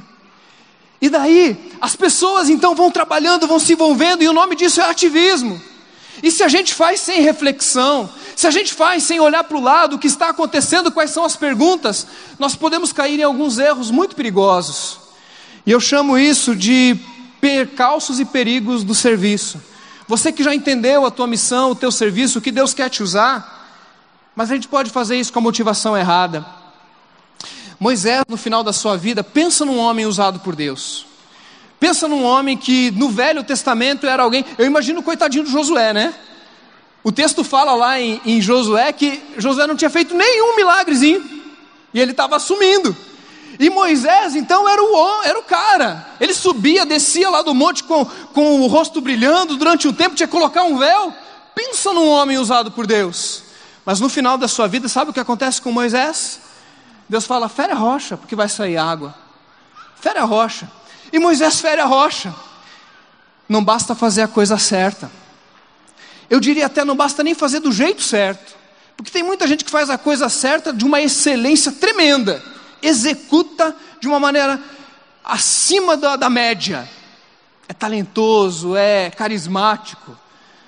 E 1.03 1.09
daí, 1.09 1.69
as 1.81 1.97
pessoas 1.97 2.49
então 2.49 2.73
vão 2.73 2.89
trabalhando, 2.89 3.45
vão 3.45 3.59
se 3.59 3.73
envolvendo, 3.73 4.23
e 4.23 4.29
o 4.29 4.31
nome 4.31 4.55
disso 4.55 4.79
é 4.79 4.89
ativismo. 4.89 5.61
E 6.23 6.31
se 6.31 6.41
a 6.41 6.47
gente 6.47 6.73
faz 6.73 7.01
sem 7.01 7.21
reflexão, 7.21 8.09
se 8.37 8.47
a 8.47 8.51
gente 8.51 8.73
faz 8.73 9.03
sem 9.03 9.19
olhar 9.19 9.43
para 9.43 9.57
o 9.57 9.61
lado, 9.61 9.97
o 9.97 9.99
que 9.99 10.07
está 10.07 10.29
acontecendo, 10.29 10.93
quais 10.93 11.11
são 11.11 11.25
as 11.25 11.35
perguntas, 11.35 12.07
nós 12.39 12.55
podemos 12.55 12.93
cair 12.93 13.19
em 13.19 13.23
alguns 13.23 13.57
erros 13.57 13.91
muito 13.91 14.15
perigosos. 14.15 14.97
E 15.65 15.71
eu 15.71 15.81
chamo 15.81 16.17
isso 16.17 16.55
de 16.55 16.97
percalços 17.41 18.21
e 18.21 18.23
perigos 18.23 18.85
do 18.85 18.95
serviço. 18.95 19.61
Você 20.07 20.31
que 20.31 20.41
já 20.41 20.55
entendeu 20.55 21.05
a 21.05 21.11
tua 21.11 21.27
missão, 21.27 21.71
o 21.71 21.75
teu 21.75 21.91
serviço, 21.91 22.39
o 22.39 22.41
que 22.41 22.49
Deus 22.49 22.73
quer 22.73 22.89
te 22.89 23.03
usar, 23.03 23.77
mas 24.33 24.49
a 24.49 24.55
gente 24.55 24.69
pode 24.69 24.89
fazer 24.89 25.17
isso 25.17 25.33
com 25.33 25.39
a 25.39 25.41
motivação 25.41 25.97
errada. 25.97 26.62
Moisés, 27.83 28.23
no 28.29 28.37
final 28.37 28.63
da 28.63 28.71
sua 28.71 28.95
vida, 28.95 29.21
pensa 29.25 29.65
num 29.65 29.77
homem 29.77 30.05
usado 30.05 30.39
por 30.39 30.55
Deus. 30.55 31.05
Pensa 31.81 32.07
num 32.07 32.23
homem 32.23 32.55
que 32.55 32.91
no 32.91 33.09
Velho 33.09 33.43
Testamento 33.43 34.07
era 34.07 34.23
alguém. 34.23 34.45
Eu 34.57 34.65
imagino 34.65 35.01
o 35.01 35.03
coitadinho 35.03 35.43
de 35.43 35.51
Josué, 35.51 35.91
né? 35.91 36.13
O 37.03 37.11
texto 37.11 37.43
fala 37.43 37.73
lá 37.73 37.99
em, 37.99 38.21
em 38.25 38.41
Josué 38.41 38.93
que 38.93 39.21
Josué 39.37 39.67
não 39.67 39.75
tinha 39.75 39.89
feito 39.89 40.15
nenhum 40.15 40.55
milagrezinho. 40.55 41.29
E 41.93 41.99
ele 41.99 42.11
estava 42.11 42.37
assumindo. 42.37 42.95
E 43.59 43.69
Moisés, 43.69 44.33
então, 44.33 44.67
era 44.69 44.81
o, 44.81 45.23
era 45.25 45.37
o 45.39 45.43
cara. 45.43 46.07
Ele 46.21 46.33
subia, 46.33 46.85
descia 46.85 47.29
lá 47.29 47.41
do 47.41 47.53
monte 47.53 47.83
com, 47.83 48.05
com 48.05 48.61
o 48.61 48.67
rosto 48.67 49.01
brilhando 49.01 49.57
durante 49.57 49.89
um 49.89 49.93
tempo, 49.93 50.15
tinha 50.15 50.25
que 50.25 50.31
colocar 50.31 50.63
um 50.63 50.77
véu. 50.77 51.13
Pensa 51.53 51.91
num 51.91 52.07
homem 52.07 52.37
usado 52.37 52.71
por 52.71 52.87
Deus. 52.87 53.43
Mas 53.85 53.99
no 53.99 54.07
final 54.07 54.37
da 54.37 54.47
sua 54.47 54.69
vida, 54.69 54.87
sabe 54.87 55.11
o 55.11 55.13
que 55.13 55.19
acontece 55.19 55.61
com 55.61 55.69
Moisés? 55.69 56.42
Deus 57.07 57.25
fala: 57.25 57.49
fere 57.49 57.71
a 57.71 57.75
rocha, 57.75 58.17
porque 58.17 58.35
vai 58.35 58.49
sair 58.49 58.77
água. 58.77 59.15
Fere 59.99 60.19
a 60.19 60.25
rocha. 60.25 60.69
E 61.11 61.19
Moisés 61.19 61.59
fere 61.59 61.81
a 61.81 61.85
rocha. 61.85 62.33
Não 63.47 63.63
basta 63.63 63.93
fazer 63.93 64.21
a 64.23 64.27
coisa 64.27 64.57
certa. 64.57 65.11
Eu 66.29 66.39
diria 66.39 66.65
até 66.65 66.83
não 66.83 66.95
basta 66.95 67.23
nem 67.23 67.35
fazer 67.35 67.59
do 67.59 67.71
jeito 67.71 68.01
certo. 68.01 68.55
Porque 68.95 69.11
tem 69.11 69.23
muita 69.23 69.47
gente 69.47 69.65
que 69.65 69.71
faz 69.71 69.89
a 69.89 69.97
coisa 69.97 70.29
certa 70.29 70.71
de 70.71 70.85
uma 70.85 71.01
excelência 71.01 71.71
tremenda, 71.71 72.41
executa 72.81 73.75
de 73.99 74.07
uma 74.07 74.19
maneira 74.19 74.59
acima 75.23 75.95
da, 75.95 76.15
da 76.15 76.29
média. 76.29 76.87
é 77.67 77.73
talentoso, 77.73 78.75
é 78.75 79.09
carismático. 79.09 80.17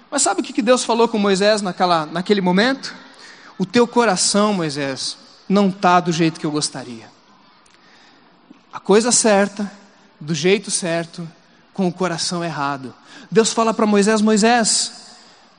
Mas 0.10 0.22
sabe 0.22 0.42
o 0.42 0.44
que 0.44 0.62
Deus 0.62 0.84
falou 0.84 1.08
com 1.08 1.18
Moisés 1.18 1.62
naquela, 1.62 2.06
naquele 2.06 2.42
momento? 2.42 2.94
O 3.58 3.66
teu 3.66 3.88
coração, 3.88 4.54
Moisés, 4.54 5.18
não 5.48 5.70
está 5.70 6.00
do 6.00 6.12
jeito 6.12 6.40
que 6.40 6.46
eu 6.46 6.52
gostaria. 6.52 7.10
A 8.72 8.80
coisa 8.80 9.12
certa, 9.12 9.72
do 10.20 10.34
jeito 10.34 10.70
certo, 10.70 11.28
com 11.74 11.88
o 11.88 11.94
coração 11.94 12.44
errado. 12.44 12.94
Deus 13.30 13.54
fala 13.54 13.74
para 13.74 13.86
Moisés: 13.86 14.22
Moisés, 14.22 14.92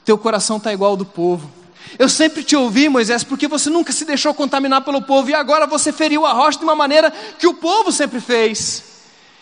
teu 0.04 0.18
coração 0.18 0.56
está 0.56 0.72
igual 0.72 0.92
ao 0.92 0.96
do 0.96 1.06
povo. 1.06 1.50
Eu 1.98 2.08
sempre 2.08 2.42
te 2.42 2.56
ouvi, 2.56 2.88
Moisés, 2.88 3.22
porque 3.22 3.46
você 3.46 3.70
nunca 3.70 3.92
se 3.92 4.04
deixou 4.04 4.34
contaminar 4.34 4.82
pelo 4.82 5.02
povo 5.02 5.30
e 5.30 5.34
agora 5.34 5.66
você 5.66 5.92
feriu 5.92 6.26
a 6.26 6.32
rocha 6.32 6.58
de 6.58 6.64
uma 6.64 6.74
maneira 6.74 7.10
que 7.38 7.46
o 7.46 7.54
povo 7.54 7.92
sempre 7.92 8.20
fez. 8.20 8.82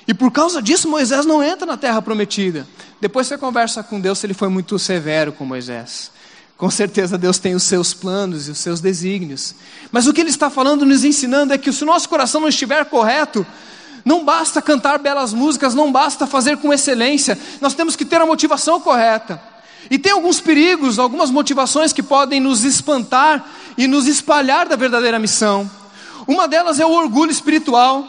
E 0.07 0.13
por 0.13 0.31
causa 0.31 0.61
disso, 0.61 0.89
Moisés 0.89 1.25
não 1.25 1.43
entra 1.43 1.67
na 1.67 1.77
terra 1.77 2.03
prometida. 2.03 2.67
Depois 3.01 3.27
você 3.27 3.39
conversa 3.39 3.83
com 3.83 3.99
Deus 3.99 4.19
se 4.19 4.27
ele 4.27 4.35
foi 4.35 4.49
muito 4.49 4.79
severo 4.79 5.33
com 5.33 5.45
Moisés. 5.45 6.11
Com 6.57 6.71
certeza 6.71 7.19
Deus 7.19 7.39
tem 7.39 7.55
os 7.55 7.65
seus 7.65 7.93
planos 7.93 8.47
e 8.47 8.53
os 8.53 8.59
seus 8.59 8.81
desígnios. 8.81 9.55
Mas 9.91 10.07
o 10.07 10.13
que 10.13 10.21
ele 10.21 10.31
está 10.31 10.49
falando, 10.49 10.87
nos 10.87 11.05
ensinando, 11.05 11.53
é 11.53 11.59
que 11.59 11.73
se 11.73 11.83
o 11.83 11.87
nosso 11.87 12.09
coração 12.09 12.41
não 12.41 12.49
estiver 12.49 12.85
correto, 12.85 13.45
não 14.05 14.25
basta 14.25 14.63
cantar 14.63 14.99
belas 14.99 15.33
músicas, 15.33 15.75
não 15.75 15.91
basta 15.91 16.27
fazer 16.27 16.59
com 16.59 16.73
excelência, 16.73 17.39
nós 17.61 17.75
temos 17.75 17.97
que 17.97 18.05
ter 18.05 18.21
a 18.21 18.27
motivação 18.27 18.81
correta. 18.81 19.41
E 19.91 19.99
tem 19.99 20.13
alguns 20.13 20.41
perigos, 20.41 20.99
algumas 20.99 21.31
motivações 21.31 21.93
que 21.93 22.03
podem 22.03 22.41
nos 22.41 22.65
espantar 22.65 23.45
e 23.77 23.87
nos 23.87 24.07
espalhar 24.07 24.69
da 24.69 24.77
verdadeira 24.77 25.19
missão. 25.19 25.71
Uma 26.27 26.47
delas 26.47 26.81
é 26.81 26.87
o 26.87 26.93
orgulho 26.93 27.31
espiritual, 27.31 28.07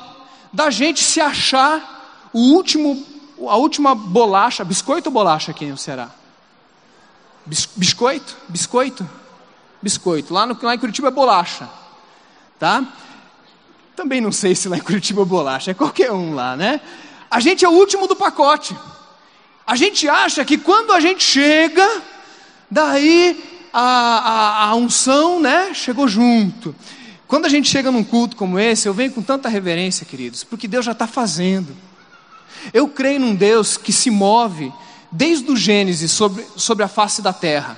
da 0.53 0.69
gente 0.69 1.03
se 1.03 1.19
achar 1.19 2.29
o 2.31 2.39
último, 2.39 3.03
a 3.47 3.57
última 3.57 3.93
bolacha, 3.95 4.63
biscoito 4.63 5.09
ou 5.09 5.13
bolacha 5.13 5.51
aqui 5.51 5.65
no 5.65 5.77
Ceará? 5.77 6.09
Biscoito? 7.45 8.35
Biscoito? 8.49 9.07
Biscoito. 9.81 10.33
Lá, 10.33 10.45
no, 10.45 10.57
lá 10.61 10.73
em 10.73 10.79
Curitiba 10.79 11.09
é 11.09 11.11
bolacha. 11.11 11.69
Tá? 12.59 12.83
Também 13.95 14.19
não 14.19 14.31
sei 14.31 14.55
se 14.55 14.67
lá 14.67 14.77
em 14.77 14.81
Curitiba 14.81 15.21
é 15.21 15.25
bolacha, 15.25 15.71
é 15.71 15.73
qualquer 15.73 16.11
um 16.11 16.33
lá, 16.33 16.55
né? 16.55 16.81
A 17.29 17.39
gente 17.39 17.63
é 17.63 17.69
o 17.69 17.71
último 17.71 18.07
do 18.07 18.15
pacote. 18.15 18.75
A 19.65 19.75
gente 19.75 20.07
acha 20.07 20.43
que 20.43 20.57
quando 20.57 20.91
a 20.91 20.99
gente 20.99 21.23
chega, 21.23 22.01
daí 22.69 23.43
a, 23.73 23.81
a, 23.81 24.69
a 24.69 24.75
unção, 24.75 25.39
né, 25.39 25.73
chegou 25.73 26.07
junto. 26.07 26.75
Quando 27.27 27.45
a 27.45 27.49
gente 27.49 27.69
chega 27.69 27.91
num 27.91 28.03
culto 28.03 28.35
como 28.35 28.59
esse, 28.59 28.87
eu 28.87 28.93
venho 28.93 29.11
com 29.11 29.21
tanta 29.21 29.49
reverência, 29.49 30.05
queridos, 30.05 30.43
porque 30.43 30.67
Deus 30.67 30.85
já 30.85 30.91
está 30.91 31.07
fazendo. 31.07 31.75
Eu 32.73 32.87
creio 32.87 33.19
num 33.19 33.35
Deus 33.35 33.77
que 33.77 33.91
se 33.91 34.09
move 34.09 34.71
desde 35.11 35.51
o 35.51 35.55
Gênesis 35.55 36.11
sobre, 36.11 36.45
sobre 36.55 36.83
a 36.83 36.87
face 36.87 37.21
da 37.21 37.33
terra. 37.33 37.77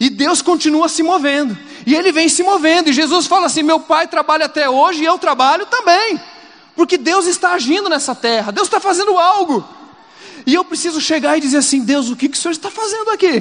E 0.00 0.08
Deus 0.08 0.42
continua 0.42 0.88
se 0.88 1.02
movendo. 1.02 1.56
E 1.86 1.94
Ele 1.94 2.12
vem 2.12 2.28
se 2.28 2.42
movendo. 2.42 2.88
E 2.90 2.92
Jesus 2.92 3.26
fala 3.26 3.46
assim: 3.46 3.62
Meu 3.62 3.80
Pai 3.80 4.06
trabalha 4.06 4.46
até 4.46 4.68
hoje 4.68 5.02
e 5.02 5.04
eu 5.04 5.18
trabalho 5.18 5.66
também. 5.66 6.20
Porque 6.74 6.96
Deus 6.96 7.26
está 7.26 7.52
agindo 7.52 7.88
nessa 7.88 8.14
terra. 8.14 8.50
Deus 8.52 8.66
está 8.66 8.80
fazendo 8.80 9.18
algo. 9.18 9.66
E 10.46 10.54
eu 10.54 10.64
preciso 10.64 11.00
chegar 11.00 11.36
e 11.36 11.40
dizer 11.40 11.58
assim: 11.58 11.84
Deus, 11.84 12.08
o 12.08 12.16
que, 12.16 12.28
que 12.28 12.36
o 12.36 12.40
Senhor 12.40 12.52
está 12.52 12.70
fazendo 12.70 13.10
aqui? 13.10 13.38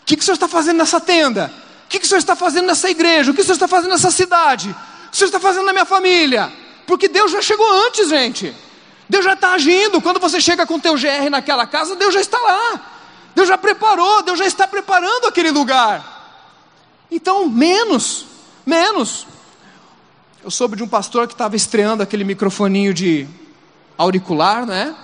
O 0.00 0.04
que, 0.04 0.16
que 0.16 0.22
o 0.22 0.24
Senhor 0.24 0.34
está 0.34 0.48
fazendo 0.48 0.78
nessa 0.78 1.00
tenda? 1.00 1.52
O 1.84 1.88
que, 1.88 1.98
que 1.98 2.04
o 2.04 2.08
Senhor 2.08 2.18
está 2.18 2.36
fazendo 2.36 2.66
nessa 2.66 2.88
igreja? 2.88 3.30
O 3.30 3.34
que 3.34 3.40
o 3.40 3.44
Senhor 3.44 3.54
está 3.54 3.68
fazendo 3.68 3.90
nessa 3.90 4.10
cidade? 4.10 4.70
O 4.70 5.10
que 5.10 5.14
o 5.14 5.16
Senhor 5.16 5.28
está 5.28 5.40
fazendo 5.40 5.66
na 5.66 5.72
minha 5.72 5.84
família? 5.84 6.52
Porque 6.86 7.08
Deus 7.08 7.30
já 7.30 7.42
chegou 7.42 7.66
antes, 7.86 8.08
gente. 8.08 8.54
Deus 9.08 9.24
já 9.24 9.34
está 9.34 9.52
agindo. 9.52 10.00
Quando 10.00 10.20
você 10.20 10.40
chega 10.40 10.66
com 10.66 10.74
o 10.74 10.80
teu 10.80 10.94
GR 10.94 11.30
naquela 11.30 11.66
casa, 11.66 11.96
Deus 11.96 12.12
já 12.12 12.20
está 12.20 12.38
lá. 12.38 12.80
Deus 13.34 13.48
já 13.48 13.56
preparou, 13.56 14.22
Deus 14.22 14.38
já 14.38 14.46
está 14.46 14.66
preparando 14.66 15.26
aquele 15.26 15.50
lugar. 15.50 16.16
Então, 17.10 17.48
menos, 17.48 18.26
menos. 18.66 19.26
Eu 20.42 20.50
soube 20.50 20.76
de 20.76 20.82
um 20.82 20.88
pastor 20.88 21.26
que 21.26 21.34
estava 21.34 21.56
estreando 21.56 22.02
aquele 22.02 22.24
microfoninho 22.24 22.92
de 22.92 23.26
auricular, 23.96 24.66
né? 24.66 24.94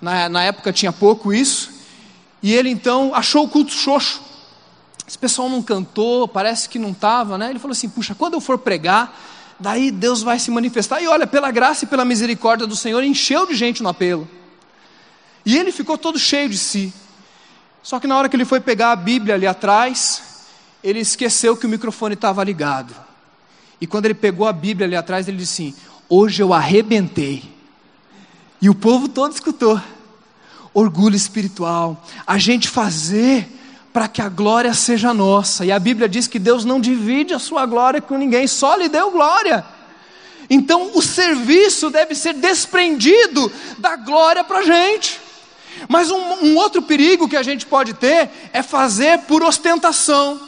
Na, 0.00 0.28
na 0.28 0.44
época 0.44 0.72
tinha 0.72 0.92
pouco 0.92 1.32
isso. 1.32 1.70
E 2.42 2.54
ele 2.54 2.70
então 2.70 3.14
achou 3.14 3.44
o 3.44 3.48
culto 3.48 3.72
xoxo. 3.72 4.20
Esse 5.06 5.18
pessoal 5.18 5.48
não 5.48 5.62
cantou, 5.62 6.28
parece 6.28 6.68
que 6.68 6.78
não 6.78 6.90
estava, 6.90 7.38
né? 7.38 7.50
Ele 7.50 7.58
falou 7.58 7.72
assim: 7.72 7.88
puxa, 7.88 8.14
quando 8.14 8.34
eu 8.34 8.40
for 8.40 8.58
pregar, 8.58 9.18
daí 9.58 9.90
Deus 9.90 10.22
vai 10.22 10.38
se 10.38 10.50
manifestar. 10.50 11.02
E 11.02 11.08
olha, 11.08 11.26
pela 11.26 11.50
graça 11.50 11.84
e 11.84 11.88
pela 11.88 12.04
misericórdia 12.04 12.66
do 12.66 12.76
Senhor, 12.76 13.02
encheu 13.02 13.46
de 13.46 13.54
gente 13.54 13.82
no 13.82 13.88
apelo. 13.88 14.28
E 15.44 15.56
ele 15.56 15.72
ficou 15.72 15.96
todo 15.96 16.18
cheio 16.18 16.48
de 16.48 16.58
si. 16.58 16.92
Só 17.82 17.98
que 17.98 18.06
na 18.06 18.16
hora 18.16 18.28
que 18.28 18.36
ele 18.36 18.44
foi 18.44 18.60
pegar 18.60 18.92
a 18.92 18.96
Bíblia 18.96 19.34
ali 19.34 19.46
atrás, 19.46 20.22
ele 20.82 21.00
esqueceu 21.00 21.56
que 21.56 21.66
o 21.66 21.68
microfone 21.68 22.14
estava 22.14 22.44
ligado. 22.44 22.94
E 23.80 23.86
quando 23.86 24.04
ele 24.06 24.14
pegou 24.14 24.46
a 24.46 24.52
Bíblia 24.52 24.86
ali 24.86 24.96
atrás, 24.96 25.28
ele 25.28 25.38
disse 25.38 25.68
assim: 25.68 25.74
Hoje 26.08 26.42
eu 26.42 26.52
arrebentei. 26.52 27.42
E 28.60 28.68
o 28.68 28.74
povo 28.74 29.08
todo 29.08 29.32
escutou. 29.32 29.80
Orgulho 30.74 31.16
espiritual, 31.16 32.04
a 32.26 32.38
gente 32.38 32.68
fazer 32.68 33.57
para 33.92 34.08
que 34.08 34.20
a 34.20 34.28
glória 34.28 34.72
seja 34.74 35.14
nossa. 35.14 35.64
E 35.64 35.72
a 35.72 35.78
Bíblia 35.78 36.08
diz 36.08 36.26
que 36.26 36.38
Deus 36.38 36.64
não 36.64 36.80
divide 36.80 37.34
a 37.34 37.38
sua 37.38 37.66
glória 37.66 38.00
com 38.00 38.16
ninguém, 38.16 38.46
só 38.46 38.76
lhe 38.76 38.88
deu 38.88 39.10
glória. 39.10 39.64
Então 40.50 40.92
o 40.94 41.02
serviço 41.02 41.90
deve 41.90 42.14
ser 42.14 42.34
desprendido 42.34 43.50
da 43.78 43.96
glória 43.96 44.42
para 44.44 44.58
a 44.58 44.62
gente. 44.62 45.20
Mas 45.88 46.10
um, 46.10 46.18
um, 46.44 46.56
outro 46.56 46.82
perigo 46.82 47.28
que 47.28 47.36
a 47.36 47.42
gente 47.42 47.66
pode 47.66 47.94
ter 47.94 48.30
é 48.52 48.62
fazer 48.62 49.20
por 49.20 49.42
ostentação. 49.42 50.40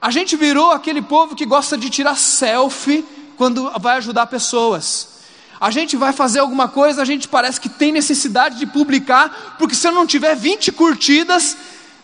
A 0.00 0.10
gente 0.10 0.36
virou 0.36 0.70
aquele 0.70 1.02
povo 1.02 1.34
que 1.34 1.46
gosta 1.46 1.76
de 1.76 1.90
tirar 1.90 2.16
selfie 2.16 3.04
quando 3.36 3.70
vai 3.80 3.96
ajudar 3.96 4.26
pessoas. 4.26 5.16
A 5.58 5.70
gente 5.70 5.96
vai 5.96 6.12
fazer 6.12 6.40
alguma 6.40 6.68
coisa, 6.68 7.00
a 7.00 7.04
gente 7.04 7.26
parece 7.26 7.60
que 7.60 7.68
tem 7.68 7.90
necessidade 7.90 8.58
de 8.58 8.66
publicar, 8.66 9.56
porque 9.58 9.74
se 9.74 9.88
eu 9.88 9.92
não 9.92 10.06
tiver 10.06 10.36
20 10.36 10.70
curtidas, 10.72 11.56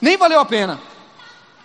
nem 0.02 0.16
valeu 0.16 0.40
a 0.40 0.44
pena. 0.44 0.80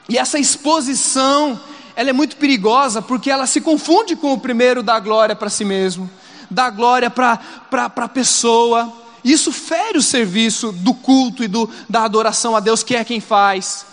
E 0.08 0.16
essa 0.16 0.38
exposição, 0.38 1.60
ela 1.96 2.12
é 2.12 2.14
muito 2.14 2.38
perigosa, 2.38 3.02
porque 3.02 3.32
ela 3.32 3.48
se 3.48 3.60
confunde 3.60 4.16
com 4.16 4.32
o 4.32 4.40
primeiro 4.40 4.84
da 4.84 5.00
glória 5.00 5.36
para 5.36 5.50
si 5.50 5.66
mesmo, 5.66 6.08
da 6.50 6.70
glória 6.70 7.10
para 7.10 7.42
a 7.72 8.08
pessoa. 8.08 8.94
Isso 9.24 9.52
fere 9.52 9.98
o 9.98 10.04
serviço 10.04 10.72
do 10.72 10.94
culto 10.94 11.44
e 11.44 11.48
do, 11.48 11.68
da 11.90 12.04
adoração 12.04 12.56
a 12.56 12.60
Deus, 12.60 12.84
que 12.84 12.96
é 12.96 13.04
quem 13.04 13.20
faz. 13.20 13.88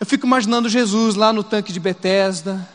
Eu 0.00 0.04
fico 0.04 0.26
imaginando 0.26 0.68
Jesus 0.68 1.14
lá 1.14 1.32
no 1.32 1.44
tanque 1.44 1.72
de 1.72 1.78
Betesda, 1.78 2.68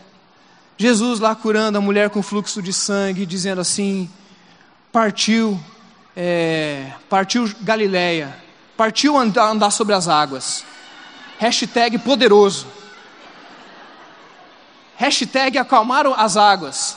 Jesus 0.78 1.20
lá 1.20 1.36
curando 1.36 1.78
a 1.78 1.82
mulher 1.82 2.10
com 2.10 2.24
fluxo 2.24 2.62
de 2.62 2.72
sangue, 2.72 3.26
dizendo 3.26 3.60
assim: 3.60 4.10
partiu, 4.94 5.60
é, 6.16 6.94
partiu 7.10 7.54
Galileia, 7.62 8.49
partiu 8.80 9.18
andar, 9.18 9.50
andar 9.50 9.72
sobre 9.72 9.94
as 9.94 10.08
águas. 10.08 10.64
Hashtag 11.38 11.98
poderoso. 11.98 12.66
Hashtag 14.96 15.58
acalmaram 15.58 16.14
as 16.14 16.38
águas. 16.38 16.96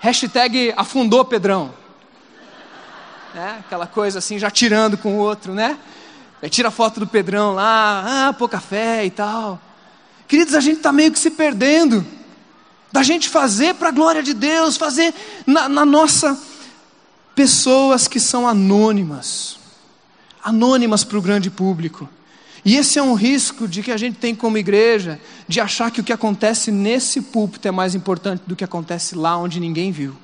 Hashtag 0.00 0.74
afundou 0.76 1.24
Pedrão. 1.24 1.72
Né? 3.32 3.58
Aquela 3.60 3.86
coisa 3.86 4.18
assim, 4.18 4.40
já 4.40 4.50
tirando 4.50 4.98
com 4.98 5.14
o 5.14 5.18
outro, 5.18 5.54
né? 5.54 5.78
Aí 6.42 6.50
tira 6.50 6.66
a 6.66 6.72
foto 6.72 6.98
do 6.98 7.06
Pedrão 7.06 7.54
lá, 7.54 8.26
ah, 8.26 8.32
pouca 8.32 8.58
fé 8.58 9.04
e 9.04 9.10
tal. 9.12 9.56
Queridos, 10.26 10.56
a 10.56 10.60
gente 10.60 10.78
está 10.78 10.90
meio 10.90 11.12
que 11.12 11.18
se 11.20 11.30
perdendo 11.30 12.04
da 12.90 13.04
gente 13.04 13.28
fazer 13.28 13.76
para 13.76 13.90
a 13.90 13.92
glória 13.92 14.20
de 14.20 14.34
Deus, 14.34 14.76
fazer 14.76 15.14
na, 15.46 15.68
na 15.68 15.84
nossa 15.84 16.36
pessoas 17.36 18.08
que 18.08 18.18
são 18.18 18.48
anônimas, 18.48 19.59
anônimas 20.42 21.04
para 21.04 21.18
o 21.18 21.22
grande 21.22 21.50
público. 21.50 22.08
E 22.64 22.76
esse 22.76 22.98
é 22.98 23.02
um 23.02 23.14
risco 23.14 23.66
de 23.66 23.82
que 23.82 23.90
a 23.90 23.96
gente 23.96 24.18
tem 24.18 24.34
como 24.34 24.58
igreja, 24.58 25.20
de 25.48 25.60
achar 25.60 25.90
que 25.90 26.00
o 26.00 26.04
que 26.04 26.12
acontece 26.12 26.70
nesse 26.70 27.22
púlpito 27.22 27.66
é 27.66 27.70
mais 27.70 27.94
importante 27.94 28.42
do 28.46 28.54
que 28.54 28.64
acontece 28.64 29.14
lá 29.14 29.36
onde 29.36 29.58
ninguém 29.58 29.90
viu, 29.90 30.14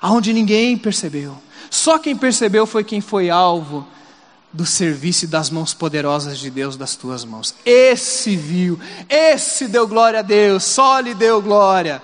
aonde 0.00 0.32
ninguém 0.32 0.78
percebeu. 0.78 1.36
Só 1.68 1.98
quem 1.98 2.16
percebeu 2.16 2.66
foi 2.66 2.84
quem 2.84 3.00
foi 3.00 3.28
alvo 3.28 3.86
do 4.52 4.66
serviço 4.66 5.26
das 5.26 5.50
mãos 5.50 5.72
poderosas 5.72 6.38
de 6.38 6.50
Deus 6.50 6.76
das 6.76 6.96
tuas 6.96 7.24
mãos. 7.24 7.54
Esse 7.64 8.36
viu, 8.36 8.78
esse 9.08 9.68
deu 9.68 9.86
glória 9.86 10.20
a 10.20 10.22
Deus, 10.22 10.64
só 10.64 10.98
lhe 11.00 11.14
deu 11.14 11.40
glória. 11.40 12.02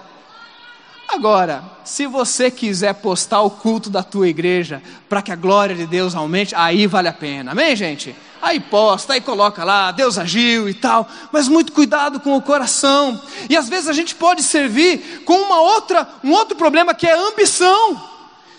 Agora, 1.09 1.65
se 1.85 2.07
você 2.07 2.51
quiser 2.51 2.95
postar 2.95 3.41
o 3.43 3.51
culto 3.51 3.89
da 3.89 4.03
tua 4.03 4.29
igreja 4.29 4.83
para 5.09 5.23
que 5.23 5.31
a 5.31 5.37
glória 5.37 5.75
de 5.75 5.87
Deus 5.87 6.15
aumente, 6.15 6.55
aí 6.55 6.87
vale 6.87 7.09
a 7.09 7.13
pena. 7.13 7.53
Amém, 7.53 7.77
gente? 7.77 8.15
Aí 8.43 8.61
posta, 8.61 9.15
aí 9.15 9.21
coloca 9.21 9.65
lá, 9.65 9.91
Deus 9.93 10.19
agiu 10.19 10.69
e 10.69 10.75
tal, 10.75 11.09
mas 11.33 11.49
muito 11.49 11.73
cuidado 11.73 12.21
com 12.21 12.37
o 12.37 12.43
coração. 12.43 13.21
E 13.49 13.57
às 13.57 13.69
vezes 13.69 13.89
a 13.89 13.93
gente 13.93 14.15
pode 14.15 14.43
servir 14.43 15.23
com 15.25 15.35
uma 15.35 15.61
outra, 15.61 16.09
um 16.23 16.33
outro 16.33 16.57
problema 16.57 16.95
que 16.95 17.07
é 17.07 17.17
ambição. 17.17 18.01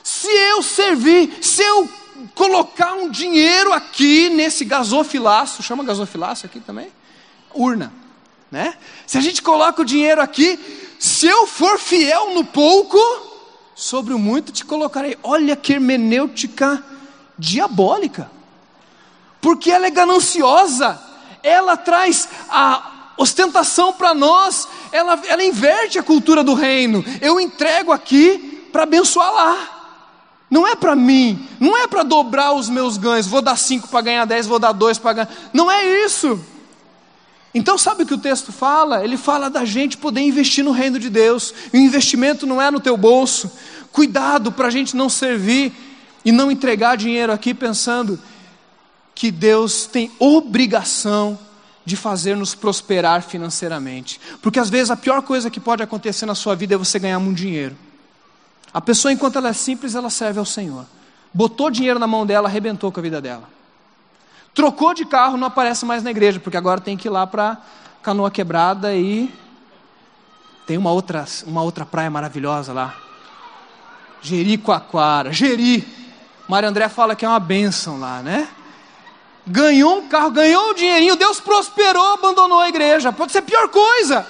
Se 0.04 0.28
eu 0.28 0.64
servir, 0.64 1.38
se 1.42 1.62
eu 1.62 1.88
colocar 2.34 2.94
um 2.94 3.10
dinheiro 3.10 3.74
aqui 3.74 4.30
nesse 4.30 4.66
gasofilaço, 4.66 5.62
chama 5.62 5.84
gasofilaço 5.84 6.46
aqui 6.46 6.60
também? 6.60 6.88
Urna, 7.54 7.94
né? 8.52 8.74
Se 9.06 9.18
a 9.18 9.22
gente 9.22 9.42
coloca 9.42 9.82
o 9.82 9.86
dinheiro 9.86 10.22
aqui, 10.22 10.60
se 11.00 11.28
eu 11.28 11.48
for 11.48 11.78
fiel 11.78 12.34
no 12.34 12.44
pouco, 12.44 12.98
sobre 13.76 14.14
o 14.14 14.20
muito 14.20 14.52
te 14.52 14.66
colocarei. 14.66 15.18
Olha 15.22 15.56
que 15.56 15.74
hermenêutica 15.74 16.84
diabólica, 17.38 18.30
porque 19.40 19.70
ela 19.72 19.86
é 19.86 19.92
gananciosa, 19.92 21.00
ela 21.44 21.78
traz 21.78 22.28
a 22.50 23.14
ostentação 23.18 23.94
para 23.94 24.14
nós, 24.14 24.68
ela, 24.92 25.20
ela 25.28 25.44
inverte 25.44 26.00
a 26.00 26.04
cultura 26.04 26.44
do 26.44 26.54
reino. 26.54 27.06
Eu 27.22 27.40
entrego 27.40 27.92
aqui 27.92 28.68
para 28.72 28.84
abençoar 28.84 29.32
lá. 29.32 29.74
Não 30.50 30.66
é 30.66 30.76
para 30.76 30.96
mim, 30.96 31.46
não 31.60 31.78
é 31.78 31.88
para 31.88 32.04
dobrar 32.04 32.54
os 32.54 32.70
meus 32.70 32.98
ganhos, 32.98 33.28
vou 33.28 33.42
dar 33.42 33.58
cinco 33.58 33.90
para 33.90 34.02
ganhar 34.02 34.26
dez, 34.26 34.48
vou 34.48 34.58
dar 34.58 34.72
dois 34.72 34.98
para 34.98 35.14
ganhar. 35.14 35.30
Não 35.54 35.70
é 35.70 36.06
isso. 36.06 36.40
Então, 37.54 37.78
sabe 37.78 38.04
o 38.04 38.06
que 38.06 38.14
o 38.14 38.18
texto 38.18 38.52
fala? 38.52 39.04
Ele 39.04 39.18
fala 39.18 39.50
da 39.50 39.66
gente 39.66 39.98
poder 39.98 40.22
investir 40.22 40.64
no 40.64 40.72
reino 40.72 41.00
de 41.00 41.10
Deus. 41.10 41.54
E 41.74 41.78
o 41.78 41.82
investimento 41.82 42.46
não 42.46 42.62
é 42.62 42.70
no 42.70 42.80
teu 42.80 42.96
bolso. 42.98 43.52
Cuidado 43.92 44.52
para 44.52 44.68
a 44.68 44.72
gente 44.72 44.96
não 44.96 45.10
servir 45.10 45.74
e 46.24 46.32
não 46.32 46.52
entregar 46.52 46.98
dinheiro 46.98 47.32
aqui 47.32 47.54
pensando 47.54 48.20
que 49.16 49.32
Deus 49.32 49.86
tem 49.86 50.12
obrigação 50.20 51.40
de 51.84 51.96
fazer-nos 51.96 52.54
prosperar 52.54 53.24
financeiramente. 53.24 54.20
Porque 54.42 54.60
às 54.60 54.70
vezes 54.70 54.92
a 54.92 54.98
pior 54.98 55.22
coisa 55.22 55.50
que 55.50 55.60
pode 55.60 55.82
acontecer 55.82 56.26
na 56.26 56.36
sua 56.36 56.54
vida 56.54 56.76
é 56.76 56.78
você 56.78 57.00
ganhar 57.00 57.18
muito 57.18 57.38
dinheiro. 57.38 57.76
A 58.74 58.82
pessoa, 58.82 59.12
enquanto 59.12 59.38
ela 59.38 59.50
é 59.50 59.54
simples, 59.54 59.96
ela 59.96 60.10
serve 60.10 60.38
ao 60.38 60.46
Senhor. 60.46 60.86
Botou 61.34 61.72
dinheiro 61.72 61.98
na 61.98 62.06
mão 62.06 62.26
dela, 62.26 62.48
arrebentou 62.50 62.92
com 62.92 63.00
a 63.00 63.04
vida 63.04 63.22
dela. 63.22 63.57
Trocou 64.58 64.92
de 64.92 65.06
carro, 65.06 65.38
não 65.38 65.46
aparece 65.46 65.86
mais 65.86 66.02
na 66.02 66.10
igreja, 66.10 66.40
porque 66.40 66.58
agora 66.58 66.82
tem 66.82 66.98
que 66.98 67.08
ir 67.08 67.12
lá 67.12 67.28
para 67.28 67.58
Canoa 68.02 68.32
Quebrada 68.32 68.96
e 68.96 69.32
tem 70.66 70.80
uma 70.80 70.92
outra, 70.92 71.24
uma 71.46 71.62
outra 71.62 71.86
praia 71.86 72.10
maravilhosa 72.10 72.74
lá. 72.74 72.96
Jericoacoara, 74.20 75.32
Jeri. 75.32 75.88
Mário 76.50 76.68
André 76.68 76.90
fala 76.90 77.16
que 77.16 77.24
é 77.24 77.30
uma 77.30 77.40
bênção 77.40 78.00
lá, 78.00 78.24
né? 78.24 78.48
Ganhou 79.46 80.00
um 80.00 80.08
carro, 80.08 80.32
ganhou 80.32 80.72
um 80.72 80.74
dinheirinho, 80.74 81.16
Deus 81.16 81.40
prosperou, 81.40 82.14
abandonou 82.14 82.60
a 82.60 82.68
igreja. 82.68 83.14
Pode 83.14 83.34
ser 83.34 83.44
pior 83.44 83.68
coisa. 83.68 84.26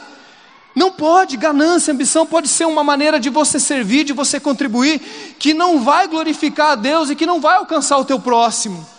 Não 0.76 0.92
pode, 0.92 1.38
ganância, 1.38 1.94
ambição 1.94 2.26
pode 2.26 2.50
ser 2.50 2.66
uma 2.66 2.84
maneira 2.84 3.18
de 3.18 3.30
você 3.30 3.62
servir, 3.62 4.04
de 4.04 4.12
você 4.12 4.42
contribuir, 4.42 5.00
que 5.40 5.54
não 5.54 5.82
vai 5.86 6.06
glorificar 6.06 6.72
a 6.72 6.76
Deus 6.76 7.10
e 7.10 7.16
que 7.16 7.26
não 7.26 7.40
vai 7.40 7.56
alcançar 7.56 7.98
o 7.98 8.04
teu 8.04 8.20
próximo. 8.20 8.97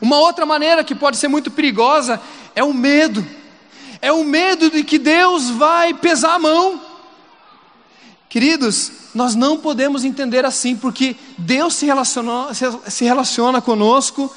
Uma 0.00 0.18
outra 0.18 0.44
maneira 0.44 0.84
que 0.84 0.94
pode 0.94 1.16
ser 1.16 1.28
muito 1.28 1.50
perigosa 1.50 2.20
é 2.54 2.62
o 2.62 2.72
medo. 2.72 3.24
É 4.00 4.12
o 4.12 4.24
medo 4.24 4.70
de 4.70 4.84
que 4.84 4.98
Deus 4.98 5.50
vai 5.50 5.94
pesar 5.94 6.34
a 6.34 6.38
mão. 6.38 6.80
Queridos, 8.28 8.90
nós 9.14 9.34
não 9.34 9.56
podemos 9.56 10.04
entender 10.04 10.44
assim, 10.44 10.74
porque 10.74 11.14
Deus 11.38 11.74
se, 11.74 11.86
se 12.88 13.04
relaciona 13.04 13.62
conosco, 13.62 14.30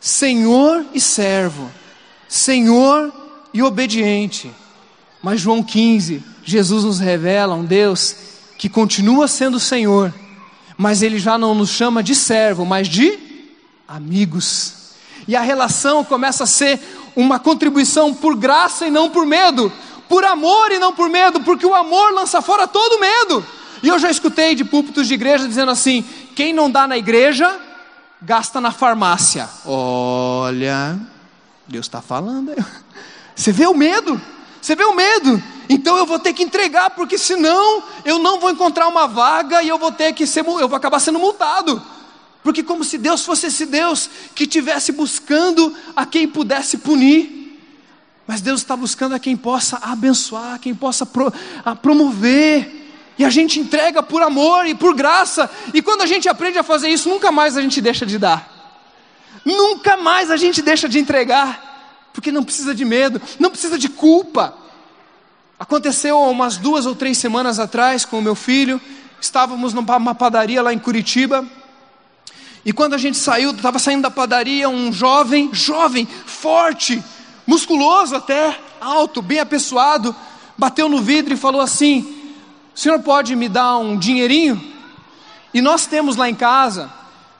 Senhor 0.00 0.86
e 0.94 1.00
servo, 1.00 1.70
Senhor 2.28 3.12
e 3.52 3.62
obediente. 3.62 4.50
Mas 5.20 5.40
João 5.40 5.62
15, 5.62 6.22
Jesus 6.44 6.84
nos 6.84 6.98
revela 6.98 7.54
um 7.54 7.64
Deus 7.64 8.16
que 8.56 8.68
continua 8.68 9.26
sendo 9.26 9.58
Senhor, 9.58 10.14
mas 10.76 11.02
ele 11.02 11.18
já 11.18 11.36
não 11.36 11.54
nos 11.54 11.70
chama 11.70 12.02
de 12.02 12.14
servo, 12.14 12.64
mas 12.64 12.88
de 12.88 13.18
amigos. 13.86 14.81
E 15.26 15.36
a 15.36 15.40
relação 15.40 16.04
começa 16.04 16.44
a 16.44 16.46
ser 16.46 16.80
uma 17.14 17.38
contribuição 17.38 18.12
por 18.14 18.36
graça 18.36 18.86
e 18.86 18.90
não 18.90 19.10
por 19.10 19.26
medo, 19.26 19.72
por 20.08 20.24
amor 20.24 20.72
e 20.72 20.78
não 20.78 20.92
por 20.92 21.08
medo, 21.08 21.40
porque 21.40 21.66
o 21.66 21.74
amor 21.74 22.12
lança 22.12 22.40
fora 22.42 22.66
todo 22.66 23.00
medo. 23.00 23.44
E 23.82 23.88
eu 23.88 23.98
já 23.98 24.10
escutei 24.10 24.54
de 24.54 24.64
púlpitos 24.64 25.08
de 25.08 25.14
igreja 25.14 25.46
dizendo 25.46 25.70
assim: 25.70 26.04
quem 26.34 26.52
não 26.52 26.70
dá 26.70 26.86
na 26.86 26.96
igreja, 26.96 27.60
gasta 28.20 28.60
na 28.60 28.70
farmácia. 28.70 29.48
Olha, 29.64 30.98
Deus 31.66 31.86
está 31.86 32.00
falando. 32.00 32.52
Você 33.34 33.52
vê 33.52 33.66
o 33.66 33.74
medo? 33.74 34.20
Você 34.60 34.76
vê 34.76 34.84
o 34.84 34.94
medo? 34.94 35.42
Então 35.68 35.96
eu 35.96 36.06
vou 36.06 36.18
ter 36.18 36.32
que 36.32 36.42
entregar, 36.42 36.90
porque 36.90 37.18
senão 37.18 37.82
eu 38.04 38.18
não 38.18 38.38
vou 38.38 38.50
encontrar 38.50 38.86
uma 38.86 39.08
vaga 39.08 39.62
e 39.62 39.68
eu 39.68 39.78
vou 39.78 39.90
ter 39.90 40.12
que 40.12 40.26
ser, 40.26 40.46
eu 40.46 40.68
vou 40.68 40.76
acabar 40.76 41.00
sendo 41.00 41.18
multado. 41.18 41.82
Porque 42.42 42.62
como 42.62 42.82
se 42.84 42.98
Deus 42.98 43.24
fosse 43.24 43.46
esse 43.46 43.66
Deus 43.66 44.10
que 44.34 44.44
estivesse 44.44 44.92
buscando 44.92 45.74
a 45.94 46.04
quem 46.04 46.26
pudesse 46.26 46.78
punir. 46.78 47.58
Mas 48.26 48.40
Deus 48.40 48.60
está 48.60 48.76
buscando 48.76 49.14
a 49.14 49.18
quem 49.18 49.36
possa 49.36 49.78
abençoar, 49.82 50.54
a 50.54 50.58
quem 50.58 50.74
possa 50.74 51.06
pro, 51.06 51.32
a 51.64 51.74
promover. 51.74 52.80
E 53.18 53.24
a 53.24 53.30
gente 53.30 53.60
entrega 53.60 54.02
por 54.02 54.22
amor 54.22 54.66
e 54.66 54.74
por 54.74 54.94
graça. 54.94 55.50
E 55.72 55.80
quando 55.80 56.02
a 56.02 56.06
gente 56.06 56.28
aprende 56.28 56.58
a 56.58 56.62
fazer 56.62 56.88
isso, 56.88 57.08
nunca 57.08 57.30
mais 57.30 57.56
a 57.56 57.62
gente 57.62 57.80
deixa 57.80 58.04
de 58.04 58.18
dar. 58.18 58.50
Nunca 59.44 59.96
mais 59.96 60.30
a 60.30 60.36
gente 60.36 60.62
deixa 60.62 60.88
de 60.88 60.98
entregar 60.98 61.72
porque 62.12 62.30
não 62.30 62.44
precisa 62.44 62.74
de 62.74 62.84
medo, 62.84 63.20
não 63.38 63.50
precisa 63.50 63.78
de 63.78 63.88
culpa. 63.88 64.54
Aconteceu 65.58 66.20
umas 66.20 66.56
duas 66.56 66.86
ou 66.86 66.94
três 66.94 67.18
semanas 67.18 67.58
atrás 67.58 68.04
com 68.04 68.18
o 68.18 68.22
meu 68.22 68.34
filho, 68.34 68.80
estávamos 69.20 69.72
numa 69.72 70.14
padaria 70.14 70.62
lá 70.62 70.72
em 70.72 70.78
Curitiba, 70.78 71.46
e 72.64 72.72
quando 72.72 72.94
a 72.94 72.98
gente 72.98 73.16
saiu, 73.16 73.50
estava 73.50 73.78
saindo 73.78 74.02
da 74.02 74.10
padaria, 74.10 74.68
um 74.68 74.92
jovem, 74.92 75.50
jovem, 75.52 76.06
forte, 76.06 77.02
musculoso 77.46 78.14
até, 78.14 78.58
alto, 78.80 79.20
bem 79.20 79.40
apessoado, 79.40 80.14
bateu 80.56 80.88
no 80.88 81.00
vidro 81.00 81.34
e 81.34 81.36
falou 81.36 81.60
assim: 81.60 82.00
O 82.74 82.78
senhor 82.78 83.00
pode 83.00 83.34
me 83.34 83.48
dar 83.48 83.78
um 83.78 83.96
dinheirinho? 83.96 84.62
E 85.52 85.60
nós 85.60 85.86
temos 85.86 86.16
lá 86.16 86.28
em 86.28 86.34
casa 86.34 86.92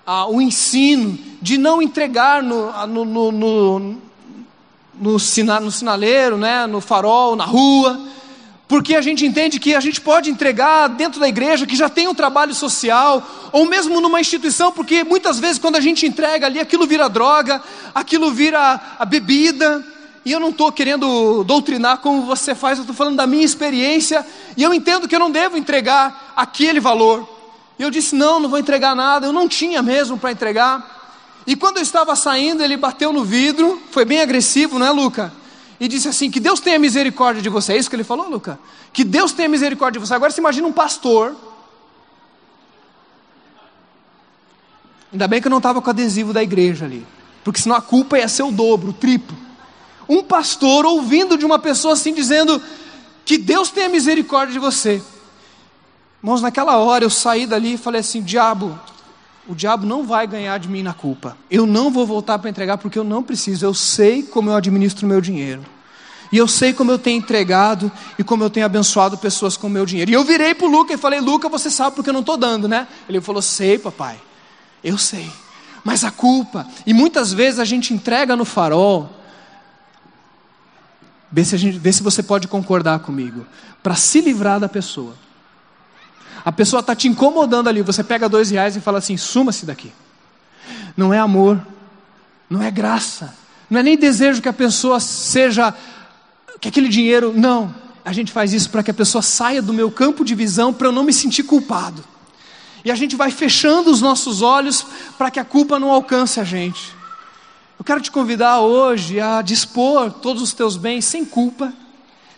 ah, 0.05 0.27
o 0.27 0.41
ensino 0.41 1.19
de 1.41 1.57
não 1.57 1.81
entregar 1.81 2.43
no, 2.43 2.87
no, 2.87 3.05
no, 3.05 3.33
no 3.33 4.03
no, 4.95 5.19
sina, 5.19 5.59
no 5.59 5.71
sinaleiro, 5.71 6.37
né, 6.37 6.67
no 6.67 6.81
farol, 6.81 7.35
na 7.35 7.45
rua, 7.45 8.01
porque 8.73 8.95
a 8.95 9.03
gente 9.03 9.27
entende 9.27 9.61
que 9.61 9.75
a 9.75 9.81
gente 9.81 10.01
pode 10.01 10.31
entregar 10.31 10.89
dentro 10.89 11.21
da 11.21 11.29
igreja 11.29 11.67
que 11.67 11.77
já 11.77 11.91
tem 11.91 12.09
um 12.09 12.15
trabalho 12.15 12.55
social, 12.55 13.23
ou 13.53 13.67
mesmo 13.67 14.01
numa 14.01 14.19
instituição, 14.19 14.73
porque 14.73 15.05
muitas 15.05 15.39
vezes 15.39 15.59
quando 15.59 15.77
a 15.77 15.81
gente 15.81 16.07
entrega 16.07 16.47
ali, 16.47 16.59
aquilo 16.59 16.87
vira 16.87 17.07
droga, 17.07 17.63
aquilo 17.95 18.31
vira 18.31 18.81
a 18.99 19.05
bebida, 19.05 19.85
e 20.25 20.33
eu 20.33 20.41
não 20.41 20.49
estou 20.49 20.73
querendo 20.73 21.45
doutrinar 21.45 21.99
como 21.99 22.23
você 22.23 22.55
faz, 22.55 22.79
eu 22.79 22.85
estou 22.85 22.97
falando 22.97 23.17
da 23.17 23.27
minha 23.27 23.45
experiência, 23.45 24.25
e 24.57 24.63
eu 24.63 24.73
entendo 24.73 25.07
que 25.07 25.15
eu 25.15 25.21
não 25.21 25.31
devo 25.31 25.59
entregar 25.59 26.33
aquele 26.35 26.81
valor. 26.81 27.29
E 27.79 27.83
eu 27.83 27.91
disse: 27.91 28.15
não, 28.15 28.41
não 28.41 28.49
vou 28.49 28.59
entregar 28.59 28.97
nada, 28.97 29.27
eu 29.27 29.35
não 29.35 29.47
tinha 29.51 29.83
mesmo 29.83 30.17
para 30.17 30.33
entregar. 30.33 31.43
E 31.47 31.55
quando 31.55 31.77
eu 31.77 31.83
estava 31.83 32.17
saindo, 32.17 32.65
ele 32.65 32.79
bateu 32.79 33.13
no 33.13 33.23
vidro, 33.23 33.83
foi 33.91 34.07
bem 34.07 34.23
agressivo, 34.23 34.79
não 34.79 34.87
é, 34.87 34.91
Luca? 34.91 35.42
E 35.83 35.89
disse 35.89 36.07
assim: 36.07 36.31
Que 36.31 36.39
Deus 36.39 36.61
tenha 36.61 36.79
misericórdia 36.79 37.43
de 37.43 37.49
você. 37.49 37.73
É 37.73 37.77
isso 37.77 37.91
que 37.91 37.97
ele 37.97 38.05
falou, 38.05 38.31
Luca? 38.31 38.57
Que 38.93 39.03
Deus 39.03 39.33
tenha 39.33 39.49
misericórdia 39.49 40.01
de 40.01 40.07
você. 40.07 40.15
Agora 40.15 40.31
você 40.31 40.41
imagina 40.41 40.65
um 40.65 40.73
pastor. 40.73 41.35
Ainda 45.13 45.27
bem 45.27 45.41
que 45.41 45.49
eu 45.49 45.51
não 45.51 45.57
estava 45.57 45.83
com 45.83 45.91
adesivo 45.91 46.33
da 46.33 46.41
igreja 46.41 46.85
ali, 46.85 47.05
porque 47.43 47.61
senão 47.61 47.75
a 47.75 47.83
culpa 47.83 48.17
ia 48.17 48.29
ser 48.29 48.45
o 48.45 48.53
dobro, 48.53 48.91
o 48.91 48.93
triplo. 48.93 49.37
Um 50.09 50.23
pastor 50.23 50.87
ouvindo 50.87 51.37
de 51.37 51.45
uma 51.45 51.59
pessoa 51.59 51.95
assim 51.95 52.15
dizendo: 52.15 52.63
Que 53.25 53.37
Deus 53.37 53.69
tenha 53.73 53.89
misericórdia 53.89 54.53
de 54.53 54.61
você. 54.61 55.03
Irmãos, 56.23 56.41
naquela 56.41 56.77
hora 56.77 57.05
eu 57.05 57.11
saí 57.11 57.45
dali 57.45 57.75
e 57.75 57.77
falei 57.77 58.03
assim: 58.03 58.23
Diabo, 58.23 58.79
o 59.47 59.55
diabo 59.55 59.85
não 59.85 60.07
vai 60.07 60.27
ganhar 60.27 60.59
de 60.59 60.69
mim 60.69 60.83
na 60.83 60.95
culpa. 60.95 61.37
Eu 61.51 61.67
não 61.67 61.91
vou 61.91 62.07
voltar 62.07 62.39
para 62.39 62.49
entregar 62.49 62.79
porque 62.79 62.99
eu 62.99 63.05
não 63.05 63.23
preciso. 63.23 63.65
Eu 63.65 63.75
sei 63.75 64.23
como 64.23 64.51
eu 64.51 64.57
administro 64.57 65.05
o 65.05 65.09
meu 65.09 65.21
dinheiro. 65.21 65.65
E 66.31 66.39
eu 66.39 66.49
sei 66.49 66.73
como 66.73 66.91
eu 66.91 66.99
tenho 66.99 67.19
entregado 67.19 67.93
e 68.19 68.25
como 68.25 68.43
eu 68.43 68.49
tenho 68.49 68.65
abençoado 68.65 69.19
pessoas 69.19 69.57
com 69.57 69.67
o 69.67 69.71
meu 69.71 69.85
dinheiro. 69.85 70.11
E 70.11 70.15
eu 70.15 70.25
virei 70.25 70.55
para 70.55 70.67
o 70.67 70.71
Luca 70.71 70.95
e 70.95 70.97
falei: 70.97 71.21
Luca, 71.21 71.49
você 71.49 71.71
sabe 71.71 71.95
porque 71.95 72.09
eu 72.09 72.15
não 72.15 72.21
estou 72.21 72.39
dando, 72.39 72.67
né? 72.67 72.89
Ele 73.09 73.21
falou: 73.21 73.43
Sei, 73.43 73.79
papai. 73.79 74.19
Eu 74.83 74.97
sei. 74.97 75.31
Mas 75.85 76.05
a 76.05 76.11
culpa, 76.11 76.67
e 76.87 76.95
muitas 76.95 77.33
vezes 77.33 77.59
a 77.59 77.65
gente 77.65 77.93
entrega 77.93 78.37
no 78.37 78.45
farol. 78.45 79.11
Vê 81.31 81.45
se, 81.45 81.57
gente, 81.57 81.79
vê 81.79 81.93
se 81.93 82.03
você 82.03 82.23
pode 82.23 82.47
concordar 82.47 83.01
comigo. 83.01 83.45
Para 83.83 83.97
se 83.97 84.21
livrar 84.21 84.61
da 84.61 84.69
pessoa. 84.69 85.15
A 86.45 86.51
pessoa 86.51 86.81
está 86.81 86.95
te 86.95 87.07
incomodando 87.07 87.69
ali, 87.69 87.83
você 87.83 88.03
pega 88.03 88.29
dois 88.29 88.51
reais 88.51 88.77
e 88.77 88.81
fala 88.81 88.99
assim: 88.99 89.17
suma-se 89.17 89.65
daqui. 89.65 89.93
Não 90.97 91.13
é 91.13 91.19
amor, 91.19 91.61
não 92.51 92.63
é 92.63 92.71
graça, 92.71 93.35
não 93.71 93.81
é 93.81 93.83
nem 93.83 93.97
desejo 93.97 94.43
que 94.43 94.49
a 94.49 94.53
pessoa 94.53 95.01
seja, 95.01 95.75
que 96.61 96.69
aquele 96.69 96.89
dinheiro, 96.89 97.33
não. 97.35 97.75
A 98.05 98.13
gente 98.13 98.33
faz 98.33 98.53
isso 98.53 98.69
para 98.69 98.83
que 98.83 98.91
a 98.91 98.95
pessoa 98.95 99.23
saia 99.23 99.63
do 99.63 99.73
meu 99.73 99.91
campo 99.91 100.25
de 100.25 100.35
visão 100.35 100.73
para 100.73 100.89
eu 100.89 100.93
não 100.93 101.05
me 101.05 101.13
sentir 101.13 101.45
culpado. 101.45 102.05
E 102.85 102.91
a 102.91 102.95
gente 102.97 103.15
vai 103.15 103.31
fechando 103.31 103.91
os 103.91 104.01
nossos 104.01 104.43
olhos 104.43 104.85
para 105.17 105.31
que 105.31 105.39
a 105.39 105.45
culpa 105.45 105.79
não 105.79 105.91
alcance 105.93 106.41
a 106.41 106.45
gente. 106.45 106.93
Eu 107.79 107.85
quero 107.85 108.01
te 108.01 108.11
convidar 108.11 108.61
hoje 108.61 109.21
a 109.21 109.41
dispor 109.41 110.11
todos 110.11 110.43
os 110.43 110.53
teus 110.53 110.77
bens 110.77 111.05
sem 111.05 111.25
culpa, 111.25 111.73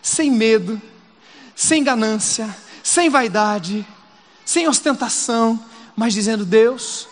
sem 0.01 0.31
medo, 0.31 0.79
sem 1.55 1.83
ganância, 1.83 2.47
sem 2.83 3.09
vaidade, 3.09 3.85
sem 4.45 4.67
ostentação, 4.67 5.59
mas 5.95 6.13
dizendo: 6.13 6.45
Deus, 6.45 7.07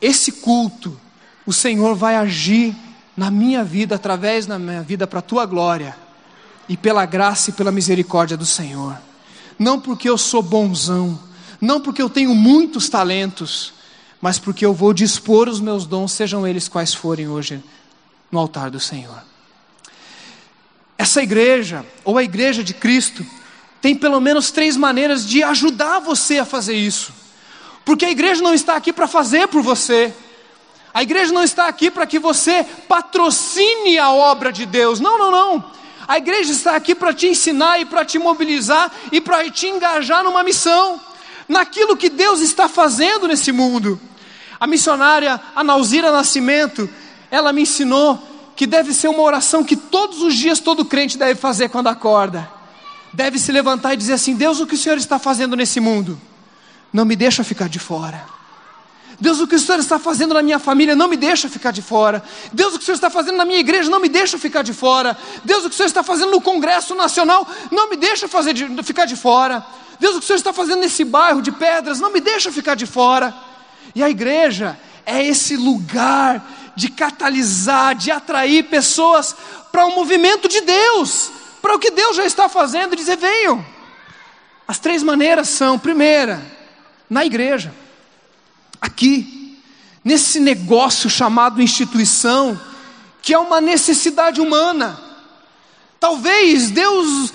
esse 0.00 0.32
culto, 0.32 0.98
o 1.44 1.52
Senhor 1.52 1.94
vai 1.94 2.16
agir 2.16 2.74
na 3.16 3.30
minha 3.30 3.62
vida, 3.62 3.94
através 3.94 4.46
da 4.46 4.58
minha 4.58 4.82
vida, 4.82 5.06
para 5.06 5.20
a 5.20 5.22
tua 5.22 5.46
glória, 5.46 5.96
e 6.68 6.76
pela 6.76 7.06
graça 7.06 7.50
e 7.50 7.52
pela 7.52 7.70
misericórdia 7.70 8.36
do 8.36 8.46
Senhor. 8.46 8.98
Não 9.58 9.80
porque 9.80 10.08
eu 10.08 10.18
sou 10.18 10.42
bonzão, 10.42 11.18
não 11.60 11.80
porque 11.80 12.02
eu 12.02 12.10
tenho 12.10 12.34
muitos 12.34 12.88
talentos, 12.88 13.72
mas 14.20 14.38
porque 14.38 14.66
eu 14.66 14.74
vou 14.74 14.92
dispor 14.92 15.48
os 15.48 15.60
meus 15.60 15.86
dons, 15.86 16.12
sejam 16.12 16.46
eles 16.46 16.68
quais 16.68 16.92
forem 16.92 17.28
hoje, 17.28 17.62
no 18.30 18.38
altar 18.38 18.70
do 18.70 18.80
Senhor. 18.80 19.22
Essa 20.98 21.22
igreja, 21.22 21.84
ou 22.04 22.18
a 22.18 22.22
igreja 22.22 22.64
de 22.64 22.74
Cristo, 22.74 23.24
tem 23.80 23.94
pelo 23.94 24.20
menos 24.20 24.50
três 24.50 24.76
maneiras 24.76 25.26
de 25.26 25.42
ajudar 25.42 26.00
você 26.00 26.38
a 26.38 26.44
fazer 26.44 26.74
isso. 26.74 27.12
Porque 27.84 28.04
a 28.04 28.10
igreja 28.10 28.42
não 28.42 28.52
está 28.52 28.74
aqui 28.74 28.92
para 28.92 29.06
fazer 29.06 29.46
por 29.48 29.62
você. 29.62 30.12
A 30.92 31.02
igreja 31.02 31.32
não 31.32 31.42
está 31.42 31.66
aqui 31.66 31.90
para 31.90 32.06
que 32.06 32.18
você 32.18 32.64
patrocine 32.88 33.98
a 33.98 34.10
obra 34.10 34.50
de 34.50 34.66
Deus. 34.66 34.98
Não, 34.98 35.18
não, 35.18 35.30
não. 35.30 35.64
A 36.08 36.18
igreja 36.18 36.52
está 36.52 36.74
aqui 36.74 36.94
para 36.94 37.12
te 37.12 37.26
ensinar 37.26 37.80
e 37.80 37.84
para 37.84 38.04
te 38.04 38.18
mobilizar 38.18 38.90
e 39.12 39.20
para 39.20 39.48
te 39.50 39.66
engajar 39.66 40.24
numa 40.24 40.42
missão, 40.42 41.00
naquilo 41.48 41.96
que 41.96 42.08
Deus 42.08 42.40
está 42.40 42.68
fazendo 42.68 43.28
nesse 43.28 43.52
mundo. 43.52 44.00
A 44.58 44.66
missionária 44.66 45.40
Analzira 45.54 46.10
Nascimento, 46.10 46.88
ela 47.30 47.52
me 47.52 47.62
ensinou 47.62 48.18
que 48.56 48.66
deve 48.66 48.94
ser 48.94 49.08
uma 49.08 49.22
oração 49.22 49.62
que 49.62 49.76
todos 49.76 50.22
os 50.22 50.34
dias 50.34 50.60
todo 50.60 50.84
crente 50.84 51.18
deve 51.18 51.34
fazer 51.34 51.68
quando 51.68 51.88
acorda. 51.88 52.55
Deve 53.16 53.38
se 53.38 53.50
levantar 53.50 53.94
e 53.94 53.96
dizer 53.96 54.12
assim: 54.12 54.34
Deus, 54.34 54.60
o 54.60 54.66
que 54.66 54.74
o 54.74 54.78
Senhor 54.78 54.98
está 54.98 55.18
fazendo 55.18 55.56
nesse 55.56 55.80
mundo? 55.80 56.20
Não 56.92 57.06
me 57.06 57.16
deixa 57.16 57.42
ficar 57.42 57.66
de 57.66 57.78
fora. 57.78 58.22
Deus, 59.18 59.40
o 59.40 59.46
que 59.46 59.54
o 59.54 59.58
Senhor 59.58 59.78
está 59.78 59.98
fazendo 59.98 60.34
na 60.34 60.42
minha 60.42 60.58
família, 60.58 60.94
não 60.94 61.08
me 61.08 61.16
deixa 61.16 61.48
ficar 61.48 61.70
de 61.70 61.80
fora. 61.80 62.22
Deus, 62.52 62.74
o 62.74 62.76
que 62.76 62.82
o 62.82 62.84
Senhor 62.84 62.96
está 62.96 63.08
fazendo 63.08 63.38
na 63.38 63.46
minha 63.46 63.58
igreja, 63.58 63.88
não 63.88 63.98
me 63.98 64.10
deixa 64.10 64.36
ficar 64.36 64.60
de 64.60 64.74
fora. 64.74 65.16
Deus, 65.42 65.64
o 65.64 65.70
que 65.70 65.74
o 65.74 65.76
Senhor 65.78 65.86
está 65.86 66.02
fazendo 66.02 66.30
no 66.30 66.42
Congresso 66.42 66.94
Nacional, 66.94 67.48
não 67.70 67.88
me 67.88 67.96
deixa 67.96 68.28
fazer 68.28 68.52
de, 68.52 68.82
ficar 68.82 69.06
de 69.06 69.16
fora. 69.16 69.64
Deus, 69.98 70.16
o 70.16 70.18
que 70.18 70.24
o 70.24 70.26
Senhor 70.26 70.36
está 70.36 70.52
fazendo 70.52 70.80
nesse 70.80 71.02
bairro 71.02 71.40
de 71.40 71.50
pedras, 71.50 71.98
não 71.98 72.12
me 72.12 72.20
deixa 72.20 72.52
ficar 72.52 72.74
de 72.74 72.84
fora. 72.84 73.34
E 73.94 74.02
a 74.02 74.10
igreja 74.10 74.78
é 75.06 75.26
esse 75.26 75.56
lugar 75.56 76.74
de 76.76 76.90
catalisar, 76.90 77.94
de 77.94 78.10
atrair 78.10 78.64
pessoas 78.64 79.34
para 79.72 79.86
o 79.86 79.94
movimento 79.94 80.46
de 80.46 80.60
Deus, 80.60 81.30
para 81.66 81.74
o 81.74 81.80
que 81.80 81.90
Deus 81.90 82.16
já 82.16 82.24
está 82.24 82.48
fazendo, 82.48 82.92
e 82.92 82.96
dizer: 82.96 83.16
venham. 83.16 83.64
As 84.68 84.78
três 84.78 85.02
maneiras 85.02 85.48
são: 85.48 85.76
primeira, 85.76 86.40
na 87.10 87.26
igreja 87.26 87.74
aqui, 88.80 89.60
nesse 90.04 90.38
negócio 90.38 91.10
chamado 91.10 91.60
instituição, 91.60 92.60
que 93.20 93.34
é 93.34 93.38
uma 93.38 93.60
necessidade 93.60 94.40
humana. 94.40 95.00
Talvez 95.98 96.70
Deus 96.70 97.32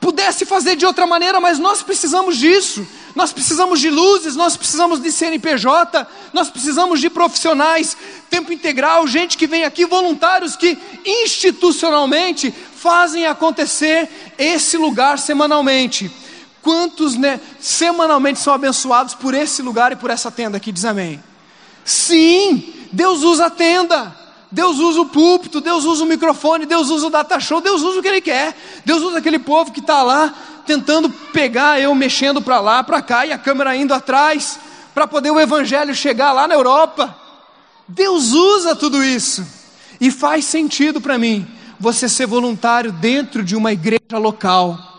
pudesse 0.00 0.44
fazer 0.44 0.76
de 0.76 0.86
outra 0.86 1.04
maneira, 1.04 1.40
mas 1.40 1.58
nós 1.58 1.82
precisamos 1.82 2.36
disso. 2.36 2.86
Nós 3.14 3.32
precisamos 3.32 3.80
de 3.80 3.90
luzes, 3.90 4.36
nós 4.36 4.56
precisamos 4.56 5.00
de 5.00 5.10
CNPJ, 5.10 6.06
nós 6.32 6.50
precisamos 6.50 7.00
de 7.00 7.08
profissionais, 7.08 7.96
tempo 8.28 8.52
integral, 8.52 9.06
gente 9.06 9.36
que 9.36 9.46
vem 9.46 9.64
aqui, 9.64 9.86
voluntários 9.86 10.56
que 10.56 10.76
institucionalmente 11.04 12.52
fazem 12.84 13.24
acontecer 13.24 14.10
esse 14.36 14.76
lugar 14.76 15.18
semanalmente. 15.18 16.10
Quantos 16.60 17.16
né, 17.16 17.40
semanalmente 17.58 18.38
são 18.38 18.52
abençoados 18.52 19.14
por 19.14 19.32
esse 19.32 19.62
lugar 19.62 19.90
e 19.92 19.96
por 19.96 20.10
essa 20.10 20.30
tenda 20.30 20.58
aqui? 20.58 20.70
Diz 20.70 20.84
amém. 20.84 21.22
Sim, 21.82 22.74
Deus 22.92 23.22
usa 23.22 23.46
a 23.46 23.50
tenda. 23.50 24.14
Deus 24.52 24.78
usa 24.78 25.00
o 25.00 25.06
púlpito, 25.06 25.62
Deus 25.62 25.84
usa 25.84 26.04
o 26.04 26.06
microfone, 26.06 26.66
Deus 26.66 26.90
usa 26.90 27.06
o 27.06 27.10
data 27.10 27.40
show, 27.40 27.60
Deus 27.60 27.80
usa 27.80 27.98
o 27.98 28.02
que 28.02 28.08
Ele 28.08 28.20
quer. 28.20 28.54
Deus 28.84 29.02
usa 29.02 29.18
aquele 29.18 29.38
povo 29.38 29.72
que 29.72 29.80
está 29.80 30.02
lá 30.02 30.34
tentando 30.66 31.08
pegar 31.08 31.80
eu 31.80 31.94
mexendo 31.94 32.42
para 32.42 32.60
lá, 32.60 32.84
para 32.84 33.00
cá 33.00 33.24
e 33.24 33.32
a 33.32 33.38
câmera 33.38 33.74
indo 33.74 33.94
atrás, 33.94 34.60
para 34.94 35.06
poder 35.06 35.30
o 35.30 35.40
Evangelho 35.40 35.94
chegar 35.94 36.32
lá 36.32 36.46
na 36.46 36.54
Europa. 36.54 37.16
Deus 37.88 38.32
usa 38.32 38.76
tudo 38.76 39.02
isso 39.02 39.44
e 39.98 40.10
faz 40.10 40.44
sentido 40.44 41.00
para 41.00 41.16
mim 41.16 41.63
você 41.78 42.08
ser 42.08 42.26
voluntário 42.26 42.92
dentro 42.92 43.42
de 43.42 43.56
uma 43.56 43.72
igreja 43.72 44.18
local 44.18 44.94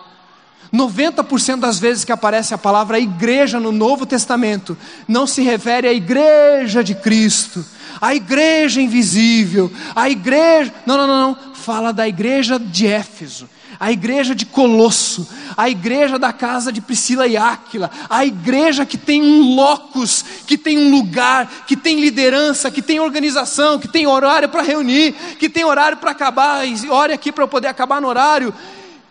90% 0.75 1.59
das 1.59 1.79
vezes 1.79 2.03
que 2.03 2.11
aparece 2.11 2.53
a 2.53 2.57
palavra 2.57 2.99
igreja 2.99 3.59
no 3.59 3.71
Novo 3.71 4.05
Testamento, 4.05 4.77
não 5.07 5.25
se 5.25 5.41
refere 5.41 5.88
à 5.88 5.93
igreja 5.93 6.83
de 6.83 6.93
Cristo, 6.93 7.65
à 8.01 8.13
igreja 8.13 8.81
invisível, 8.81 9.71
à 9.95 10.09
igreja. 10.09 10.73
Não, 10.85 10.97
não, 10.97 11.07
não, 11.07 11.21
não. 11.29 11.53
Fala 11.53 11.93
da 11.93 12.07
igreja 12.07 12.59
de 12.59 12.88
Éfeso, 12.88 13.49
a 13.79 13.91
igreja 13.91 14.33
de 14.33 14.45
Colosso, 14.45 15.27
a 15.55 15.69
igreja 15.69 16.17
da 16.19 16.31
casa 16.31 16.71
de 16.71 16.81
Priscila 16.81 17.27
e 17.27 17.38
Áquila, 17.38 17.89
a 18.09 18.25
igreja 18.25 18.85
que 18.85 18.97
tem 18.97 19.21
um 19.21 19.55
locus, 19.55 20.23
que 20.45 20.57
tem 20.57 20.77
um 20.77 20.91
lugar, 20.91 21.65
que 21.67 21.75
tem 21.75 21.99
liderança, 21.99 22.71
que 22.71 22.81
tem 22.81 22.99
organização, 22.99 23.79
que 23.79 23.88
tem 23.88 24.07
horário 24.07 24.49
para 24.49 24.61
reunir, 24.61 25.13
que 25.39 25.49
tem 25.49 25.63
horário 25.63 25.97
para 25.97 26.11
acabar, 26.11 26.67
e 26.67 26.89
olha 26.89 27.15
aqui 27.15 27.31
para 27.31 27.43
eu 27.43 27.47
poder 27.47 27.67
acabar 27.67 28.01
no 28.01 28.07
horário 28.07 28.53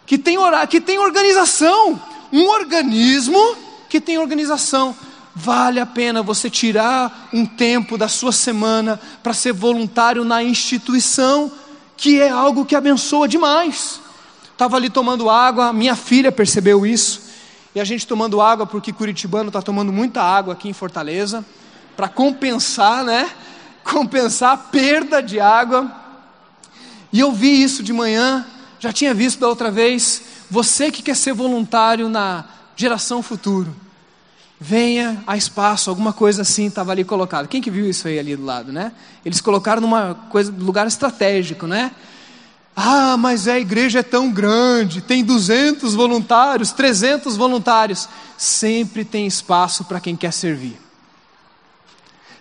que 0.07 0.18
tem, 0.18 0.37
horário, 0.37 0.68
que 0.68 0.81
tem 0.81 0.98
organização. 0.98 2.00
Um 2.33 2.48
organismo 2.48 3.57
que 3.88 4.00
tem 4.00 4.18
organização. 4.18 4.94
Vale 5.35 5.81
a 5.81 5.87
pena 5.87 6.22
você 6.22 6.48
tirar 6.50 7.29
um 7.33 7.44
tempo 7.44 7.96
da 7.98 8.09
sua 8.09 8.33
semana 8.33 9.00
para 9.22 9.33
ser 9.33 9.53
voluntário 9.53 10.24
na 10.24 10.42
instituição, 10.42 11.50
que 11.96 12.20
é 12.20 12.29
algo 12.29 12.64
que 12.64 12.77
abençoa 12.77 13.27
demais. 13.27 14.00
Estava 14.55 14.77
ali 14.77 14.88
tomando 14.88 15.29
água, 15.29 15.73
minha 15.73 15.96
filha 15.96 16.31
percebeu 16.31 16.87
isso, 16.87 17.23
e 17.75 17.81
a 17.81 17.85
gente 17.85 18.07
tomando 18.07 18.40
água, 18.40 18.65
porque 18.65 18.92
Curitibano 18.92 19.48
está 19.48 19.61
tomando 19.61 19.92
muita 19.92 20.23
água 20.23 20.55
aqui 20.55 20.69
em 20.69 20.73
Fortaleza, 20.73 21.44
para 21.96 22.09
compensar, 22.09 23.02
né? 23.05 23.29
Compensar 23.83 24.52
a 24.52 24.57
perda 24.57 25.21
de 25.21 25.40
água. 25.40 25.90
E 27.13 27.19
eu 27.19 27.33
vi 27.33 27.63
isso 27.63 27.83
de 27.83 27.92
manhã, 27.92 28.46
já 28.79 28.92
tinha 28.92 29.13
visto 29.13 29.40
da 29.40 29.48
outra 29.48 29.73
vez. 29.73 30.23
Você 30.48 30.90
que 30.90 31.02
quer 31.02 31.17
ser 31.17 31.33
voluntário 31.33 32.09
na 32.09 32.44
geração 32.77 33.23
futuro, 33.25 33.75
venha 34.59 35.23
a 35.27 35.37
espaço, 35.37 35.90
alguma 35.90 36.13
coisa 36.13 36.42
assim 36.42 36.69
estava 36.69 36.92
ali 36.92 37.02
colocado. 37.02 37.48
Quem 37.48 37.61
que 37.61 37.73
viu 37.73 37.90
isso 37.90 38.07
aí 38.07 38.21
ali 38.21 38.37
do 38.37 38.44
lado, 38.44 38.73
né? 38.73 38.92
Eles 39.25 39.40
colocaram 39.40 39.83
numa 39.83 40.15
coisa, 40.31 40.55
lugar 40.57 40.87
estratégico, 40.87 41.67
né? 41.67 41.90
Ah, 42.77 43.16
mas 43.16 43.46
a 43.46 43.58
igreja 43.58 44.00
é 44.00 44.02
tão 44.02 44.31
grande, 44.31 45.00
tem 45.00 45.25
200 45.25 45.94
voluntários, 45.94 46.72
300 46.72 47.37
voluntários. 47.37 48.08
Sempre 48.37 49.04
tem 49.04 49.27
espaço 49.27 49.85
para 49.85 50.00
quem 50.00 50.16
quer 50.16 50.33
servir. 50.33 50.81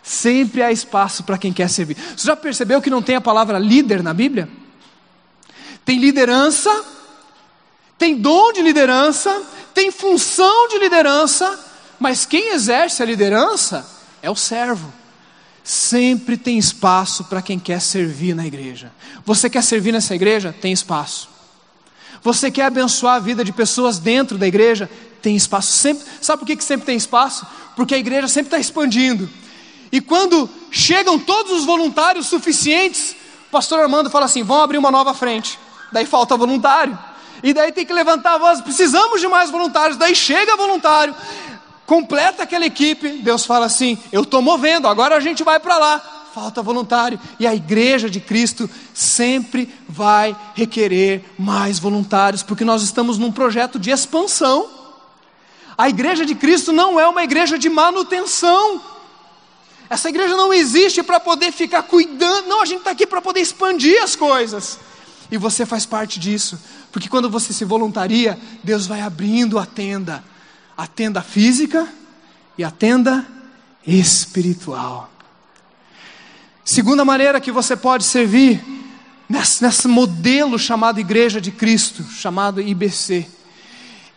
Sempre 0.01 0.63
há 0.63 0.71
espaço 0.71 1.23
para 1.23 1.37
quem 1.37 1.53
quer 1.53 1.69
servir. 1.69 1.95
Você 1.95 2.27
já 2.27 2.35
percebeu 2.35 2.81
que 2.81 2.89
não 2.89 3.01
tem 3.01 3.15
a 3.15 3.21
palavra 3.21 3.59
líder 3.59 4.01
na 4.01 4.13
Bíblia? 4.13 4.49
Tem 5.85 5.99
liderança, 5.99 6.83
tem 7.97 8.17
dom 8.17 8.51
de 8.51 8.61
liderança, 8.61 9.43
tem 9.73 9.91
função 9.91 10.67
de 10.67 10.79
liderança, 10.79 11.59
mas 11.99 12.25
quem 12.25 12.53
exerce 12.53 13.03
a 13.03 13.05
liderança 13.05 13.85
é 14.21 14.29
o 14.29 14.35
servo. 14.35 14.91
Sempre 15.63 16.35
tem 16.35 16.57
espaço 16.57 17.23
para 17.25 17.41
quem 17.41 17.57
quer 17.57 17.79
servir 17.79 18.35
na 18.35 18.45
igreja. 18.45 18.91
Você 19.25 19.49
quer 19.49 19.63
servir 19.63 19.91
nessa 19.91 20.13
igreja? 20.13 20.53
Tem 20.59 20.71
espaço. 20.71 21.29
Você 22.21 22.51
quer 22.51 22.65
abençoar 22.65 23.15
a 23.15 23.19
vida 23.19 23.43
de 23.43 23.51
pessoas 23.51 23.99
dentro 23.99 24.37
da 24.37 24.47
igreja? 24.47 24.89
Tem 25.21 25.35
espaço. 25.35 25.71
Sempre, 25.73 26.05
sabe 26.21 26.39
por 26.39 26.45
que, 26.45 26.55
que 26.55 26.63
sempre 26.63 26.85
tem 26.85 26.97
espaço? 26.97 27.45
Porque 27.75 27.95
a 27.95 27.97
igreja 27.97 28.27
sempre 28.27 28.47
está 28.47 28.59
expandindo. 28.59 29.29
E 29.91 30.01
quando 30.01 30.49
chegam 30.71 31.17
todos 31.19 31.51
os 31.51 31.65
voluntários 31.65 32.27
suficientes, 32.27 33.15
o 33.47 33.51
pastor 33.51 33.79
Armando 33.79 34.09
fala 34.09 34.25
assim: 34.25 34.43
vão 34.43 34.61
abrir 34.61 34.77
uma 34.77 34.91
nova 34.91 35.13
frente 35.13 35.57
daí 35.93 36.05
falta 36.05 36.35
voluntário. 36.35 36.97
E 37.41 37.53
daí 37.53 37.71
tem 37.71 37.85
que 37.85 37.93
levantar 37.93 38.35
a 38.35 38.37
voz, 38.37 38.61
precisamos 38.61 39.21
de 39.21 39.27
mais 39.27 39.51
voluntários. 39.51 39.97
Daí 39.97 40.15
chega 40.15 40.57
voluntário, 40.57 41.15
completa 41.85 42.43
aquela 42.43 42.65
equipe. 42.65 43.21
Deus 43.23 43.45
fala 43.45 43.65
assim: 43.65 43.97
Eu 44.11 44.23
estou 44.23 44.41
movendo, 44.41 44.87
agora 44.87 45.15
a 45.15 45.19
gente 45.19 45.43
vai 45.43 45.59
para 45.59 45.77
lá. 45.77 45.99
Falta 46.33 46.63
voluntário. 46.63 47.19
E 47.39 47.45
a 47.45 47.53
igreja 47.53 48.09
de 48.09 48.19
Cristo 48.19 48.69
sempre 48.93 49.71
vai 49.87 50.35
requerer 50.55 51.23
mais 51.37 51.77
voluntários, 51.77 52.41
porque 52.41 52.65
nós 52.65 52.81
estamos 52.81 53.17
num 53.17 53.31
projeto 53.31 53.77
de 53.77 53.91
expansão. 53.91 54.67
A 55.77 55.89
igreja 55.89 56.25
de 56.25 56.35
Cristo 56.35 56.71
não 56.71 56.99
é 56.99 57.07
uma 57.07 57.23
igreja 57.23 57.57
de 57.57 57.69
manutenção. 57.69 58.81
Essa 59.89 60.09
igreja 60.09 60.35
não 60.35 60.53
existe 60.53 61.03
para 61.03 61.19
poder 61.19 61.51
ficar 61.51 61.83
cuidando, 61.83 62.47
não, 62.47 62.61
a 62.61 62.65
gente 62.65 62.79
está 62.79 62.91
aqui 62.91 63.05
para 63.05 63.21
poder 63.21 63.41
expandir 63.41 64.01
as 64.01 64.15
coisas. 64.15 64.79
E 65.31 65.37
você 65.37 65.65
faz 65.65 65.85
parte 65.85 66.19
disso, 66.19 66.59
porque 66.91 67.09
quando 67.09 67.29
você 67.29 67.53
se 67.53 67.65
voluntaria, 67.65 68.39
Deus 68.63 68.87
vai 68.87 69.01
abrindo 69.01 69.59
a 69.59 69.65
tenda, 69.65 70.23
a 70.77 70.87
tenda 70.87 71.21
física 71.21 71.87
e 72.57 72.63
a 72.63 72.71
tenda 72.71 73.25
espiritual. 73.85 75.09
Segunda 76.63 77.03
maneira 77.03 77.41
que 77.41 77.51
você 77.51 77.75
pode 77.75 78.03
servir 78.03 78.63
nesse, 79.27 79.63
nesse 79.63 79.87
modelo 79.87 80.57
chamado 80.57 80.99
Igreja 80.99 81.41
de 81.41 81.51
Cristo, 81.51 82.03
chamado 82.03 82.61
IBC, 82.61 83.27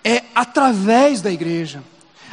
é 0.05 0.23
através 0.35 1.21
da 1.21 1.33
igreja. 1.33 1.83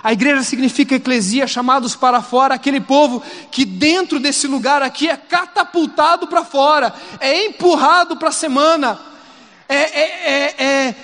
A 0.04 0.12
igreja 0.12 0.44
significa 0.44 0.96
eclesia, 0.96 1.48
chamados 1.48 1.96
para 1.96 2.22
fora, 2.22 2.54
aquele 2.54 2.82
povo 2.82 3.24
que 3.50 3.64
dentro 3.64 4.20
desse 4.20 4.48
lugar 4.48 4.82
aqui 4.84 5.08
é 5.10 5.16
catapultado 5.16 6.28
para 6.28 6.44
fora, 6.44 6.94
é 7.20 7.46
empurrado 7.46 8.18
para 8.18 8.28
a 8.28 8.34
semana, 8.34 9.00
é, 9.68 9.76
é, 9.76 10.32
é, 10.32 10.64
é 10.64 10.96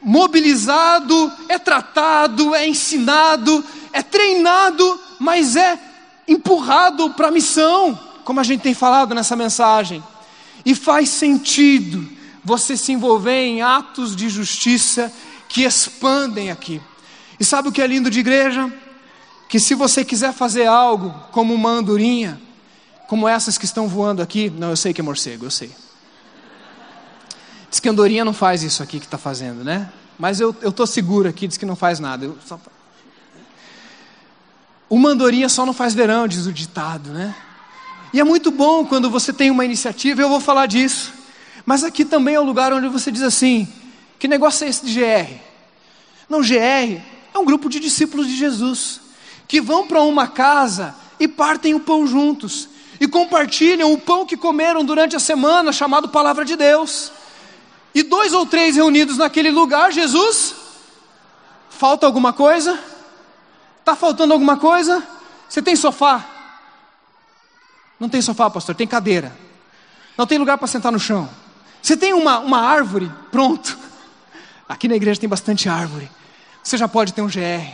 mobilizado, 0.00 1.32
é 1.48 1.58
tratado, 1.58 2.54
é 2.54 2.66
ensinado, 2.66 3.64
é 3.92 4.02
treinado, 4.02 5.00
mas 5.18 5.56
é 5.56 5.78
empurrado 6.26 7.10
para 7.10 7.28
a 7.28 7.32
missão, 7.32 7.98
como 8.24 8.40
a 8.40 8.44
gente 8.44 8.60
tem 8.60 8.74
falado 8.74 9.14
nessa 9.14 9.34
mensagem. 9.34 10.02
E 10.64 10.74
faz 10.74 11.08
sentido 11.08 12.06
você 12.44 12.76
se 12.76 12.92
envolver 12.92 13.42
em 13.42 13.62
atos 13.62 14.14
de 14.14 14.28
justiça 14.28 15.12
que 15.48 15.64
expandem 15.64 16.50
aqui. 16.50 16.80
E 17.40 17.44
sabe 17.44 17.68
o 17.68 17.72
que 17.72 17.80
é 17.80 17.86
lindo 17.86 18.10
de 18.10 18.20
igreja? 18.20 18.72
Que 19.48 19.58
se 19.58 19.74
você 19.74 20.04
quiser 20.04 20.32
fazer 20.32 20.66
algo 20.66 21.14
como 21.32 21.54
uma 21.54 21.70
andorinha, 21.70 22.40
como 23.06 23.26
essas 23.26 23.56
que 23.56 23.64
estão 23.64 23.88
voando 23.88 24.20
aqui, 24.20 24.50
não, 24.50 24.70
eu 24.70 24.76
sei 24.76 24.92
que 24.92 25.00
é 25.00 25.04
morcego, 25.04 25.46
eu 25.46 25.50
sei. 25.50 25.70
Diz 27.70 27.80
que 27.80 27.88
andorinha 27.88 28.24
não 28.24 28.32
faz 28.32 28.62
isso 28.62 28.82
aqui 28.82 28.98
que 28.98 29.06
está 29.06 29.18
fazendo, 29.18 29.62
né? 29.62 29.92
Mas 30.18 30.40
eu 30.40 30.54
estou 30.64 30.86
seguro 30.86 31.28
aqui, 31.28 31.46
diz 31.46 31.56
que 31.56 31.66
não 31.66 31.76
faz 31.76 32.00
nada. 32.00 32.32
Só... 32.46 32.58
Uma 34.88 35.10
andorinha 35.10 35.48
só 35.48 35.66
não 35.66 35.72
faz 35.72 35.94
verão, 35.94 36.26
diz 36.26 36.46
o 36.46 36.52
ditado, 36.52 37.10
né? 37.10 37.34
E 38.12 38.20
é 38.20 38.24
muito 38.24 38.50
bom 38.50 38.86
quando 38.86 39.10
você 39.10 39.32
tem 39.32 39.50
uma 39.50 39.64
iniciativa, 39.64 40.22
eu 40.22 40.28
vou 40.28 40.40
falar 40.40 40.66
disso. 40.66 41.12
Mas 41.66 41.84
aqui 41.84 42.04
também 42.04 42.34
é 42.34 42.40
o 42.40 42.44
lugar 42.44 42.72
onde 42.72 42.88
você 42.88 43.12
diz 43.12 43.22
assim: 43.22 43.68
que 44.18 44.26
negócio 44.26 44.64
é 44.64 44.68
esse 44.68 44.86
de 44.86 44.98
GR? 44.98 45.30
Não, 46.28 46.40
GR 46.40 47.00
é 47.34 47.38
um 47.38 47.44
grupo 47.44 47.68
de 47.68 47.78
discípulos 47.78 48.26
de 48.26 48.36
Jesus 48.36 49.00
que 49.46 49.60
vão 49.60 49.86
para 49.86 50.02
uma 50.02 50.26
casa 50.26 50.94
e 51.20 51.28
partem 51.28 51.74
o 51.74 51.80
pão 51.80 52.06
juntos 52.06 52.68
e 53.00 53.06
compartilham 53.06 53.92
o 53.92 53.98
pão 53.98 54.26
que 54.26 54.36
comeram 54.36 54.84
durante 54.84 55.14
a 55.14 55.20
semana, 55.20 55.72
chamado 55.72 56.08
Palavra 56.08 56.44
de 56.44 56.56
Deus. 56.56 57.12
E 57.94 58.02
dois 58.02 58.32
ou 58.32 58.46
três 58.46 58.76
reunidos 58.76 59.16
naquele 59.16 59.50
lugar, 59.50 59.92
Jesus, 59.92 60.54
falta 61.70 62.06
alguma 62.06 62.32
coisa? 62.32 62.78
Está 63.80 63.96
faltando 63.96 64.32
alguma 64.32 64.56
coisa? 64.56 65.02
Você 65.48 65.62
tem 65.62 65.74
sofá? 65.74 66.24
Não 67.98 68.08
tem 68.08 68.20
sofá, 68.20 68.50
pastor, 68.50 68.74
tem 68.74 68.86
cadeira. 68.86 69.34
Não 70.16 70.26
tem 70.26 70.38
lugar 70.38 70.58
para 70.58 70.66
sentar 70.66 70.92
no 70.92 71.00
chão. 71.00 71.28
Você 71.80 71.96
tem 71.96 72.12
uma, 72.12 72.38
uma 72.38 72.60
árvore? 72.60 73.10
Pronto. 73.30 73.78
Aqui 74.68 74.86
na 74.88 74.96
igreja 74.96 75.20
tem 75.20 75.28
bastante 75.28 75.68
árvore. 75.68 76.10
Você 76.62 76.76
já 76.76 76.86
pode 76.86 77.14
ter 77.14 77.22
um 77.22 77.28
GR. 77.28 77.72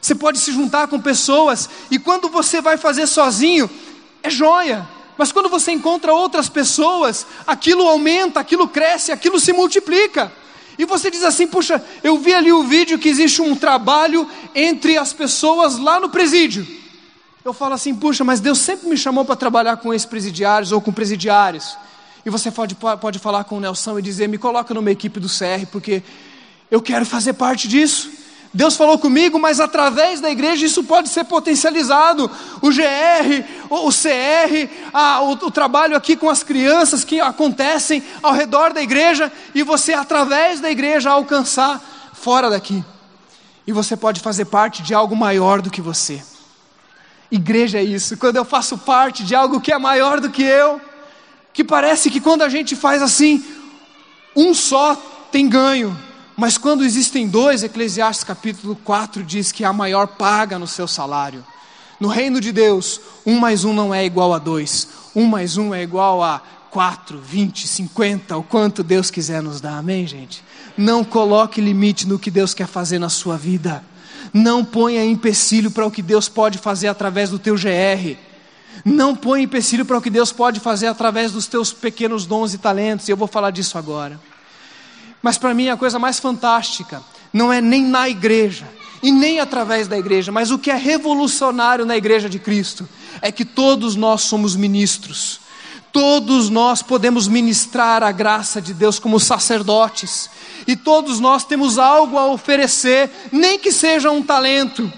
Você 0.00 0.14
pode 0.14 0.38
se 0.38 0.52
juntar 0.52 0.88
com 0.88 1.00
pessoas 1.00 1.68
e 1.90 1.98
quando 1.98 2.28
você 2.28 2.60
vai 2.60 2.76
fazer 2.76 3.06
sozinho, 3.06 3.68
é 4.22 4.30
joia. 4.30 4.88
Mas 5.20 5.32
quando 5.32 5.50
você 5.50 5.70
encontra 5.70 6.14
outras 6.14 6.48
pessoas, 6.48 7.26
aquilo 7.46 7.86
aumenta, 7.86 8.40
aquilo 8.40 8.66
cresce, 8.66 9.12
aquilo 9.12 9.38
se 9.38 9.52
multiplica. 9.52 10.32
E 10.78 10.86
você 10.86 11.10
diz 11.10 11.22
assim: 11.22 11.46
puxa, 11.46 11.84
eu 12.02 12.16
vi 12.16 12.32
ali 12.32 12.50
o 12.50 12.62
vídeo 12.62 12.98
que 12.98 13.06
existe 13.06 13.42
um 13.42 13.54
trabalho 13.54 14.26
entre 14.54 14.96
as 14.96 15.12
pessoas 15.12 15.76
lá 15.76 16.00
no 16.00 16.08
presídio. 16.08 16.66
Eu 17.44 17.52
falo 17.52 17.74
assim: 17.74 17.94
puxa, 17.94 18.24
mas 18.24 18.40
Deus 18.40 18.60
sempre 18.60 18.88
me 18.88 18.96
chamou 18.96 19.22
para 19.22 19.36
trabalhar 19.36 19.76
com 19.76 19.92
ex-presidiários 19.92 20.72
ou 20.72 20.80
com 20.80 20.90
presidiários. 20.90 21.76
E 22.24 22.30
você 22.30 22.50
pode, 22.50 22.74
pode 22.74 23.18
falar 23.18 23.44
com 23.44 23.58
o 23.58 23.60
Nelson 23.60 23.98
e 23.98 24.02
dizer: 24.02 24.26
me 24.26 24.38
coloca 24.38 24.72
numa 24.72 24.90
equipe 24.90 25.20
do 25.20 25.28
CR, 25.28 25.66
porque 25.70 26.02
eu 26.70 26.80
quero 26.80 27.04
fazer 27.04 27.34
parte 27.34 27.68
disso. 27.68 28.10
Deus 28.52 28.74
falou 28.74 28.98
comigo, 28.98 29.38
mas 29.38 29.60
através 29.60 30.20
da 30.20 30.28
igreja 30.28 30.66
isso 30.66 30.82
pode 30.82 31.08
ser 31.08 31.24
potencializado. 31.24 32.28
O 32.60 32.68
GR, 32.68 33.44
o 33.70 33.90
CR, 33.90 34.68
a, 34.92 35.22
o, 35.22 35.30
o, 35.32 35.50
trabalho 35.52 35.96
aqui 35.96 36.16
com 36.16 36.28
as 36.28 36.42
crianças 36.42 37.04
que 37.04 37.20
acontecem 37.20 38.02
ao 38.20 38.32
redor 38.32 38.72
da 38.72 38.82
igreja 38.82 39.32
e 39.54 39.62
você, 39.62 39.92
através 39.92 40.58
da 40.58 40.68
igreja, 40.68 41.10
alcançar 41.10 41.80
fora 42.12 42.50
daqui. 42.50 42.84
E 43.64 43.72
você 43.72 43.96
pode 43.96 44.20
fazer 44.20 44.46
parte 44.46 44.82
de 44.82 44.94
algo 44.94 45.14
maior 45.14 45.62
do 45.62 45.70
que 45.70 45.80
você. 45.80 46.20
Igreja 47.30 47.78
é 47.78 47.84
isso, 47.84 48.16
quando 48.16 48.34
eu 48.34 48.44
faço 48.44 48.76
parte 48.76 49.22
de 49.22 49.32
algo 49.32 49.60
que 49.60 49.72
é 49.72 49.78
maior 49.78 50.18
do 50.18 50.28
que 50.28 50.42
eu, 50.42 50.80
que 51.52 51.62
parece 51.62 52.10
que 52.10 52.20
quando 52.20 52.42
a 52.42 52.48
gente 52.48 52.74
faz 52.74 53.00
assim, 53.00 53.44
um 54.34 54.52
só 54.52 54.96
tem 55.30 55.48
ganho 55.48 56.09
mas 56.40 56.56
quando 56.56 56.82
existem 56.82 57.28
dois, 57.28 57.62
Eclesiastes 57.62 58.24
capítulo 58.24 58.74
4 58.74 59.22
diz 59.22 59.52
que 59.52 59.62
a 59.62 59.74
maior 59.74 60.06
paga 60.06 60.58
no 60.58 60.66
seu 60.66 60.88
salário. 60.88 61.44
No 62.00 62.08
reino 62.08 62.40
de 62.40 62.50
Deus, 62.50 62.98
um 63.26 63.38
mais 63.38 63.62
um 63.62 63.74
não 63.74 63.92
é 63.94 64.06
igual 64.06 64.32
a 64.32 64.38
dois, 64.38 64.88
um 65.14 65.26
mais 65.26 65.58
um 65.58 65.74
é 65.74 65.82
igual 65.82 66.22
a 66.22 66.40
quatro, 66.70 67.20
vinte, 67.20 67.68
cinquenta, 67.68 68.38
o 68.38 68.42
quanto 68.42 68.82
Deus 68.82 69.10
quiser 69.10 69.42
nos 69.42 69.60
dar, 69.60 69.76
amém, 69.76 70.06
gente? 70.06 70.42
Não 70.78 71.04
coloque 71.04 71.60
limite 71.60 72.08
no 72.08 72.18
que 72.18 72.30
Deus 72.30 72.54
quer 72.54 72.66
fazer 72.66 72.98
na 72.98 73.10
sua 73.10 73.36
vida, 73.36 73.84
não 74.32 74.64
ponha 74.64 75.04
empecilho 75.04 75.70
para 75.70 75.84
o 75.84 75.90
que 75.90 76.00
Deus 76.00 76.26
pode 76.26 76.56
fazer 76.56 76.88
através 76.88 77.28
do 77.28 77.38
teu 77.38 77.54
GR, 77.54 78.16
não 78.82 79.14
ponha 79.14 79.44
empecilho 79.44 79.84
para 79.84 79.98
o 79.98 80.00
que 80.00 80.08
Deus 80.08 80.32
pode 80.32 80.58
fazer 80.58 80.86
através 80.86 81.32
dos 81.32 81.46
teus 81.46 81.70
pequenos 81.70 82.24
dons 82.24 82.54
e 82.54 82.58
talentos, 82.58 83.08
e 83.08 83.10
eu 83.12 83.16
vou 83.18 83.28
falar 83.28 83.50
disso 83.50 83.76
agora. 83.76 84.18
Mas 85.22 85.36
para 85.36 85.54
mim 85.54 85.68
a 85.68 85.76
coisa 85.76 85.98
mais 85.98 86.18
fantástica 86.18 87.02
não 87.32 87.52
é 87.52 87.60
nem 87.60 87.84
na 87.84 88.08
igreja 88.08 88.66
e 89.02 89.10
nem 89.10 89.40
através 89.40 89.88
da 89.88 89.98
igreja, 89.98 90.30
mas 90.30 90.50
o 90.50 90.58
que 90.58 90.70
é 90.70 90.76
revolucionário 90.76 91.86
na 91.86 91.96
igreja 91.96 92.28
de 92.28 92.38
Cristo 92.38 92.88
é 93.22 93.32
que 93.32 93.44
todos 93.44 93.96
nós 93.96 94.22
somos 94.22 94.54
ministros. 94.54 95.40
Todos 95.92 96.48
nós 96.48 96.82
podemos 96.82 97.26
ministrar 97.26 98.02
a 98.02 98.12
graça 98.12 98.60
de 98.60 98.72
Deus 98.72 98.98
como 98.98 99.18
sacerdotes, 99.18 100.30
e 100.66 100.76
todos 100.76 101.18
nós 101.18 101.44
temos 101.44 101.78
algo 101.78 102.16
a 102.16 102.26
oferecer, 102.26 103.10
nem 103.32 103.58
que 103.58 103.72
seja 103.72 104.10
um 104.10 104.22
talento. 104.22 104.92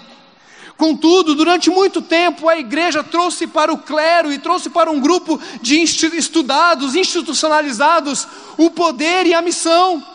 Contudo, 0.77 1.33
durante 1.33 1.69
muito 1.69 2.01
tempo 2.01 2.47
a 2.47 2.57
igreja 2.57 3.03
trouxe 3.03 3.47
para 3.47 3.73
o 3.73 3.77
clero 3.77 4.31
e 4.31 4.37
trouxe 4.37 4.69
para 4.69 4.91
um 4.91 4.99
grupo 4.99 5.39
de 5.61 5.81
estudados, 5.81 6.93
institucionalizados, 6.93 8.27
o 8.57 8.69
poder 8.69 9.25
e 9.25 9.33
a 9.33 9.41
missão 9.41 10.12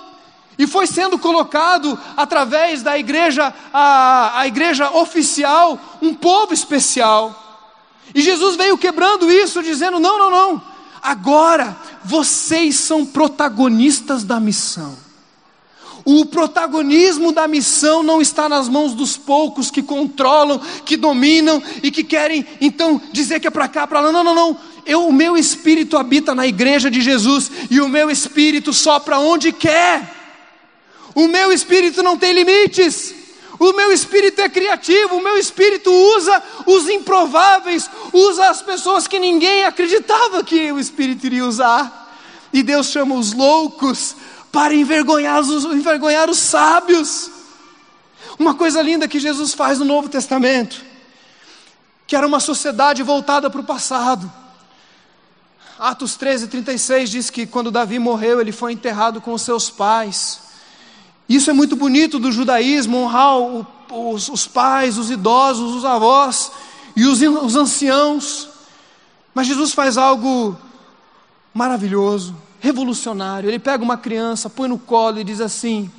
e 0.59 0.67
foi 0.67 0.87
sendo 0.87 1.19
colocado 1.19 1.99
através 2.17 2.83
da 2.83 2.99
igreja, 2.99 3.55
a, 3.73 4.41
a 4.41 4.47
igreja 4.49 4.91
oficial, 4.91 5.79
um 6.03 6.13
povo 6.13 6.53
especial. 6.53 7.45
E 8.13 8.21
Jesus 8.21 8.57
veio 8.57 8.77
quebrando 8.77 9.31
isso, 9.31 9.63
dizendo: 9.63 10.01
não, 10.01 10.19
não, 10.19 10.31
não, 10.31 10.63
agora 11.01 11.77
vocês 12.05 12.77
são 12.77 13.07
protagonistas 13.07 14.25
da 14.25 14.41
missão. 14.41 14.97
O 16.05 16.25
protagonismo 16.25 17.33
da 17.33 17.47
missão 17.47 18.03
não 18.03 18.21
está 18.21 18.49
nas 18.49 18.67
mãos 18.67 18.95
dos 18.95 19.19
poucos 19.19 19.71
que 19.71 19.83
controlam, 19.83 20.59
que 20.85 20.97
dominam 20.97 21.63
e 21.83 21.91
que 21.91 22.03
querem 22.03 22.47
então 22.63 23.01
dizer 23.13 23.39
que 23.41 23.47
é 23.47 23.51
para 23.51 23.69
cá, 23.69 23.87
para 23.87 24.01
lá. 24.01 24.11
Não, 24.11 24.25
não, 24.25 24.35
não. 24.35 24.57
Eu, 24.87 25.07
o 25.07 25.13
meu 25.13 25.37
espírito 25.37 25.99
habita 25.99 26.35
na 26.35 26.47
igreja 26.47 26.91
de 26.91 27.03
Jesus 27.03 27.51
e 27.71 27.79
o 27.79 27.89
meu 27.89 28.11
espírito 28.11 28.73
sopra 28.73 29.19
onde 29.19 29.53
quer. 29.53 30.18
O 31.19 31.27
meu 31.27 31.53
espírito 31.53 32.01
não 32.01 32.17
tem 32.17 32.33
limites. 32.33 33.13
O 33.59 33.73
meu 33.73 33.91
espírito 33.91 34.41
é 34.41 34.49
criativo, 34.49 35.17
o 35.17 35.21
meu 35.21 35.37
espírito 35.37 35.91
usa 35.93 36.41
os 36.65 36.89
improváveis, 36.89 37.91
usa 38.13 38.49
as 38.49 38.63
pessoas 38.63 39.09
que 39.09 39.19
ninguém 39.19 39.65
acreditava 39.65 40.45
que 40.45 40.71
o 40.71 40.79
espírito 40.79 41.27
iria 41.27 41.45
usar. 41.45 42.17
E 42.53 42.63
Deus 42.63 42.87
chama 42.87 43.17
os 43.17 43.33
loucos 43.33 44.15
para 44.53 44.73
envergonhar 44.73 45.41
os, 45.41 45.65
envergonhar 45.65 46.31
os 46.31 46.39
sábios. 46.39 47.29
Uma 48.39 48.55
coisa 48.55 48.81
linda 48.81 49.09
que 49.09 49.19
Jesus 49.19 49.53
faz 49.55 49.81
no 49.81 49.85
Novo 49.85 50.09
Testamento, 50.09 50.85
que 52.07 52.15
era 52.15 52.29
uma 52.29 52.39
sociedade 52.39 53.03
voltada 53.03 53.51
para 53.51 53.61
o 53.61 53.65
passado. 53.65 54.33
Atos 55.81 56.15
13, 56.15 56.47
36 56.47 57.11
diz 57.11 57.29
que 57.29 57.45
quando 57.45 57.73
Davi 57.73 57.99
morreu, 57.99 58.41
ele 58.41 58.53
foi 58.53 58.73
enterrado 58.73 59.21
com 59.21 59.33
os 59.33 59.43
seus 59.43 59.69
pais. 59.69 60.47
Isso 61.29 61.51
é 61.51 61.53
muito 61.53 61.77
bonito 61.77 62.19
do 62.19 62.33
judaísmo, 62.33 62.97
honrar 62.97 63.37
os, 63.93 64.29
os 64.29 64.47
pais, 64.47 64.97
os 64.97 65.11
idosos, 65.11 65.75
os 65.75 65.85
avós 65.85 66.51
e 66.97 67.05
os, 67.05 67.21
os 67.21 67.55
anciãos. 67.55 68.49
Mas 69.35 69.47
Jesus 69.47 69.73
faz 69.73 69.99
algo 69.99 70.57
maravilhoso, 71.53 72.35
revolucionário. 72.61 73.51
Ele 73.51 73.59
pega 73.59 73.85
uma 73.85 73.99
criança, 73.99 74.49
põe 74.49 74.69
no 74.69 74.79
colo 74.79 75.19
e 75.19 75.25
diz 75.25 75.41
assim: 75.41 75.91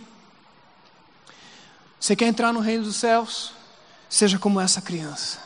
Você 1.99 2.15
quer 2.15 2.27
entrar 2.27 2.51
no 2.51 2.59
reino 2.59 2.85
dos 2.85 2.95
céus? 2.95 3.53
Seja 4.09 4.39
como 4.39 4.59
essa 4.59 4.81
criança. 4.81 5.37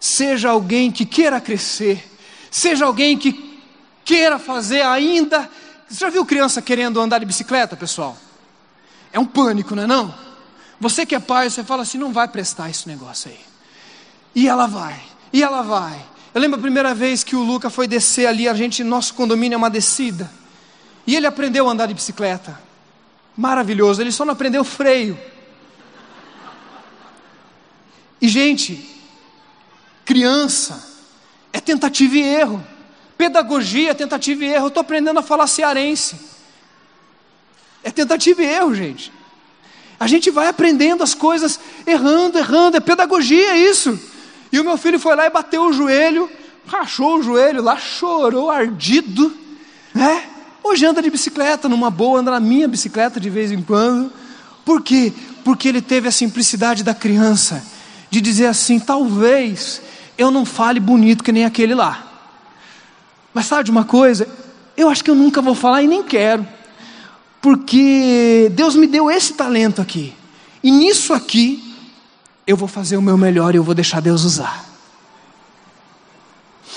Seja 0.00 0.48
alguém 0.48 0.90
que 0.90 1.04
queira 1.04 1.40
crescer. 1.40 2.16
Seja 2.50 2.86
alguém 2.86 3.18
que 3.18 3.60
queira 4.02 4.38
fazer 4.38 4.80
ainda. 4.80 5.50
Você 5.86 6.00
já 6.00 6.08
viu 6.08 6.24
criança 6.24 6.62
querendo 6.62 6.98
andar 6.98 7.18
de 7.18 7.26
bicicleta, 7.26 7.76
pessoal? 7.76 8.16
É 9.12 9.18
um 9.18 9.24
pânico, 9.24 9.74
não 9.74 9.82
é 9.82 9.86
não? 9.86 10.14
Você 10.80 11.04
que 11.04 11.14
é 11.14 11.18
pai, 11.18 11.50
você 11.50 11.64
fala 11.64 11.82
assim, 11.82 11.98
não 11.98 12.12
vai 12.12 12.28
prestar 12.28 12.70
esse 12.70 12.86
negócio 12.86 13.30
aí. 13.30 13.40
E 14.34 14.48
ela 14.48 14.66
vai, 14.66 15.00
e 15.32 15.42
ela 15.42 15.62
vai. 15.62 16.00
Eu 16.34 16.40
lembro 16.40 16.58
a 16.58 16.62
primeira 16.62 16.94
vez 16.94 17.24
que 17.24 17.34
o 17.34 17.42
Luca 17.42 17.70
foi 17.70 17.88
descer 17.88 18.26
ali, 18.26 18.48
a 18.48 18.54
gente, 18.54 18.84
nosso 18.84 19.14
condomínio 19.14 19.54
é 19.54 19.58
uma 19.58 19.70
descida. 19.70 20.30
E 21.06 21.16
ele 21.16 21.26
aprendeu 21.26 21.68
a 21.68 21.72
andar 21.72 21.86
de 21.86 21.94
bicicleta. 21.94 22.60
Maravilhoso, 23.36 24.00
ele 24.00 24.12
só 24.12 24.24
não 24.24 24.34
aprendeu 24.34 24.62
freio. 24.62 25.18
E 28.20 28.28
gente, 28.28 29.02
criança 30.04 30.84
é 31.52 31.60
tentativa 31.60 32.16
e 32.16 32.20
erro. 32.20 32.64
Pedagogia 33.16 33.90
é 33.90 33.94
tentativa 33.94 34.44
e 34.44 34.48
erro. 34.48 34.64
Eu 34.64 34.68
estou 34.68 34.80
aprendendo 34.80 35.18
a 35.18 35.22
falar 35.22 35.46
cearense. 35.46 36.37
É 37.82 37.90
tentativa 37.90 38.42
e 38.42 38.46
erro, 38.46 38.74
gente. 38.74 39.12
A 40.00 40.06
gente 40.06 40.30
vai 40.30 40.48
aprendendo 40.48 41.02
as 41.02 41.14
coisas 41.14 41.58
errando, 41.86 42.38
errando, 42.38 42.76
é 42.76 42.80
pedagogia 42.80 43.56
isso. 43.56 43.98
E 44.52 44.60
o 44.60 44.64
meu 44.64 44.76
filho 44.76 44.98
foi 44.98 45.16
lá 45.16 45.26
e 45.26 45.30
bateu 45.30 45.62
o 45.66 45.72
joelho, 45.72 46.30
rachou 46.66 47.18
o 47.18 47.22
joelho 47.22 47.62
lá, 47.62 47.76
chorou 47.76 48.50
ardido, 48.50 49.32
né? 49.92 50.24
Hoje 50.62 50.86
anda 50.86 51.02
de 51.02 51.10
bicicleta, 51.10 51.68
numa 51.68 51.90
boa, 51.90 52.20
anda 52.20 52.30
na 52.30 52.40
minha 52.40 52.68
bicicleta 52.68 53.18
de 53.18 53.28
vez 53.28 53.50
em 53.50 53.62
quando. 53.62 54.12
Por 54.64 54.82
quê? 54.82 55.12
Porque 55.44 55.68
ele 55.68 55.80
teve 55.80 56.08
a 56.08 56.12
simplicidade 56.12 56.84
da 56.84 56.94
criança, 56.94 57.64
de 58.10 58.20
dizer 58.20 58.46
assim: 58.46 58.78
talvez 58.78 59.82
eu 60.16 60.30
não 60.30 60.44
fale 60.44 60.78
bonito 60.78 61.24
que 61.24 61.32
nem 61.32 61.44
aquele 61.44 61.74
lá. 61.74 62.06
Mas 63.34 63.46
sabe 63.46 63.64
de 63.64 63.70
uma 63.70 63.84
coisa? 63.84 64.28
Eu 64.76 64.88
acho 64.88 65.02
que 65.02 65.10
eu 65.10 65.14
nunca 65.14 65.42
vou 65.42 65.54
falar 65.54 65.82
e 65.82 65.88
nem 65.88 66.02
quero 66.02 66.46
porque 67.40 68.50
Deus 68.54 68.74
me 68.74 68.86
deu 68.86 69.10
esse 69.10 69.34
talento 69.34 69.80
aqui, 69.80 70.14
e 70.62 70.70
nisso 70.70 71.12
aqui 71.14 71.74
eu 72.46 72.56
vou 72.56 72.68
fazer 72.68 72.96
o 72.96 73.02
meu 73.02 73.18
melhor 73.18 73.54
e 73.54 73.58
eu 73.58 73.62
vou 73.62 73.74
deixar 73.74 74.00
Deus 74.00 74.24
usar. 74.24 74.66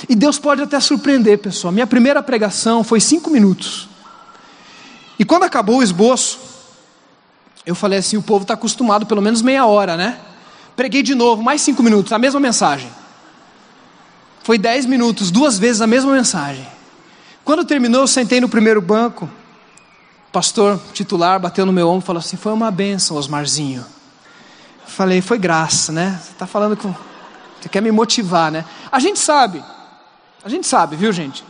E 0.09 0.15
Deus 0.15 0.39
pode 0.39 0.61
até 0.61 0.79
surpreender, 0.79 1.37
pessoal. 1.37 1.71
Minha 1.71 1.87
primeira 1.87 2.21
pregação 2.23 2.83
foi 2.83 2.99
cinco 2.99 3.29
minutos. 3.29 3.87
E 5.17 5.23
quando 5.23 5.43
acabou 5.43 5.77
o 5.77 5.83
esboço, 5.83 6.39
eu 7.65 7.75
falei 7.75 7.99
assim: 7.99 8.17
o 8.17 8.21
povo 8.21 8.41
está 8.43 8.55
acostumado 8.55 9.05
pelo 9.05 9.21
menos 9.21 9.41
meia 9.41 9.65
hora, 9.65 9.95
né? 9.95 10.19
Preguei 10.75 11.03
de 11.03 11.13
novo, 11.13 11.43
mais 11.43 11.61
cinco 11.61 11.83
minutos, 11.83 12.11
a 12.11 12.17
mesma 12.17 12.39
mensagem. 12.39 12.89
Foi 14.43 14.57
dez 14.57 14.85
minutos, 14.85 15.29
duas 15.29 15.59
vezes 15.59 15.81
a 15.81 15.87
mesma 15.87 16.11
mensagem. 16.11 16.65
Quando 17.45 17.63
terminou, 17.63 18.01
eu 18.01 18.07
sentei 18.07 18.41
no 18.41 18.49
primeiro 18.49 18.81
banco 18.81 19.29
pastor 20.31 20.79
titular 20.93 21.39
bateu 21.39 21.65
no 21.65 21.73
meu 21.73 21.87
ombro 21.89 22.03
e 22.03 22.07
falou 22.07 22.19
assim: 22.19 22.37
Foi 22.37 22.53
uma 22.53 22.71
benção, 22.71 23.17
Osmarzinho. 23.17 23.85
Falei: 24.85 25.21
Foi 25.21 25.37
graça, 25.37 25.91
né? 25.91 26.19
Você 26.21 26.31
está 26.31 26.47
falando 26.47 26.77
com. 26.77 26.93
Você 27.59 27.69
quer 27.69 27.81
me 27.81 27.91
motivar, 27.91 28.51
né? 28.51 28.65
A 28.91 28.99
gente 28.99 29.19
sabe, 29.19 29.63
a 30.43 30.49
gente 30.49 30.65
sabe, 30.65 30.95
viu, 30.95 31.11
gente? 31.11 31.43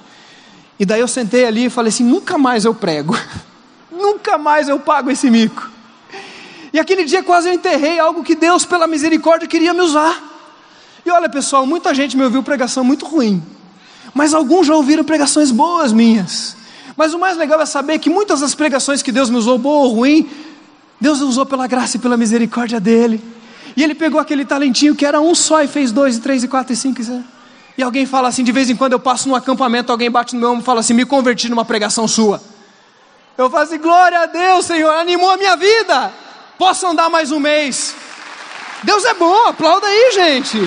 E 0.80 0.86
daí 0.86 1.00
eu 1.00 1.08
sentei 1.08 1.46
ali 1.46 1.66
e 1.66 1.70
falei 1.70 1.90
assim: 1.90 2.04
Nunca 2.04 2.38
mais 2.38 2.66
eu 2.66 2.74
prego, 2.74 3.16
nunca 3.92 4.38
mais 4.38 4.68
eu 4.68 4.80
pago 4.80 5.12
esse 5.12 5.30
mico. 5.30 5.70
E 6.74 6.80
aquele 6.80 7.04
dia 7.04 7.22
quase 7.22 7.50
eu 7.50 7.54
enterrei 7.54 8.00
algo 8.00 8.24
que 8.24 8.34
Deus, 8.34 8.66
pela 8.66 8.88
misericórdia, 8.88 9.48
queria 9.48 9.74
me 9.74 9.82
usar. 9.82 10.30
E 11.06 11.10
olha, 11.10 11.28
pessoal, 11.28 11.66
muita 11.66 11.94
gente 11.94 12.16
me 12.16 12.24
ouviu 12.24 12.42
pregação 12.42 12.84
muito 12.84 13.06
ruim, 13.06 13.44
mas 14.14 14.34
alguns 14.34 14.68
já 14.68 14.76
ouviram 14.76 15.04
pregações 15.04 15.52
boas 15.52 15.92
minhas. 15.92 16.56
Mas 16.96 17.14
o 17.14 17.20
mais 17.20 17.38
legal 17.38 17.60
é 17.62 17.66
saber 17.66 18.00
que 18.00 18.10
muitas 18.10 18.42
das 18.42 18.54
pregações 18.54 19.02
que 19.02 19.12
Deus 19.12 19.30
me 19.30 19.38
usou, 19.38 19.58
boa 19.58 19.86
ou 19.86 19.94
ruim, 19.94 20.30
Deus 21.00 21.22
usou 21.22 21.46
pela 21.46 21.68
graça 21.68 21.98
e 21.98 22.00
pela 22.00 22.18
misericórdia 22.18 22.80
dele. 22.80 23.22
E 23.76 23.84
ele 23.84 23.96
pegou 23.96 24.20
aquele 24.20 24.46
talentinho 24.46 24.96
que 24.96 25.06
era 25.06 25.20
um 25.20 25.34
só 25.34 25.64
e 25.64 25.68
fez 25.68 25.92
dois, 25.92 26.18
e 26.18 26.20
três, 26.20 26.44
e 26.44 26.48
quatro, 26.48 26.74
e 26.74 26.76
cinco. 26.76 27.02
E, 27.02 27.24
e 27.78 27.84
alguém 27.84 28.06
fala 28.06 28.28
assim, 28.28 28.44
de 28.44 28.52
vez 28.52 28.70
em 28.70 28.76
quando 28.76 28.94
eu 28.94 29.00
passo 29.00 29.28
num 29.28 29.36
acampamento, 29.36 29.92
alguém 29.92 30.12
bate 30.12 30.36
no 30.36 30.42
meu 30.42 30.50
ombro 30.52 30.62
e 30.62 30.66
fala 30.66 30.82
assim: 30.82 30.94
me 30.94 31.06
converti 31.06 31.50
numa 31.50 31.66
pregação 31.66 32.08
sua. 32.08 32.42
Eu 33.38 33.50
falo 33.50 33.64
assim: 33.64 33.78
glória 33.78 34.20
a 34.20 34.26
Deus, 34.26 34.66
Senhor, 34.66 34.92
animou 34.92 35.32
a 35.32 35.38
minha 35.38 35.56
vida. 35.56 36.12
Posso 36.58 36.86
andar 36.86 37.10
mais 37.10 37.32
um 37.32 37.40
mês. 37.40 37.96
Deus 38.84 39.06
é 39.06 39.14
bom, 39.14 39.48
aplauda 39.48 39.88
aí, 39.88 40.12
gente. 40.14 40.58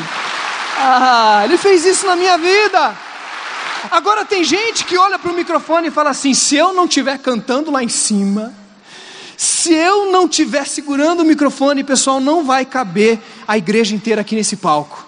Ah, 0.79 1.43
Ele 1.45 1.57
fez 1.57 1.85
isso 1.85 2.07
na 2.07 2.17
minha 2.17 2.37
vida. 2.39 2.97
Agora 3.91 4.25
tem 4.25 4.43
gente 4.45 4.85
que 4.85 4.97
olha 4.97 5.19
para 5.19 5.31
o 5.31 5.35
microfone 5.35 5.89
e 5.89 5.91
fala 5.91 6.11
assim: 6.11 6.35
se 6.35 6.57
eu 6.57 6.73
não 6.73 6.87
estiver 6.87 7.19
cantando 7.19 7.71
lá 7.71 7.83
em 7.83 7.89
cima, 7.89 8.55
se 9.37 9.73
eu 9.73 10.11
não 10.11 10.27
estiver 10.27 10.67
segurando 10.67 11.21
o 11.21 11.25
microfone, 11.25 11.85
pessoal, 11.85 12.21
não 12.21 12.45
vai 12.45 12.65
caber 12.65 13.19
a 13.47 13.59
igreja 13.59 13.95
inteira 13.95 14.21
aqui 14.21 14.35
nesse 14.35 14.57
palco. 14.57 15.07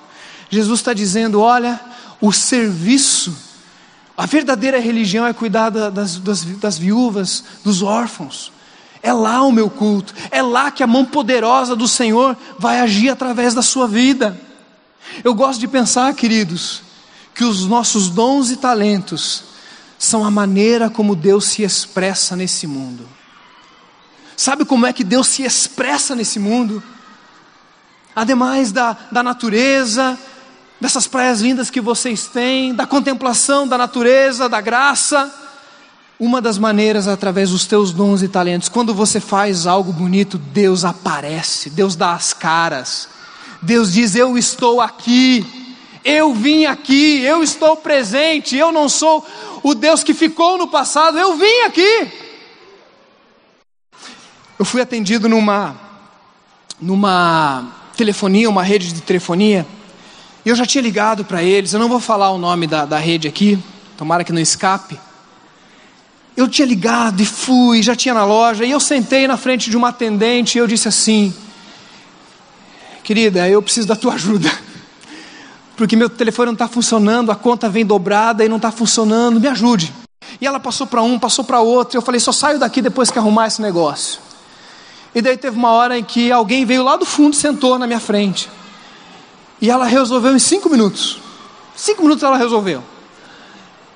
Jesus 0.50 0.80
está 0.80 0.92
dizendo: 0.92 1.40
olha, 1.40 1.80
o 2.20 2.32
serviço, 2.32 3.34
a 4.16 4.26
verdadeira 4.26 4.78
religião 4.78 5.26
é 5.26 5.32
cuidar 5.32 5.70
das, 5.70 6.18
das, 6.18 6.44
das 6.44 6.78
viúvas, 6.78 7.44
dos 7.64 7.82
órfãos. 7.82 8.52
É 9.02 9.12
lá 9.12 9.42
o 9.42 9.52
meu 9.52 9.70
culto, 9.70 10.12
é 10.30 10.42
lá 10.42 10.70
que 10.70 10.82
a 10.82 10.86
mão 10.86 11.04
poderosa 11.04 11.76
do 11.76 11.86
Senhor 11.86 12.36
vai 12.58 12.80
agir 12.80 13.08
através 13.08 13.54
da 13.54 13.62
sua 13.62 13.86
vida. 13.86 14.40
Eu 15.22 15.32
gosto 15.32 15.60
de 15.60 15.68
pensar, 15.68 16.12
queridos, 16.14 16.82
que 17.36 17.44
os 17.44 17.66
nossos 17.66 18.08
dons 18.08 18.50
e 18.50 18.56
talentos 18.56 19.44
são 19.98 20.24
a 20.24 20.30
maneira 20.30 20.88
como 20.88 21.14
Deus 21.14 21.44
se 21.44 21.62
expressa 21.62 22.34
nesse 22.34 22.66
mundo. 22.66 23.06
Sabe 24.34 24.64
como 24.64 24.86
é 24.86 24.92
que 24.92 25.04
Deus 25.04 25.28
se 25.28 25.42
expressa 25.42 26.14
nesse 26.14 26.38
mundo? 26.38 26.82
Ademais 28.14 28.72
da, 28.72 28.96
da 29.12 29.22
natureza, 29.22 30.18
dessas 30.80 31.06
praias 31.06 31.42
lindas 31.42 31.68
que 31.68 31.80
vocês 31.80 32.26
têm, 32.26 32.74
da 32.74 32.86
contemplação 32.86 33.68
da 33.68 33.76
natureza, 33.76 34.48
da 34.48 34.62
graça, 34.62 35.30
uma 36.18 36.40
das 36.40 36.56
maneiras 36.56 37.06
através 37.06 37.50
dos 37.50 37.66
teus 37.66 37.92
dons 37.92 38.22
e 38.22 38.28
talentos. 38.28 38.70
Quando 38.70 38.94
você 38.94 39.20
faz 39.20 39.66
algo 39.66 39.92
bonito, 39.92 40.38
Deus 40.38 40.86
aparece, 40.86 41.68
Deus 41.68 41.94
dá 41.96 42.14
as 42.14 42.32
caras. 42.32 43.08
Deus 43.60 43.92
diz: 43.92 44.14
Eu 44.14 44.38
estou 44.38 44.80
aqui. 44.80 45.55
Eu 46.08 46.32
vim 46.32 46.66
aqui, 46.66 47.20
eu 47.22 47.42
estou 47.42 47.76
presente, 47.76 48.56
eu 48.56 48.70
não 48.70 48.88
sou 48.88 49.26
o 49.60 49.74
Deus 49.74 50.04
que 50.04 50.14
ficou 50.14 50.56
no 50.56 50.68
passado, 50.68 51.18
eu 51.18 51.36
vim 51.36 51.62
aqui. 51.66 52.12
Eu 54.56 54.64
fui 54.64 54.80
atendido 54.80 55.28
numa 55.28 55.74
numa 56.80 57.72
telefonia, 57.96 58.48
uma 58.48 58.62
rede 58.62 58.92
de 58.92 59.00
telefonia, 59.00 59.66
e 60.44 60.48
eu 60.48 60.54
já 60.54 60.64
tinha 60.64 60.80
ligado 60.80 61.24
para 61.24 61.42
eles, 61.42 61.72
eu 61.72 61.80
não 61.80 61.88
vou 61.88 61.98
falar 61.98 62.30
o 62.30 62.38
nome 62.38 62.68
da, 62.68 62.84
da 62.84 62.98
rede 62.98 63.26
aqui, 63.26 63.58
tomara 63.96 64.22
que 64.22 64.32
não 64.32 64.40
escape. 64.40 64.96
Eu 66.36 66.46
tinha 66.46 66.68
ligado 66.68 67.20
e 67.20 67.26
fui, 67.26 67.82
já 67.82 67.96
tinha 67.96 68.14
na 68.14 68.24
loja, 68.24 68.64
e 68.64 68.70
eu 68.70 68.78
sentei 68.78 69.26
na 69.26 69.36
frente 69.36 69.68
de 69.68 69.76
uma 69.76 69.88
atendente 69.88 70.56
e 70.56 70.60
eu 70.60 70.68
disse 70.68 70.86
assim: 70.86 71.34
Querida, 73.02 73.48
eu 73.48 73.60
preciso 73.60 73.88
da 73.88 73.96
tua 73.96 74.14
ajuda 74.14 74.66
porque 75.76 75.94
meu 75.94 76.08
telefone 76.08 76.46
não 76.46 76.52
está 76.54 76.66
funcionando, 76.66 77.30
a 77.30 77.36
conta 77.36 77.68
vem 77.68 77.84
dobrada 77.84 78.44
e 78.44 78.48
não 78.48 78.56
está 78.56 78.70
funcionando, 78.70 79.38
me 79.38 79.46
ajude. 79.48 79.92
E 80.40 80.46
ela 80.46 80.58
passou 80.58 80.86
para 80.86 81.02
um, 81.02 81.18
passou 81.18 81.44
para 81.44 81.60
outro, 81.60 81.96
e 81.96 81.98
eu 81.98 82.02
falei, 82.02 82.20
só 82.20 82.32
saio 82.32 82.58
daqui 82.58 82.80
depois 82.80 83.10
que 83.10 83.18
arrumar 83.18 83.46
esse 83.46 83.60
negócio. 83.60 84.20
E 85.14 85.22
daí 85.22 85.36
teve 85.36 85.56
uma 85.56 85.70
hora 85.70 85.98
em 85.98 86.04
que 86.04 86.32
alguém 86.32 86.64
veio 86.64 86.82
lá 86.82 86.96
do 86.96 87.04
fundo 87.04 87.34
e 87.34 87.36
sentou 87.36 87.78
na 87.78 87.86
minha 87.86 88.00
frente. 88.00 88.50
E 89.60 89.70
ela 89.70 89.86
resolveu 89.86 90.34
em 90.34 90.38
cinco 90.38 90.68
minutos. 90.68 91.18
Cinco 91.74 92.02
minutos 92.02 92.22
ela 92.22 92.36
resolveu. 92.36 92.82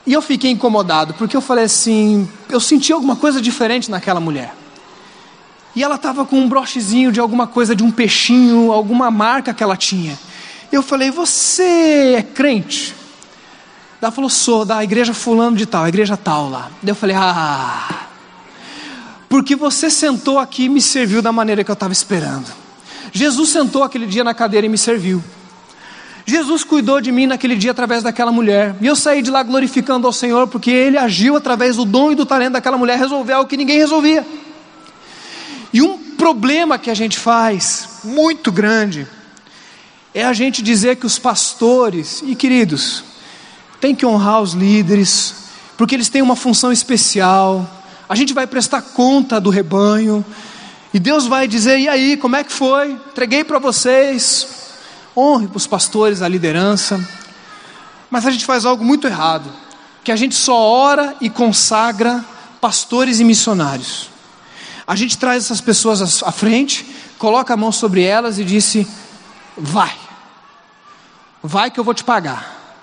E 0.07 0.13
eu 0.13 0.23
fiquei 0.23 0.51
incomodado, 0.51 1.15
porque 1.15 1.37
eu 1.37 1.41
falei 1.41 1.65
assim, 1.65 2.29
eu 2.49 2.61
senti 2.61 2.93
alguma 2.93 3.17
coisa 3.17 3.41
diferente 3.41 3.91
naquela 3.91 4.21
mulher. 4.21 4.55
E 5.77 5.85
ela 5.85 5.97
estava 5.97 6.25
com 6.25 6.37
um 6.37 6.49
brochezinho 6.49 7.13
de 7.13 7.21
alguma 7.21 7.47
coisa, 7.47 7.77
de 7.77 7.85
um 7.85 7.91
peixinho, 7.91 8.73
alguma 8.73 9.11
marca 9.11 9.55
que 9.55 9.63
ela 9.63 9.77
tinha. 9.77 10.19
Eu 10.73 10.83
falei, 10.83 11.11
você 11.11 12.15
é 12.19 12.23
crente? 12.23 12.95
Ela 14.01 14.11
falou, 14.11 14.31
sou, 14.31 14.65
da 14.65 14.83
igreja 14.83 15.13
fulano 15.13 15.57
de 15.57 15.67
tal, 15.67 15.87
igreja 15.87 16.17
tal 16.17 16.49
lá. 16.49 16.71
Daí 16.83 16.93
eu 16.93 16.95
falei, 16.95 17.17
ah. 17.19 18.07
porque 19.29 19.55
você 19.55 19.91
sentou 19.91 20.39
aqui 20.39 20.65
e 20.65 20.69
me 20.69 20.81
serviu 20.81 21.21
da 21.21 21.33
maneira 21.33 21.63
que 21.63 21.71
eu 21.71 21.75
estava 21.75 21.93
esperando. 21.93 22.47
Jesus 23.13 23.51
sentou 23.51 23.83
aquele 23.83 24.07
dia 24.07 24.25
na 24.25 24.33
cadeira 24.33 24.67
e 24.67 24.71
me 24.71 24.79
serviu. 24.79 25.23
Jesus 26.25 26.63
cuidou 26.63 27.01
de 27.01 27.11
mim 27.11 27.27
naquele 27.27 27.57
dia 27.57 27.73
através 27.73 28.03
daquela 28.03 28.31
mulher. 28.31 28.77
E 28.81 28.87
eu 28.87 28.95
saí 28.95 29.21
de 29.21 29.31
lá 29.31 29.43
glorificando 29.43 30.07
ao 30.07 30.13
Senhor, 30.13 30.47
porque 30.47 30.71
Ele 30.71 30.97
agiu 30.97 31.35
através 31.37 31.77
do 31.77 31.85
dom 31.85 32.13
e 32.13 32.15
do 32.15 32.25
talento 32.25 32.53
daquela 32.53 32.79
mulher, 32.79 32.97
resolveu 32.97 33.37
algo 33.37 33.49
que 33.49 33.57
ninguém 33.57 33.79
resolvia. 33.79 34.25
E 35.73 35.83
um 35.83 35.99
problema 35.99 36.79
que 36.79 36.91
a 36.91 36.95
gente 36.95 37.19
faz, 37.19 38.01
muito 38.05 38.53
grande, 38.53 39.07
é 40.15 40.25
a 40.25 40.33
gente 40.33 40.63
dizer 40.63 40.97
que 40.97 41.07
os 41.07 41.19
pastores, 41.19 42.23
e 42.25 42.35
queridos, 42.35 43.05
tem 43.81 43.95
que 43.95 44.05
honrar 44.05 44.43
os 44.43 44.53
líderes, 44.53 45.35
porque 45.77 45.95
eles 45.95 46.09
têm 46.09 46.21
uma 46.21 46.37
função 46.37 46.73
especial. 46.73 47.69
A 48.09 48.15
gente 48.15 48.35
vai 48.35 48.47
prestar 48.47 48.83
conta 48.83 49.41
do 49.41 49.51
rebanho, 49.51 50.25
e 50.93 50.99
Deus 50.99 51.27
vai 51.27 51.47
dizer: 51.47 51.79
e 51.79 51.89
aí, 51.89 52.17
como 52.17 52.37
é 52.37 52.43
que 52.43 52.53
foi? 52.53 52.93
Entreguei 52.93 53.45
para 53.45 53.59
vocês. 53.59 54.47
Honre 55.17 55.49
os 55.55 55.67
pastores, 55.67 56.23
a 56.23 56.29
liderança. 56.29 57.05
Mas 58.11 58.27
a 58.27 58.31
gente 58.31 58.45
faz 58.45 58.65
algo 58.65 58.85
muito 58.85 59.07
errado, 59.07 59.49
que 60.03 60.11
a 60.11 60.17
gente 60.17 60.35
só 60.35 60.57
ora 60.57 61.15
e 61.21 61.31
consagra 61.31 62.25
pastores 62.61 63.21
e 63.21 63.25
missionários. 63.25 64.11
A 64.87 64.97
gente 64.97 65.17
traz 65.17 65.45
essas 65.45 65.61
pessoas 65.61 66.23
à 66.25 66.33
frente, 66.33 66.85
coloca 67.17 67.55
a 67.55 67.57
mão 67.57 67.71
sobre 67.71 68.03
elas 68.03 68.41
e 68.41 68.45
disse: 68.45 68.87
vai, 69.61 69.95
vai 71.43 71.71
que 71.71 71.79
eu 71.79 71.85
vou 71.85 71.95
te 71.95 72.03
pagar, 72.03 72.83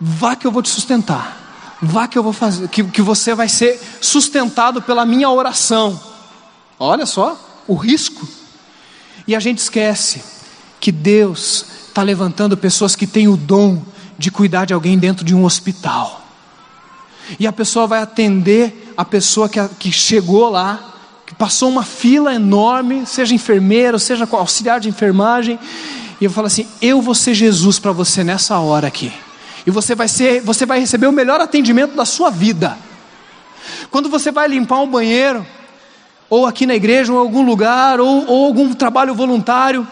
vai 0.00 0.36
que 0.36 0.46
eu 0.46 0.52
vou 0.52 0.62
te 0.62 0.70
sustentar, 0.70 1.36
vai 1.82 2.06
que 2.06 2.16
eu 2.16 2.22
vou 2.22 2.32
fazer, 2.32 2.68
que, 2.68 2.84
que 2.84 3.02
você 3.02 3.34
vai 3.34 3.48
ser 3.48 3.80
sustentado 4.00 4.80
pela 4.80 5.04
minha 5.04 5.28
oração. 5.28 6.00
Olha 6.78 7.04
só 7.04 7.38
o 7.66 7.74
risco. 7.74 8.26
E 9.26 9.34
a 9.34 9.40
gente 9.40 9.58
esquece 9.58 10.22
que 10.80 10.90
Deus 10.90 11.64
está 11.88 12.02
levantando 12.02 12.56
pessoas 12.56 12.96
que 12.96 13.06
têm 13.06 13.28
o 13.28 13.36
dom 13.36 13.82
de 14.18 14.30
cuidar 14.30 14.64
de 14.64 14.74
alguém 14.74 14.98
dentro 14.98 15.24
de 15.24 15.34
um 15.34 15.44
hospital. 15.44 16.22
E 17.38 17.46
a 17.46 17.52
pessoa 17.52 17.86
vai 17.86 18.00
atender 18.00 18.92
a 18.96 19.04
pessoa 19.04 19.48
que, 19.48 19.60
que 19.78 19.92
chegou 19.92 20.50
lá, 20.50 20.92
que 21.26 21.34
passou 21.34 21.68
uma 21.68 21.84
fila 21.84 22.34
enorme, 22.34 23.06
seja 23.06 23.34
enfermeiro, 23.34 23.98
seja 23.98 24.28
auxiliar 24.30 24.80
de 24.80 24.88
enfermagem, 24.88 25.58
e 26.22 26.24
eu 26.24 26.30
falo 26.30 26.46
assim: 26.46 26.68
eu 26.80 27.02
vou 27.02 27.16
ser 27.16 27.34
Jesus 27.34 27.80
para 27.80 27.90
você 27.90 28.22
nessa 28.22 28.56
hora 28.56 28.86
aqui. 28.86 29.12
E 29.66 29.72
você 29.72 29.92
vai 29.92 30.06
ser, 30.06 30.40
você 30.40 30.64
vai 30.64 30.78
receber 30.78 31.08
o 31.08 31.12
melhor 31.12 31.40
atendimento 31.40 31.96
da 31.96 32.04
sua 32.04 32.30
vida. 32.30 32.78
Quando 33.90 34.08
você 34.08 34.30
vai 34.30 34.46
limpar 34.46 34.78
um 34.78 34.88
banheiro, 34.88 35.44
ou 36.30 36.46
aqui 36.46 36.64
na 36.64 36.76
igreja, 36.76 37.12
ou 37.12 37.18
em 37.18 37.22
algum 37.22 37.42
lugar, 37.42 37.98
ou, 37.98 38.24
ou 38.28 38.46
algum 38.46 38.72
trabalho 38.72 39.16
voluntário, 39.16 39.84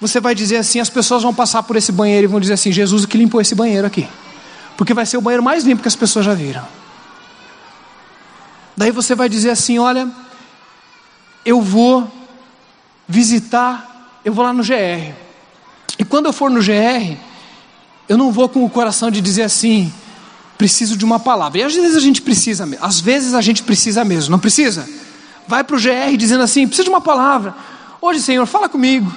você 0.00 0.18
vai 0.18 0.34
dizer 0.34 0.56
assim: 0.56 0.80
as 0.80 0.90
pessoas 0.90 1.22
vão 1.22 1.32
passar 1.32 1.62
por 1.62 1.76
esse 1.76 1.92
banheiro 1.92 2.24
e 2.24 2.26
vão 2.26 2.40
dizer 2.40 2.54
assim: 2.54 2.72
Jesus 2.72 3.06
que 3.06 3.16
limpou 3.16 3.40
esse 3.40 3.54
banheiro 3.54 3.86
aqui, 3.86 4.08
porque 4.76 4.92
vai 4.92 5.06
ser 5.06 5.16
o 5.16 5.20
banheiro 5.20 5.44
mais 5.44 5.62
limpo 5.62 5.80
que 5.80 5.86
as 5.86 5.94
pessoas 5.94 6.24
já 6.24 6.34
viram. 6.34 6.66
Daí 8.76 8.90
você 8.90 9.14
vai 9.14 9.28
dizer 9.28 9.50
assim: 9.50 9.78
olha, 9.78 10.08
eu 11.46 11.62
vou 11.62 12.10
visitar, 13.06 14.20
eu 14.24 14.32
vou 14.32 14.44
lá 14.44 14.52
no 14.52 14.64
GR, 14.64 15.27
e 15.98 16.04
quando 16.04 16.26
eu 16.26 16.32
for 16.32 16.50
no 16.50 16.60
GR, 16.60 17.16
eu 18.08 18.16
não 18.16 18.30
vou 18.30 18.48
com 18.48 18.64
o 18.64 18.70
coração 18.70 19.10
de 19.10 19.20
dizer 19.20 19.42
assim, 19.42 19.92
preciso 20.56 20.96
de 20.96 21.04
uma 21.04 21.18
palavra. 21.18 21.58
E 21.58 21.62
às 21.62 21.74
vezes 21.74 21.96
a 21.96 22.00
gente 22.00 22.22
precisa, 22.22 22.68
às 22.80 23.00
vezes 23.00 23.34
a 23.34 23.40
gente 23.40 23.62
precisa 23.62 24.04
mesmo, 24.04 24.30
não 24.30 24.38
precisa? 24.38 24.88
Vai 25.46 25.64
para 25.64 25.76
o 25.76 25.80
GR 25.80 26.16
dizendo 26.16 26.42
assim, 26.42 26.66
preciso 26.66 26.84
de 26.84 26.90
uma 26.90 27.00
palavra. 27.00 27.54
Hoje, 28.00 28.20
Senhor, 28.20 28.46
fala 28.46 28.68
comigo. 28.68 29.12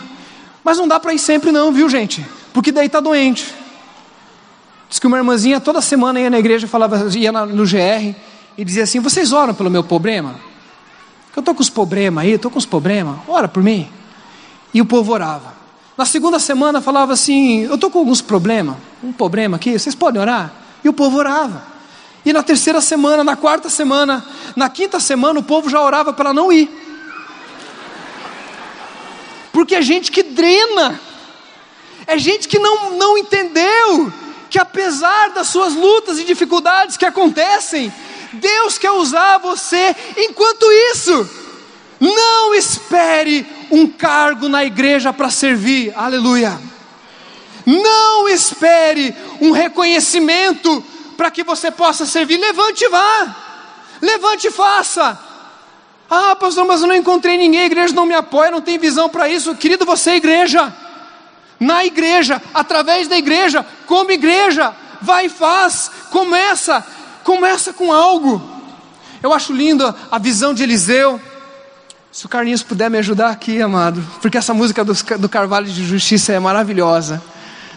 Mas 0.64 0.78
não 0.78 0.88
dá 0.88 1.00
para 1.00 1.14
ir 1.14 1.20
sempre 1.20 1.52
não, 1.52 1.72
viu 1.72 1.90
gente? 1.90 2.26
Porque 2.54 2.72
daí 2.72 2.88
está 2.88 3.00
doente. 3.00 3.54
Diz 4.90 5.00
que 5.00 5.08
uma 5.08 5.18
irmãzinha 5.18 5.60
toda 5.60 5.82
semana 5.82 6.20
ia 6.20 6.30
na 6.30 6.40
igreja, 6.40 6.68
falava, 6.68 7.08
ia 7.16 7.32
no 7.32 7.64
GR 7.64 8.16
e 8.58 8.66
dizia 8.66 8.84
assim: 8.84 9.00
Vocês 9.00 9.32
oram 9.32 9.54
pelo 9.54 9.70
meu 9.70 9.84
problema? 9.84 10.36
Eu 11.36 11.40
estou 11.40 11.56
com 11.56 11.62
os 11.62 11.70
problemas 11.70 12.26
aí, 12.26 12.32
estou 12.32 12.52
com 12.52 12.60
os 12.60 12.66
problemas, 12.66 13.18
ora 13.28 13.48
por 13.48 13.64
mim. 13.64 13.90
E 14.74 14.82
o 14.82 14.86
povo 14.86 15.14
orava. 15.14 15.61
Na 15.98 16.06
segunda 16.06 16.40
semana 16.40 16.82
falava 16.82 17.14
assim: 17.14 17.64
Eu 17.64 17.76
estou 17.76 17.90
com 17.90 18.00
alguns 18.00 18.22
problemas, 18.22 18.76
um 19.04 19.12
problema 19.12 19.58
aqui, 19.58 19.78
vocês 19.78 19.96
podem 19.96 20.22
orar? 20.22 20.54
E 20.84 20.90
o 20.90 20.94
povo 20.94 21.18
orava. 21.18 21.64
E 22.26 22.32
na 22.32 22.44
terceira 22.44 22.82
semana, 22.82 23.24
na 23.24 23.36
quarta 23.36 23.70
semana, 23.70 24.24
na 24.56 24.70
quinta 24.70 25.00
semana, 25.00 25.40
o 25.40 25.44
povo 25.44 25.70
já 25.70 25.82
orava 25.82 26.14
para 26.14 26.34
não 26.34 26.52
ir 26.52 26.82
porque 29.52 29.76
é 29.76 29.82
gente 29.82 30.12
que 30.12 30.24
drena, 30.24 31.00
é 32.08 32.18
gente 32.18 32.48
que 32.48 32.58
não, 32.58 32.92
não 32.92 33.18
entendeu 33.18 34.12
que 34.50 34.60
apesar 34.60 35.30
das 35.30 35.48
suas 35.48 35.74
lutas 35.74 36.20
e 36.20 36.24
dificuldades 36.24 36.98
que 36.98 37.06
acontecem, 37.06 37.94
Deus 38.34 38.78
quer 38.78 38.92
usar 38.92 39.38
você 39.38 39.96
enquanto 40.18 40.66
isso. 40.94 41.30
Não 42.02 42.56
espere 42.56 43.46
um 43.70 43.86
cargo 43.86 44.50
na 44.50 44.66
igreja 44.66 45.14
para 45.14 45.30
servir, 45.30 45.94
aleluia. 45.96 46.60
Não 47.64 48.28
espere 48.28 49.16
um 49.40 49.52
reconhecimento 49.52 50.84
para 51.16 51.30
que 51.30 51.44
você 51.44 51.70
possa 51.70 52.04
servir. 52.08 52.38
Levante 52.38 52.86
e 52.86 52.90
vá, 52.90 53.36
levante 54.02 54.48
e 54.48 54.52
faça. 54.52 55.20
Ah, 56.10 56.36
pastor, 56.36 56.66
mas 56.66 56.82
eu 56.82 56.88
não 56.88 56.96
encontrei 56.96 57.38
ninguém, 57.38 57.62
a 57.62 57.66
igreja 57.68 57.94
não 57.94 58.08
me 58.08 58.16
apoia, 58.16 58.50
não 58.50 58.62
tem 58.62 58.80
visão 58.80 59.08
para 59.08 59.30
isso. 59.30 59.54
Querido, 59.54 59.86
você 59.86 60.10
é 60.10 60.16
igreja. 60.16 60.76
Na 61.60 61.86
igreja, 61.86 62.42
através 62.52 63.08
da 63.08 63.16
igreja, 63.16 63.64
como 63.86 64.10
igreja, 64.12 64.76
vai 65.00 65.28
e 65.28 65.30
faz, 65.30 65.92
começa, 66.10 66.84
começa 67.24 67.72
com 67.72 67.94
algo. 67.94 68.42
Eu 69.22 69.32
acho 69.32 69.54
lindo 69.54 69.96
a 70.12 70.18
visão 70.18 70.52
de 70.52 70.64
Eliseu. 70.64 71.22
Se 72.12 72.26
o 72.26 72.30
Carlinhos 72.30 72.62
puder 72.62 72.90
me 72.90 72.98
ajudar 72.98 73.30
aqui, 73.30 73.62
amado, 73.62 74.06
porque 74.22 74.38
essa 74.38 74.54
música 74.54 74.84
do, 74.84 74.94
do 75.18 75.30
Carvalho 75.30 75.68
de 75.68 75.86
Justiça 75.86 76.34
é 76.34 76.40
maravilhosa. 76.40 77.22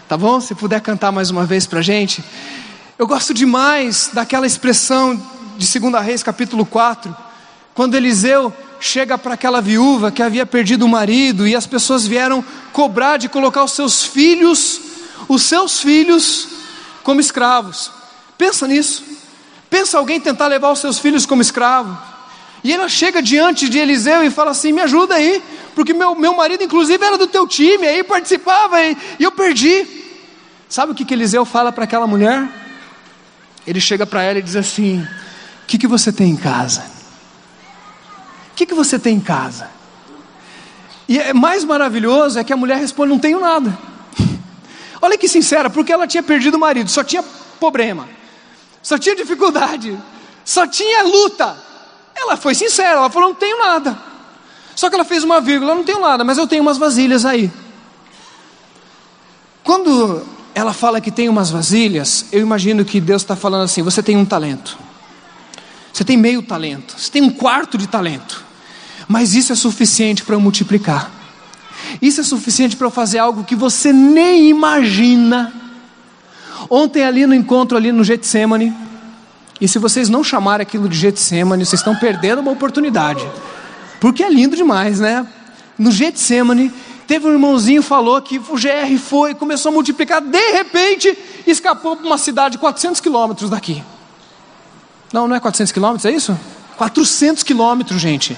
Tá 0.07 0.17
bom? 0.17 0.39
Se 0.41 0.53
puder 0.53 0.81
cantar 0.81 1.11
mais 1.11 1.31
uma 1.31 1.45
vez 1.45 1.65
para 1.65 1.81
gente. 1.81 2.23
Eu 2.99 3.07
gosto 3.07 3.33
demais 3.33 4.09
daquela 4.13 4.45
expressão 4.45 5.15
de 5.57 5.79
2 5.79 6.03
Reis, 6.03 6.21
capítulo 6.21 6.65
4 6.65 7.25
quando 7.75 7.95
Eliseu 7.95 8.53
chega 8.79 9.17
para 9.17 9.33
aquela 9.33 9.61
viúva 9.61 10.09
que 10.09 10.23
havia 10.23 10.45
perdido 10.45 10.85
o 10.85 10.89
marido 10.89 11.45
e 11.45 11.53
as 11.53 11.67
pessoas 11.67 12.07
vieram 12.07 12.43
cobrar 12.71 13.17
de 13.17 13.27
colocar 13.27 13.65
os 13.65 13.73
seus 13.73 14.01
filhos, 14.01 14.79
os 15.27 15.43
seus 15.43 15.81
filhos, 15.81 16.47
como 17.03 17.19
escravos. 17.19 17.91
Pensa 18.37 18.65
nisso. 18.65 19.03
Pensa 19.69 19.97
alguém 19.97 20.21
tentar 20.21 20.47
levar 20.47 20.71
os 20.71 20.79
seus 20.79 20.97
filhos 20.97 21.25
como 21.25 21.41
escravo. 21.41 22.14
E 22.65 22.73
ela 22.73 22.89
chega 22.89 23.21
diante 23.21 23.69
de 23.69 23.77
Eliseu 23.77 24.23
e 24.23 24.31
fala 24.31 24.49
assim: 24.49 24.71
Me 24.71 24.81
ajuda 24.81 25.13
aí, 25.13 25.39
porque 25.75 25.93
meu, 25.93 26.15
meu 26.15 26.35
marido, 26.35 26.63
inclusive, 26.63 27.05
era 27.05 27.15
do 27.15 27.27
teu 27.27 27.47
time, 27.47 27.85
aí 27.85 28.03
participava 28.03 28.81
e, 28.81 28.97
e 29.19 29.23
eu 29.23 29.31
perdi. 29.31 29.85
Sabe 30.67 30.91
o 30.91 30.95
que, 30.95 31.05
que 31.05 31.13
Eliseu 31.13 31.45
fala 31.45 31.71
para 31.71 31.83
aquela 31.83 32.07
mulher? 32.07 32.49
Ele 33.67 33.79
chega 33.79 34.03
para 34.07 34.23
ela 34.23 34.39
e 34.39 34.41
diz 34.41 34.55
assim: 34.55 34.99
O 34.99 35.67
que, 35.67 35.77
que 35.77 35.85
você 35.85 36.11
tem 36.11 36.31
em 36.31 36.35
casa? 36.35 36.81
O 38.51 38.55
que, 38.55 38.65
que 38.65 38.73
você 38.73 38.97
tem 38.97 39.17
em 39.17 39.21
casa? 39.21 39.69
E 41.07 41.19
é 41.19 41.33
mais 41.33 41.63
maravilhoso 41.63 42.39
é 42.39 42.43
que 42.43 42.51
a 42.51 42.57
mulher 42.57 42.79
responde: 42.79 43.11
Não 43.11 43.19
tenho 43.19 43.39
nada. 43.39 43.77
Olha 44.99 45.19
que 45.19 45.27
sincera, 45.27 45.69
porque 45.69 45.93
ela 45.93 46.07
tinha 46.07 46.23
perdido 46.23 46.55
o 46.55 46.59
marido, 46.59 46.89
só 46.89 47.03
tinha 47.03 47.23
problema, 47.59 48.09
só 48.81 48.97
tinha 48.97 49.15
dificuldade, 49.15 49.95
só 50.43 50.65
tinha 50.65 51.03
luta. 51.03 51.64
Ela 52.25 52.37
foi 52.37 52.55
sincera, 52.55 52.97
ela 52.97 53.09
falou: 53.09 53.29
Não 53.29 53.35
tenho 53.35 53.57
nada. 53.57 53.97
Só 54.75 54.89
que 54.89 54.95
ela 54.95 55.05
fez 55.05 55.23
uma 55.23 55.39
vírgula: 55.39 55.75
Não 55.75 55.83
tenho 55.83 56.01
nada, 56.01 56.23
mas 56.23 56.37
eu 56.37 56.47
tenho 56.47 56.61
umas 56.61 56.77
vasilhas 56.77 57.25
aí. 57.25 57.51
Quando 59.63 60.25
ela 60.53 60.73
fala 60.73 61.01
que 61.01 61.11
tem 61.11 61.27
umas 61.29 61.49
vasilhas, 61.49 62.25
eu 62.31 62.41
imagino 62.41 62.83
que 62.85 62.99
Deus 62.99 63.21
está 63.21 63.35
falando 63.35 63.63
assim: 63.63 63.81
Você 63.81 64.03
tem 64.03 64.17
um 64.17 64.25
talento. 64.25 64.77
Você 65.93 66.03
tem 66.03 66.17
meio 66.17 66.43
talento, 66.43 66.93
você 66.97 67.09
tem 67.09 67.21
um 67.21 67.29
quarto 67.29 67.77
de 67.77 67.87
talento, 67.87 68.43
mas 69.07 69.33
isso 69.33 69.53
é 69.53 69.55
suficiente 69.55 70.25
para 70.25 70.35
eu 70.35 70.41
multiplicar. 70.41 71.09
Isso 72.01 72.19
é 72.19 72.23
suficiente 72.23 72.75
para 72.75 72.87
eu 72.87 72.91
fazer 72.91 73.19
algo 73.19 73.45
que 73.45 73.55
você 73.55 73.93
nem 73.93 74.49
imagina. 74.49 75.53
Ontem 76.69 77.03
ali 77.03 77.25
no 77.25 77.33
encontro 77.33 77.77
ali 77.77 77.93
no 77.93 78.03
Getsemane, 78.03 78.73
e 79.59 79.67
se 79.67 79.79
vocês 79.79 80.09
não 80.09 80.23
chamarem 80.23 80.63
aquilo 80.63 80.89
de 80.89 80.97
Getsemane, 80.97 81.65
vocês 81.65 81.79
estão 81.79 81.95
perdendo 81.95 82.39
uma 82.39 82.51
oportunidade. 82.51 83.25
Porque 83.99 84.23
é 84.23 84.29
lindo 84.29 84.55
demais, 84.55 84.99
né? 84.99 85.25
No 85.77 85.91
Getsemane, 85.91 86.71
teve 87.07 87.27
um 87.27 87.31
irmãozinho 87.31 87.81
falou 87.81 88.21
que 88.21 88.37
o 88.37 88.55
GR 88.55 88.97
foi, 88.99 89.33
começou 89.33 89.69
a 89.69 89.73
multiplicar, 89.73 90.21
de 90.21 90.51
repente 90.51 91.17
escapou 91.47 91.95
para 91.95 92.05
uma 92.05 92.17
cidade 92.17 92.57
400 92.57 92.99
quilômetros 92.99 93.49
daqui. 93.49 93.83
Não, 95.13 95.27
não 95.27 95.35
é 95.35 95.39
400 95.39 95.71
quilômetros, 95.71 96.05
é 96.05 96.11
isso? 96.11 96.37
400 96.77 97.43
quilômetros, 97.43 98.01
gente. 98.01 98.37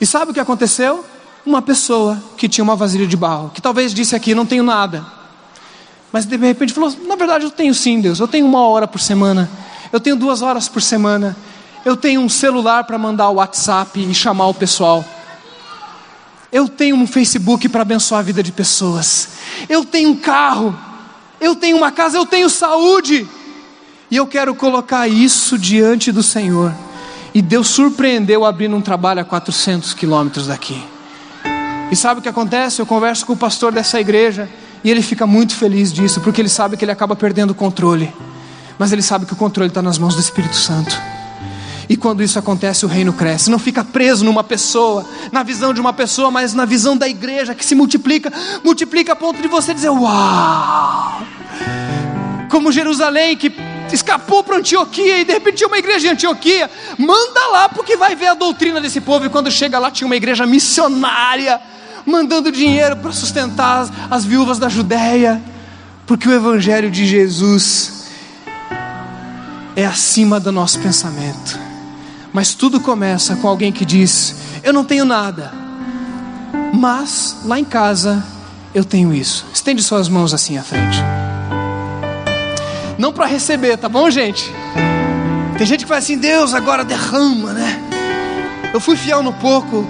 E 0.00 0.06
sabe 0.06 0.30
o 0.30 0.34
que 0.34 0.40
aconteceu? 0.40 1.04
Uma 1.44 1.60
pessoa 1.60 2.22
que 2.36 2.48
tinha 2.48 2.62
uma 2.62 2.76
vasilha 2.76 3.06
de 3.06 3.16
barro, 3.16 3.50
que 3.52 3.60
talvez 3.60 3.92
disse 3.92 4.16
aqui: 4.16 4.34
Não 4.34 4.46
tenho 4.46 4.62
nada. 4.62 5.04
Mas 6.10 6.24
de 6.24 6.36
repente 6.36 6.72
falou: 6.72 6.94
Na 7.06 7.16
verdade, 7.16 7.44
eu 7.44 7.50
tenho 7.50 7.74
sim, 7.74 8.00
Deus. 8.00 8.20
Eu 8.20 8.28
tenho 8.28 8.46
uma 8.46 8.66
hora 8.66 8.86
por 8.86 9.00
semana. 9.00 9.50
Eu 9.92 10.00
tenho 10.00 10.16
duas 10.16 10.40
horas 10.40 10.68
por 10.68 10.80
semana. 10.80 11.36
Eu 11.84 11.96
tenho 11.96 12.20
um 12.20 12.28
celular 12.28 12.84
para 12.84 12.96
mandar 12.96 13.28
o 13.28 13.34
WhatsApp 13.34 14.00
e 14.00 14.14
chamar 14.14 14.46
o 14.46 14.54
pessoal. 14.54 15.04
Eu 16.50 16.68
tenho 16.68 16.96
um 16.96 17.06
Facebook 17.06 17.68
para 17.68 17.82
abençoar 17.82 18.20
a 18.20 18.22
vida 18.22 18.42
de 18.42 18.52
pessoas. 18.52 19.28
Eu 19.68 19.84
tenho 19.84 20.10
um 20.10 20.16
carro. 20.16 20.78
Eu 21.40 21.54
tenho 21.54 21.76
uma 21.76 21.92
casa. 21.92 22.16
Eu 22.16 22.24
tenho 22.24 22.48
saúde. 22.48 23.28
E 24.10 24.16
eu 24.16 24.26
quero 24.26 24.54
colocar 24.54 25.08
isso 25.08 25.58
diante 25.58 26.10
do 26.10 26.22
Senhor. 26.22 26.72
E 27.34 27.42
Deus 27.42 27.68
surpreendeu 27.68 28.44
abrindo 28.44 28.76
um 28.76 28.80
trabalho 28.80 29.20
a 29.20 29.24
400 29.24 29.92
quilômetros 29.94 30.46
daqui. 30.46 30.82
E 31.90 31.96
sabe 31.96 32.20
o 32.20 32.22
que 32.22 32.28
acontece? 32.28 32.80
Eu 32.80 32.86
converso 32.86 33.26
com 33.26 33.34
o 33.34 33.36
pastor 33.36 33.72
dessa 33.72 34.00
igreja 34.00 34.48
e 34.82 34.90
ele 34.90 35.02
fica 35.02 35.26
muito 35.26 35.54
feliz 35.54 35.92
disso, 35.92 36.20
porque 36.20 36.40
ele 36.40 36.48
sabe 36.48 36.76
que 36.76 36.84
ele 36.84 36.92
acaba 36.92 37.14
perdendo 37.14 37.50
o 37.50 37.54
controle. 37.54 38.12
Mas 38.82 38.90
ele 38.90 39.00
sabe 39.00 39.26
que 39.26 39.32
o 39.32 39.36
controle 39.36 39.68
está 39.68 39.80
nas 39.80 39.96
mãos 39.96 40.16
do 40.16 40.20
Espírito 40.20 40.56
Santo. 40.56 41.00
E 41.88 41.96
quando 41.96 42.20
isso 42.20 42.36
acontece, 42.36 42.84
o 42.84 42.88
reino 42.88 43.12
cresce. 43.12 43.48
Não 43.48 43.60
fica 43.60 43.84
preso 43.84 44.24
numa 44.24 44.42
pessoa, 44.42 45.08
na 45.30 45.44
visão 45.44 45.72
de 45.72 45.80
uma 45.80 45.92
pessoa, 45.92 46.32
mas 46.32 46.52
na 46.52 46.64
visão 46.64 46.96
da 46.96 47.08
igreja 47.08 47.54
que 47.54 47.64
se 47.64 47.76
multiplica 47.76 48.32
multiplica 48.64 49.12
a 49.12 49.14
ponto 49.14 49.40
de 49.40 49.46
você 49.46 49.72
dizer: 49.72 49.90
Uau! 49.90 51.22
Como 52.50 52.72
Jerusalém 52.72 53.36
que 53.36 53.54
escapou 53.92 54.42
para 54.42 54.56
Antioquia 54.56 55.20
e 55.20 55.24
de 55.24 55.32
repente 55.32 55.64
uma 55.64 55.78
igreja 55.78 56.08
em 56.08 56.10
Antioquia. 56.10 56.68
Manda 56.98 57.46
lá, 57.52 57.68
porque 57.68 57.96
vai 57.96 58.16
ver 58.16 58.30
a 58.30 58.34
doutrina 58.34 58.80
desse 58.80 59.00
povo. 59.00 59.26
E 59.26 59.28
quando 59.28 59.48
chega 59.48 59.78
lá, 59.78 59.92
tinha 59.92 60.06
uma 60.06 60.16
igreja 60.16 60.44
missionária, 60.44 61.60
mandando 62.04 62.50
dinheiro 62.50 62.96
para 62.96 63.12
sustentar 63.12 63.88
as 64.10 64.24
viúvas 64.24 64.58
da 64.58 64.68
Judéia, 64.68 65.40
porque 66.04 66.28
o 66.28 66.32
Evangelho 66.32 66.90
de 66.90 67.06
Jesus 67.06 68.01
é 69.76 69.84
acima 69.84 70.38
do 70.38 70.52
nosso 70.52 70.78
pensamento. 70.80 71.58
Mas 72.32 72.54
tudo 72.54 72.80
começa 72.80 73.36
com 73.36 73.48
alguém 73.48 73.72
que 73.72 73.84
diz: 73.84 74.34
Eu 74.62 74.72
não 74.72 74.84
tenho 74.84 75.04
nada, 75.04 75.52
mas 76.72 77.38
lá 77.44 77.58
em 77.58 77.64
casa 77.64 78.24
eu 78.74 78.84
tenho 78.84 79.12
isso. 79.12 79.44
Estende 79.52 79.82
suas 79.82 80.08
mãos 80.08 80.32
assim 80.32 80.56
à 80.56 80.62
frente. 80.62 80.98
Não 82.98 83.12
para 83.12 83.26
receber, 83.26 83.76
tá 83.76 83.88
bom, 83.88 84.10
gente? 84.10 84.50
Tem 85.58 85.66
gente 85.66 85.80
que 85.80 85.88
fala 85.88 85.98
assim: 85.98 86.16
Deus 86.16 86.54
agora 86.54 86.84
derrama, 86.84 87.52
né? 87.52 87.80
Eu 88.72 88.80
fui 88.80 88.96
fiel 88.96 89.22
no 89.22 89.32
pouco, 89.34 89.86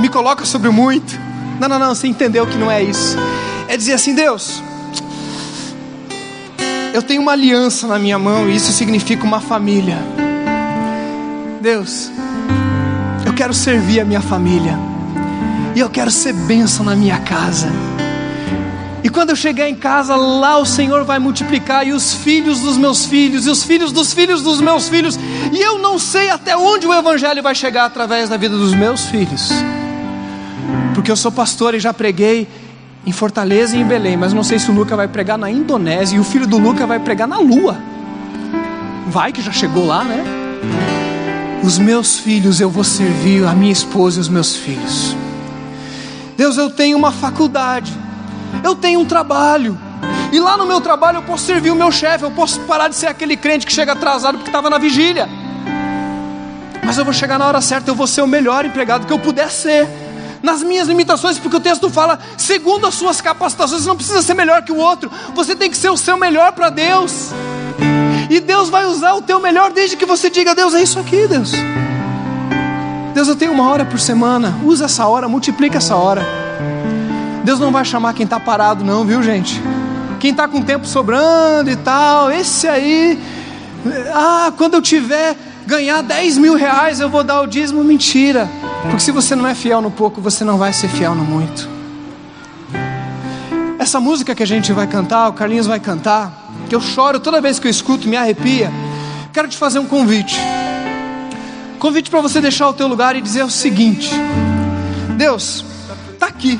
me 0.00 0.08
coloca 0.08 0.44
sobre 0.44 0.70
muito. 0.70 1.18
Não, 1.58 1.68
não, 1.68 1.78
não, 1.78 1.94
você 1.94 2.06
entendeu 2.06 2.46
que 2.46 2.56
não 2.56 2.70
é 2.70 2.82
isso. 2.82 3.16
É 3.68 3.76
dizer 3.76 3.94
assim: 3.94 4.14
Deus, 4.14 4.62
eu 6.92 7.02
tenho 7.02 7.22
uma 7.22 7.32
aliança 7.32 7.86
na 7.86 7.98
minha 7.98 8.18
mão 8.18 8.48
e 8.48 8.56
isso 8.56 8.72
significa 8.72 9.24
uma 9.24 9.40
família. 9.40 9.96
Deus, 11.60 12.10
eu 13.24 13.32
quero 13.32 13.54
servir 13.54 14.00
a 14.00 14.04
minha 14.04 14.20
família, 14.20 14.76
e 15.74 15.80
eu 15.80 15.88
quero 15.88 16.10
ser 16.10 16.32
bênção 16.32 16.84
na 16.84 16.94
minha 16.94 17.18
casa. 17.20 17.68
E 19.02 19.08
quando 19.08 19.30
eu 19.30 19.36
chegar 19.36 19.68
em 19.68 19.74
casa, 19.74 20.14
lá 20.14 20.58
o 20.58 20.66
Senhor 20.66 21.04
vai 21.04 21.18
multiplicar, 21.18 21.86
e 21.86 21.92
os 21.92 22.14
filhos 22.14 22.60
dos 22.60 22.76
meus 22.76 23.06
filhos, 23.06 23.46
e 23.46 23.50
os 23.50 23.62
filhos 23.62 23.92
dos 23.92 24.12
filhos 24.12 24.42
dos 24.42 24.60
meus 24.60 24.88
filhos, 24.88 25.18
e 25.52 25.60
eu 25.60 25.78
não 25.78 25.98
sei 25.98 26.30
até 26.30 26.56
onde 26.56 26.86
o 26.86 26.92
Evangelho 26.92 27.42
vai 27.42 27.54
chegar 27.54 27.84
através 27.84 28.28
da 28.28 28.36
vida 28.36 28.56
dos 28.56 28.74
meus 28.74 29.06
filhos, 29.06 29.50
porque 30.94 31.10
eu 31.10 31.16
sou 31.16 31.32
pastor 31.32 31.74
e 31.74 31.80
já 31.80 31.94
preguei 31.94 32.48
em 33.04 33.12
Fortaleza 33.12 33.76
e 33.76 33.80
em 33.80 33.84
Belém, 33.84 34.16
mas 34.16 34.32
não 34.32 34.44
sei 34.44 34.58
se 34.58 34.70
o 34.70 34.74
Luca 34.74 34.96
vai 34.96 35.08
pregar 35.08 35.36
na 35.36 35.50
Indonésia, 35.50 36.16
e 36.16 36.20
o 36.20 36.24
filho 36.24 36.46
do 36.46 36.58
Luca 36.58 36.86
vai 36.86 36.98
pregar 36.98 37.26
na 37.26 37.38
Lua. 37.38 37.76
Vai 39.08 39.32
que 39.32 39.42
já 39.42 39.52
chegou 39.52 39.86
lá, 39.86 40.04
né? 40.04 40.42
os 41.62 41.78
meus 41.78 42.18
filhos 42.18 42.60
eu 42.60 42.68
vou 42.68 42.82
servir, 42.82 43.46
a 43.46 43.52
minha 43.52 43.72
esposa 43.72 44.18
e 44.18 44.20
os 44.20 44.28
meus 44.28 44.56
filhos. 44.56 45.16
Deus, 46.36 46.56
eu 46.56 46.70
tenho 46.70 46.98
uma 46.98 47.12
faculdade, 47.12 47.92
eu 48.64 48.74
tenho 48.74 49.00
um 49.00 49.04
trabalho, 49.04 49.78
e 50.32 50.40
lá 50.40 50.56
no 50.56 50.66
meu 50.66 50.80
trabalho 50.80 51.18
eu 51.18 51.22
posso 51.22 51.44
servir 51.44 51.70
o 51.70 51.76
meu 51.76 51.92
chefe, 51.92 52.24
eu 52.24 52.30
posso 52.32 52.60
parar 52.60 52.88
de 52.88 52.96
ser 52.96 53.06
aquele 53.06 53.36
crente 53.36 53.64
que 53.64 53.72
chega 53.72 53.92
atrasado 53.92 54.38
porque 54.38 54.48
estava 54.48 54.68
na 54.68 54.78
vigília, 54.78 55.28
mas 56.84 56.98
eu 56.98 57.04
vou 57.04 57.14
chegar 57.14 57.38
na 57.38 57.46
hora 57.46 57.60
certa, 57.60 57.90
eu 57.90 57.94
vou 57.94 58.08
ser 58.08 58.22
o 58.22 58.26
melhor 58.26 58.64
empregado 58.64 59.06
que 59.06 59.12
eu 59.12 59.18
puder 59.18 59.48
ser, 59.48 59.88
nas 60.42 60.62
minhas 60.62 60.88
limitações, 60.88 61.38
porque 61.38 61.56
o 61.56 61.60
texto 61.60 61.88
fala, 61.88 62.18
segundo 62.36 62.86
as 62.86 62.94
suas 62.94 63.20
capacitações, 63.20 63.82
você 63.82 63.88
não 63.88 63.96
precisa 63.96 64.22
ser 64.22 64.34
melhor 64.34 64.62
que 64.62 64.72
o 64.72 64.76
outro, 64.76 65.10
você 65.34 65.54
tem 65.54 65.70
que 65.70 65.76
ser 65.76 65.90
o 65.90 65.96
seu 65.96 66.16
melhor 66.16 66.52
para 66.52 66.68
Deus. 66.68 67.30
E 68.28 68.40
Deus 68.40 68.68
vai 68.68 68.86
usar 68.86 69.14
o 69.14 69.22
teu 69.22 69.38
melhor 69.38 69.72
desde 69.72 69.96
que 69.96 70.06
você 70.06 70.30
diga: 70.30 70.54
Deus, 70.54 70.74
é 70.74 70.82
isso 70.82 70.98
aqui, 70.98 71.26
Deus. 71.26 71.52
Deus, 73.14 73.28
eu 73.28 73.36
tenho 73.36 73.52
uma 73.52 73.68
hora 73.68 73.84
por 73.84 74.00
semana. 74.00 74.54
Usa 74.64 74.86
essa 74.86 75.06
hora, 75.06 75.28
multiplica 75.28 75.76
essa 75.76 75.94
hora. 75.94 76.26
Deus 77.44 77.58
não 77.58 77.70
vai 77.70 77.84
chamar 77.84 78.14
quem 78.14 78.24
está 78.24 78.40
parado, 78.40 78.84
não, 78.84 79.04
viu, 79.04 79.22
gente? 79.22 79.60
Quem 80.18 80.30
está 80.30 80.48
com 80.48 80.62
tempo 80.62 80.86
sobrando 80.86 81.68
e 81.70 81.76
tal, 81.76 82.30
esse 82.30 82.66
aí. 82.66 83.18
Ah, 84.14 84.52
quando 84.56 84.74
eu 84.74 84.82
tiver 84.82 85.36
ganhar 85.66 86.02
10 86.02 86.38
mil 86.38 86.54
reais, 86.54 87.00
eu 87.00 87.10
vou 87.10 87.22
dar 87.22 87.40
o 87.42 87.46
dízimo. 87.46 87.84
Mentira. 87.84 88.48
Porque 88.82 89.00
se 89.00 89.10
você 89.10 89.34
não 89.34 89.46
é 89.46 89.54
fiel 89.54 89.80
no 89.80 89.90
pouco, 89.90 90.20
você 90.20 90.44
não 90.44 90.58
vai 90.58 90.72
ser 90.72 90.88
fiel 90.88 91.14
no 91.14 91.24
muito. 91.24 91.68
Essa 93.78 94.00
música 94.00 94.34
que 94.34 94.42
a 94.42 94.46
gente 94.46 94.72
vai 94.72 94.86
cantar, 94.86 95.28
o 95.28 95.32
Carlinhos 95.32 95.66
vai 95.66 95.80
cantar 95.80 96.42
que 96.68 96.74
eu 96.74 96.80
choro 96.80 97.20
toda 97.20 97.40
vez 97.40 97.58
que 97.58 97.66
eu 97.66 97.70
escuto, 97.70 98.08
me 98.08 98.16
arrepia. 98.16 98.72
Quero 99.32 99.46
te 99.46 99.56
fazer 99.56 99.78
um 99.78 99.86
convite. 99.86 100.40
Convite 101.78 102.08
para 102.08 102.20
você 102.20 102.40
deixar 102.40 102.68
o 102.68 102.72
teu 102.72 102.86
lugar 102.86 103.16
e 103.16 103.20
dizer 103.20 103.42
o 103.44 103.50
seguinte: 103.50 104.10
Deus, 105.16 105.64
tá 106.18 106.28
aqui. 106.28 106.58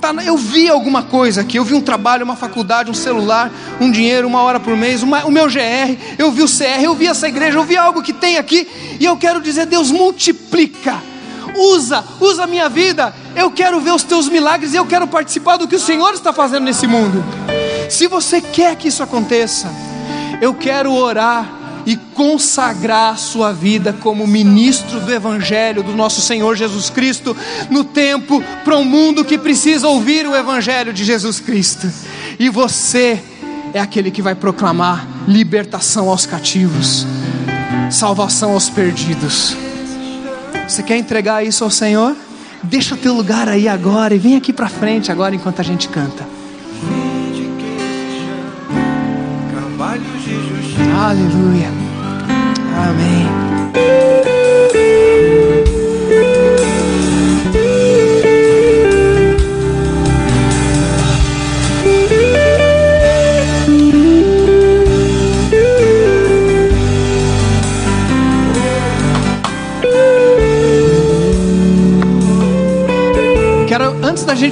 Tá, 0.00 0.12
eu 0.24 0.36
vi 0.36 0.68
alguma 0.68 1.02
coisa 1.02 1.40
aqui, 1.40 1.56
eu 1.56 1.64
vi 1.64 1.74
um 1.74 1.80
trabalho, 1.80 2.24
uma 2.24 2.36
faculdade, 2.36 2.90
um 2.90 2.94
celular, 2.94 3.50
um 3.80 3.90
dinheiro, 3.90 4.28
uma 4.28 4.42
hora 4.42 4.60
por 4.60 4.76
mês, 4.76 5.02
uma, 5.02 5.24
o 5.24 5.30
meu 5.30 5.46
GR, 5.46 5.96
eu 6.18 6.30
vi 6.30 6.42
o 6.42 6.46
CR, 6.46 6.82
eu 6.82 6.94
vi 6.94 7.06
essa 7.06 7.26
igreja, 7.26 7.58
eu 7.58 7.64
vi 7.64 7.76
algo 7.76 8.02
que 8.02 8.12
tem 8.12 8.36
aqui, 8.36 8.68
e 9.00 9.04
eu 9.04 9.16
quero 9.16 9.40
dizer, 9.40 9.66
Deus, 9.66 9.90
multiplica, 9.90 11.02
usa, 11.56 12.04
usa 12.20 12.44
a 12.44 12.46
minha 12.46 12.68
vida, 12.68 13.14
eu 13.34 13.50
quero 13.50 13.80
ver 13.80 13.92
os 13.92 14.02
teus 14.02 14.28
milagres 14.28 14.72
e 14.72 14.76
eu 14.76 14.86
quero 14.86 15.06
participar 15.06 15.56
do 15.56 15.68
que 15.68 15.76
o 15.76 15.80
Senhor 15.80 16.12
está 16.14 16.32
fazendo 16.32 16.64
nesse 16.64 16.86
mundo. 16.86 17.24
Se 17.88 18.06
você 18.06 18.40
quer 18.40 18.76
que 18.76 18.88
isso 18.88 19.02
aconteça, 19.02 19.68
eu 20.40 20.54
quero 20.54 20.92
orar 20.92 21.58
e 21.86 21.96
consagrar 21.96 23.18
sua 23.18 23.50
vida 23.50 23.94
como 23.94 24.26
ministro 24.26 25.00
do 25.00 25.12
Evangelho 25.12 25.82
do 25.82 25.94
nosso 25.94 26.20
Senhor 26.20 26.54
Jesus 26.54 26.90
Cristo 26.90 27.34
no 27.70 27.82
tempo 27.82 28.42
para 28.62 28.76
um 28.76 28.84
mundo 28.84 29.24
que 29.24 29.38
precisa 29.38 29.88
ouvir 29.88 30.26
o 30.26 30.36
Evangelho 30.36 30.92
de 30.92 31.02
Jesus 31.02 31.40
Cristo. 31.40 31.90
E 32.38 32.50
você 32.50 33.22
é 33.72 33.80
aquele 33.80 34.10
que 34.10 34.20
vai 34.20 34.34
proclamar 34.34 35.06
libertação 35.26 36.10
aos 36.10 36.26
cativos, 36.26 37.06
salvação 37.90 38.52
aos 38.52 38.68
perdidos. 38.68 39.67
Você 40.68 40.82
quer 40.82 40.98
entregar 40.98 41.42
isso 41.42 41.64
ao 41.64 41.70
Senhor? 41.70 42.14
Deixa 42.62 42.94
teu 42.96 43.14
lugar 43.14 43.48
aí 43.48 43.66
agora 43.66 44.14
e 44.14 44.18
vem 44.18 44.36
aqui 44.36 44.52
para 44.52 44.68
frente 44.68 45.10
agora 45.10 45.34
enquanto 45.34 45.60
a 45.60 45.64
gente 45.64 45.88
canta. 45.88 46.28
Aleluia. 50.94 51.68
Amém. 52.76 53.47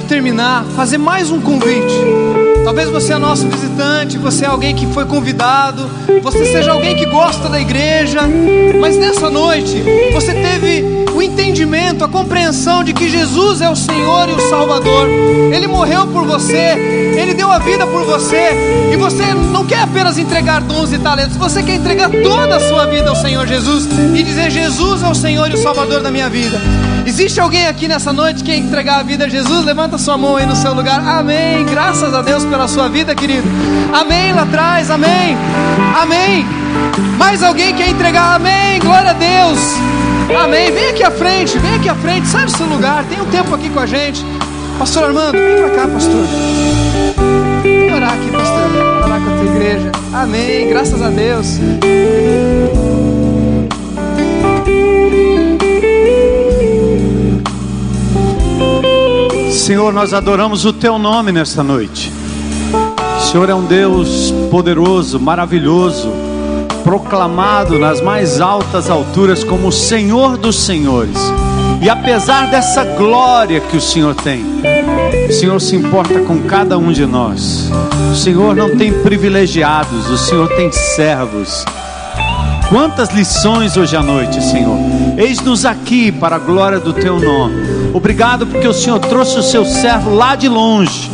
Terminar, 0.07 0.63
fazer 0.75 0.97
mais 0.97 1.29
um 1.29 1.41
convite. 1.41 1.93
Talvez 2.63 2.89
você 2.89 3.13
é 3.13 3.17
nosso 3.17 3.47
visitante, 3.47 4.17
você 4.17 4.45
é 4.45 4.47
alguém 4.47 4.73
que 4.73 4.87
foi 4.87 5.05
convidado, 5.05 5.89
você 6.23 6.45
seja 6.45 6.71
alguém 6.71 6.95
que 6.95 7.05
gosta 7.05 7.49
da 7.49 7.59
igreja, 7.59 8.21
mas 8.79 8.97
nessa 8.97 9.29
noite 9.29 9.83
você 10.13 10.33
teve 10.33 11.06
entendimento 11.57 12.03
a 12.03 12.07
compreensão 12.07 12.83
de 12.83 12.93
que 12.93 13.09
Jesus 13.09 13.61
é 13.61 13.69
o 13.69 13.75
Senhor 13.75 14.29
e 14.29 14.33
o 14.33 14.49
Salvador. 14.49 15.09
Ele 15.51 15.65
morreu 15.65 16.05
por 16.05 16.23
você, 16.23 16.75
ele 17.17 17.33
deu 17.33 17.51
a 17.51 17.57
vida 17.57 17.87
por 17.87 18.05
você, 18.05 18.51
e 18.91 18.95
você 18.95 19.33
não 19.33 19.65
quer 19.65 19.79
apenas 19.79 20.19
entregar 20.19 20.61
dons 20.61 20.93
e 20.93 20.99
talentos, 20.99 21.35
você 21.35 21.63
quer 21.63 21.75
entregar 21.75 22.11
toda 22.11 22.57
a 22.57 22.59
sua 22.59 22.85
vida 22.85 23.09
ao 23.09 23.15
Senhor 23.15 23.47
Jesus 23.47 23.87
e 24.15 24.21
dizer: 24.21 24.51
Jesus 24.51 25.01
é 25.01 25.07
o 25.07 25.15
Senhor 25.15 25.49
e 25.49 25.55
o 25.55 25.57
Salvador 25.57 26.01
da 26.01 26.11
minha 26.11 26.29
vida. 26.29 26.61
Existe 27.07 27.39
alguém 27.39 27.65
aqui 27.65 27.87
nessa 27.87 28.13
noite 28.13 28.43
que 28.43 28.51
quer 28.51 28.57
entregar 28.57 28.99
a 28.99 29.03
vida 29.03 29.25
a 29.25 29.29
Jesus? 29.29 29.65
Levanta 29.65 29.97
sua 29.97 30.17
mão 30.17 30.35
aí 30.35 30.45
no 30.45 30.55
seu 30.55 30.75
lugar. 30.75 30.99
Amém. 30.99 31.65
Graças 31.65 32.13
a 32.13 32.21
Deus 32.21 32.45
pela 32.45 32.67
sua 32.67 32.87
vida, 32.87 33.15
querido. 33.15 33.47
Amém 33.91 34.31
lá 34.31 34.43
atrás. 34.43 34.91
Amém. 34.91 35.35
Amém. 35.99 36.45
Mais 37.17 37.41
alguém 37.41 37.73
quer 37.73 37.89
entregar? 37.89 38.35
Amém. 38.35 38.79
Glória 38.79 39.09
a 39.09 39.13
Deus. 39.13 39.96
Amém. 40.35 40.71
Vem 40.71 40.89
aqui 40.89 41.03
à 41.03 41.11
frente. 41.11 41.57
Vem 41.57 41.75
aqui 41.75 41.89
à 41.89 41.95
frente. 41.95 42.27
Sai 42.27 42.45
do 42.45 42.51
seu 42.51 42.65
lugar. 42.65 43.03
Tem 43.05 43.21
um 43.21 43.25
tempo 43.25 43.53
aqui 43.53 43.69
com 43.69 43.79
a 43.79 43.85
gente. 43.85 44.25
Pastor 44.79 45.05
Armando, 45.05 45.31
vem 45.31 45.57
pra 45.57 45.69
cá, 45.71 45.87
pastor. 45.87 46.25
Vem 47.63 47.93
orar 47.93 48.13
aqui, 48.13 48.29
pastor. 48.31 49.05
Orar 49.05 49.21
com 49.21 49.29
a 49.29 49.37
tua 49.37 49.55
igreja. 49.55 49.91
Amém. 50.13 50.69
Graças 50.69 51.01
a 51.01 51.09
Deus. 51.09 51.59
Senhor, 59.51 59.91
nós 59.91 60.13
adoramos 60.13 60.63
o 60.63 60.71
Teu 60.71 60.97
nome 60.97 61.31
nesta 61.31 61.61
noite. 61.63 62.13
O 63.17 63.21
Senhor 63.21 63.49
é 63.49 63.55
um 63.55 63.65
Deus 63.65 64.33
poderoso, 64.49 65.19
maravilhoso, 65.19 66.09
proclamado 66.87 67.77
nas 67.77 67.99
mais 67.99 68.39
altas 68.39 68.89
alturas 68.89 69.43
como 69.43 69.67
o 69.67 69.71
Senhor 69.73 70.37
dos 70.37 70.55
Senhores. 70.55 71.17
E 71.81 71.89
apesar 71.89 72.49
dessa 72.49 72.85
glória 72.85 73.59
que 73.59 73.75
o 73.75 73.81
Senhor 73.81 74.15
tem, 74.15 74.41
o 75.27 75.33
Senhor 75.33 75.59
se 75.59 75.75
importa 75.75 76.21
com 76.21 76.43
cada 76.43 76.77
um 76.77 76.93
de 76.93 77.05
nós. 77.05 77.69
O 78.09 78.15
Senhor 78.15 78.55
não 78.55 78.77
tem 78.77 78.93
privilegiados, 79.01 80.09
o 80.09 80.17
Senhor 80.17 80.47
tem 80.55 80.71
servos. 80.71 81.65
Quantas 82.69 83.09
lições 83.09 83.75
hoje 83.75 83.97
à 83.97 84.01
noite, 84.01 84.41
Senhor. 84.41 84.77
Eis-nos 85.17 85.65
aqui 85.65 86.09
para 86.09 86.37
a 86.37 86.39
glória 86.39 86.79
do 86.79 86.93
Teu 86.93 87.19
nome. 87.19 87.91
Obrigado 87.93 88.47
porque 88.47 88.67
o 88.67 88.73
Senhor 88.73 88.99
trouxe 88.99 89.37
o 89.37 89.43
Seu 89.43 89.65
servo 89.65 90.15
lá 90.15 90.37
de 90.37 90.47
longe 90.47 91.11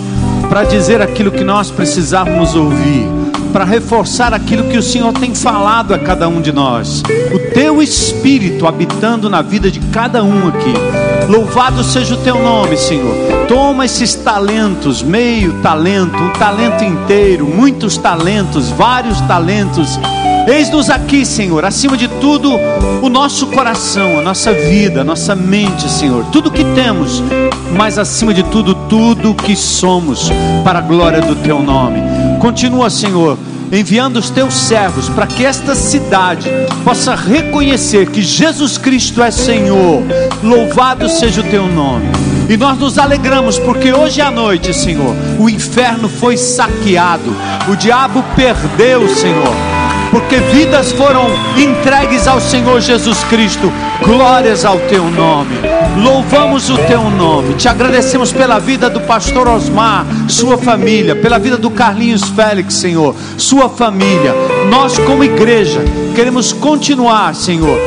para 0.49 0.65
dizer 0.65 1.01
aquilo 1.01 1.31
que 1.31 1.43
nós 1.43 1.71
precisávamos 1.71 2.53
ouvir, 2.53 3.22
para 3.53 3.63
reforçar 3.63 4.33
aquilo 4.33 4.67
que 4.67 4.77
o 4.77 4.81
Senhor 4.81 5.13
tem 5.13 5.35
falado 5.35 5.93
a 5.93 5.99
cada 5.99 6.27
um 6.27 6.41
de 6.41 6.51
nós. 6.51 7.03
O 7.31 7.53
Teu 7.53 7.83
Espírito 7.83 8.65
habitando 8.65 9.29
na 9.29 9.43
vida 9.43 9.69
de 9.69 9.79
cada 9.91 10.23
um 10.23 10.47
aqui. 10.47 11.12
Louvado 11.27 11.83
seja 11.83 12.15
o 12.15 12.17
Teu 12.17 12.39
nome, 12.39 12.77
Senhor. 12.77 13.15
Toma 13.47 13.85
esses 13.85 14.15
talentos, 14.15 15.01
meio 15.01 15.53
talento, 15.61 16.15
um 16.15 16.33
talento 16.33 16.83
inteiro, 16.83 17.45
muitos 17.45 17.97
talentos, 17.97 18.69
vários 18.69 19.19
talentos 19.21 19.99
Eis-nos 20.45 20.89
aqui, 20.89 21.25
Senhor, 21.25 21.63
acima 21.63 21.95
de 21.95 22.07
tudo, 22.07 22.51
o 23.01 23.07
nosso 23.07 23.47
coração, 23.47 24.19
a 24.19 24.21
nossa 24.21 24.51
vida, 24.51 24.99
a 24.99 25.03
nossa 25.03 25.33
mente, 25.33 25.89
Senhor, 25.89 26.25
tudo 26.33 26.51
que 26.51 26.65
temos, 26.75 27.23
mas 27.77 27.97
acima 27.97 28.33
de 28.33 28.43
tudo, 28.43 28.75
tudo 28.89 29.33
que 29.33 29.55
somos, 29.55 30.29
para 30.63 30.79
a 30.79 30.81
glória 30.81 31.21
do 31.21 31.35
Teu 31.37 31.61
nome. 31.61 32.01
Continua, 32.41 32.89
Senhor, 32.89 33.37
enviando 33.73 34.17
os 34.17 34.29
Teus 34.29 34.53
servos 34.53 35.09
para 35.09 35.25
que 35.25 35.43
esta 35.43 35.73
cidade 35.73 36.49
possa 36.83 37.15
reconhecer 37.15 38.09
que 38.09 38.21
Jesus 38.21 38.77
Cristo 38.77 39.21
é 39.21 39.31
Senhor. 39.31 40.03
Louvado 40.43 41.09
seja 41.09 41.41
o 41.41 41.43
Teu 41.45 41.67
nome. 41.67 42.07
E 42.47 42.55
nós 42.55 42.77
nos 42.77 42.99
alegramos 42.99 43.57
porque 43.57 43.91
hoje 43.91 44.21
à 44.21 44.29
noite, 44.29 44.73
Senhor, 44.73 45.15
o 45.39 45.49
inferno 45.49 46.07
foi 46.07 46.37
saqueado, 46.37 47.35
o 47.67 47.75
diabo 47.75 48.23
perdeu, 48.35 49.09
Senhor 49.09 49.73
porque 50.13 50.35
vidas 50.35 50.91
foram 50.91 51.25
entregues 51.57 52.27
ao 52.27 52.39
Senhor 52.39 52.79
Jesus 52.79 53.23
Cristo. 53.23 53.73
Glórias 54.05 54.63
ao 54.63 54.77
teu 54.81 55.09
nome. 55.09 55.72
Louvamos 56.01 56.69
o 56.69 56.77
teu 56.77 57.09
nome. 57.09 57.55
Te 57.55 57.67
agradecemos 57.67 58.31
pela 58.31 58.59
vida 58.59 58.89
do 58.89 59.01
pastor 59.01 59.47
Osmar, 59.47 60.05
sua 60.27 60.57
família, 60.57 61.15
pela 61.15 61.37
vida 61.37 61.57
do 61.57 61.69
Carlinhos 61.69 62.23
Félix, 62.29 62.75
Senhor, 62.75 63.15
sua 63.37 63.69
família. 63.69 64.33
Nós, 64.69 64.97
como 64.99 65.23
igreja, 65.23 65.81
queremos 66.15 66.51
continuar, 66.51 67.35
Senhor, 67.35 67.77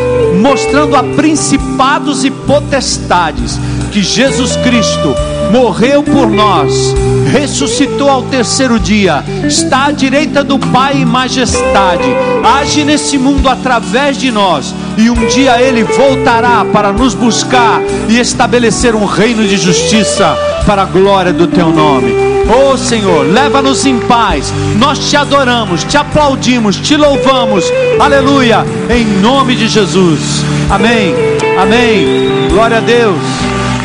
mostrando 0.40 0.96
a 0.96 1.02
principados 1.02 2.24
e 2.24 2.30
potestades 2.30 3.58
que 3.90 4.02
Jesus 4.02 4.56
Cristo 4.56 5.14
morreu 5.50 6.02
por 6.02 6.28
nós, 6.28 6.94
ressuscitou 7.32 8.10
ao 8.10 8.22
terceiro 8.24 8.78
dia, 8.78 9.24
está 9.46 9.86
à 9.86 9.92
direita 9.92 10.42
do 10.42 10.58
Pai 10.58 10.98
em 10.98 11.04
majestade, 11.04 12.08
age 12.44 12.84
nesse 12.84 13.16
mundo 13.16 13.48
através 13.48 14.16
de 14.18 14.30
nós, 14.30 14.74
e 14.96 15.10
um 15.10 15.26
dia 15.26 15.60
ele 15.60 15.84
voltará 15.84 16.64
para 16.72 16.92
nos 16.92 17.14
buscar 17.14 17.80
e 18.08 18.18
estabelecer 18.18 18.94
um 18.94 19.04
reino 19.04 19.46
de 19.46 19.56
justiça 19.56 20.36
para 20.64 20.82
a 20.82 20.86
glória 20.86 21.32
do 21.32 21.46
teu 21.46 21.70
nome. 21.70 22.12
Oh 22.48 22.76
Senhor, 22.76 23.26
leva-nos 23.26 23.84
em 23.84 23.98
paz. 24.00 24.52
Nós 24.78 25.10
te 25.10 25.16
adoramos, 25.16 25.84
te 25.84 25.96
aplaudimos, 25.96 26.76
te 26.76 26.96
louvamos. 26.96 27.64
Aleluia, 27.98 28.64
em 28.88 29.04
nome 29.20 29.56
de 29.56 29.68
Jesus. 29.68 30.44
Amém. 30.70 31.14
Amém. 31.60 32.48
Glória 32.50 32.78
a 32.78 32.80
Deus. 32.80 33.18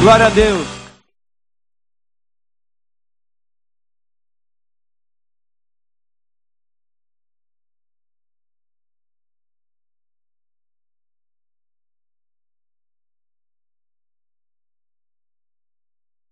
Glória 0.01 0.27
a 0.27 0.29
Deus. 0.29 0.70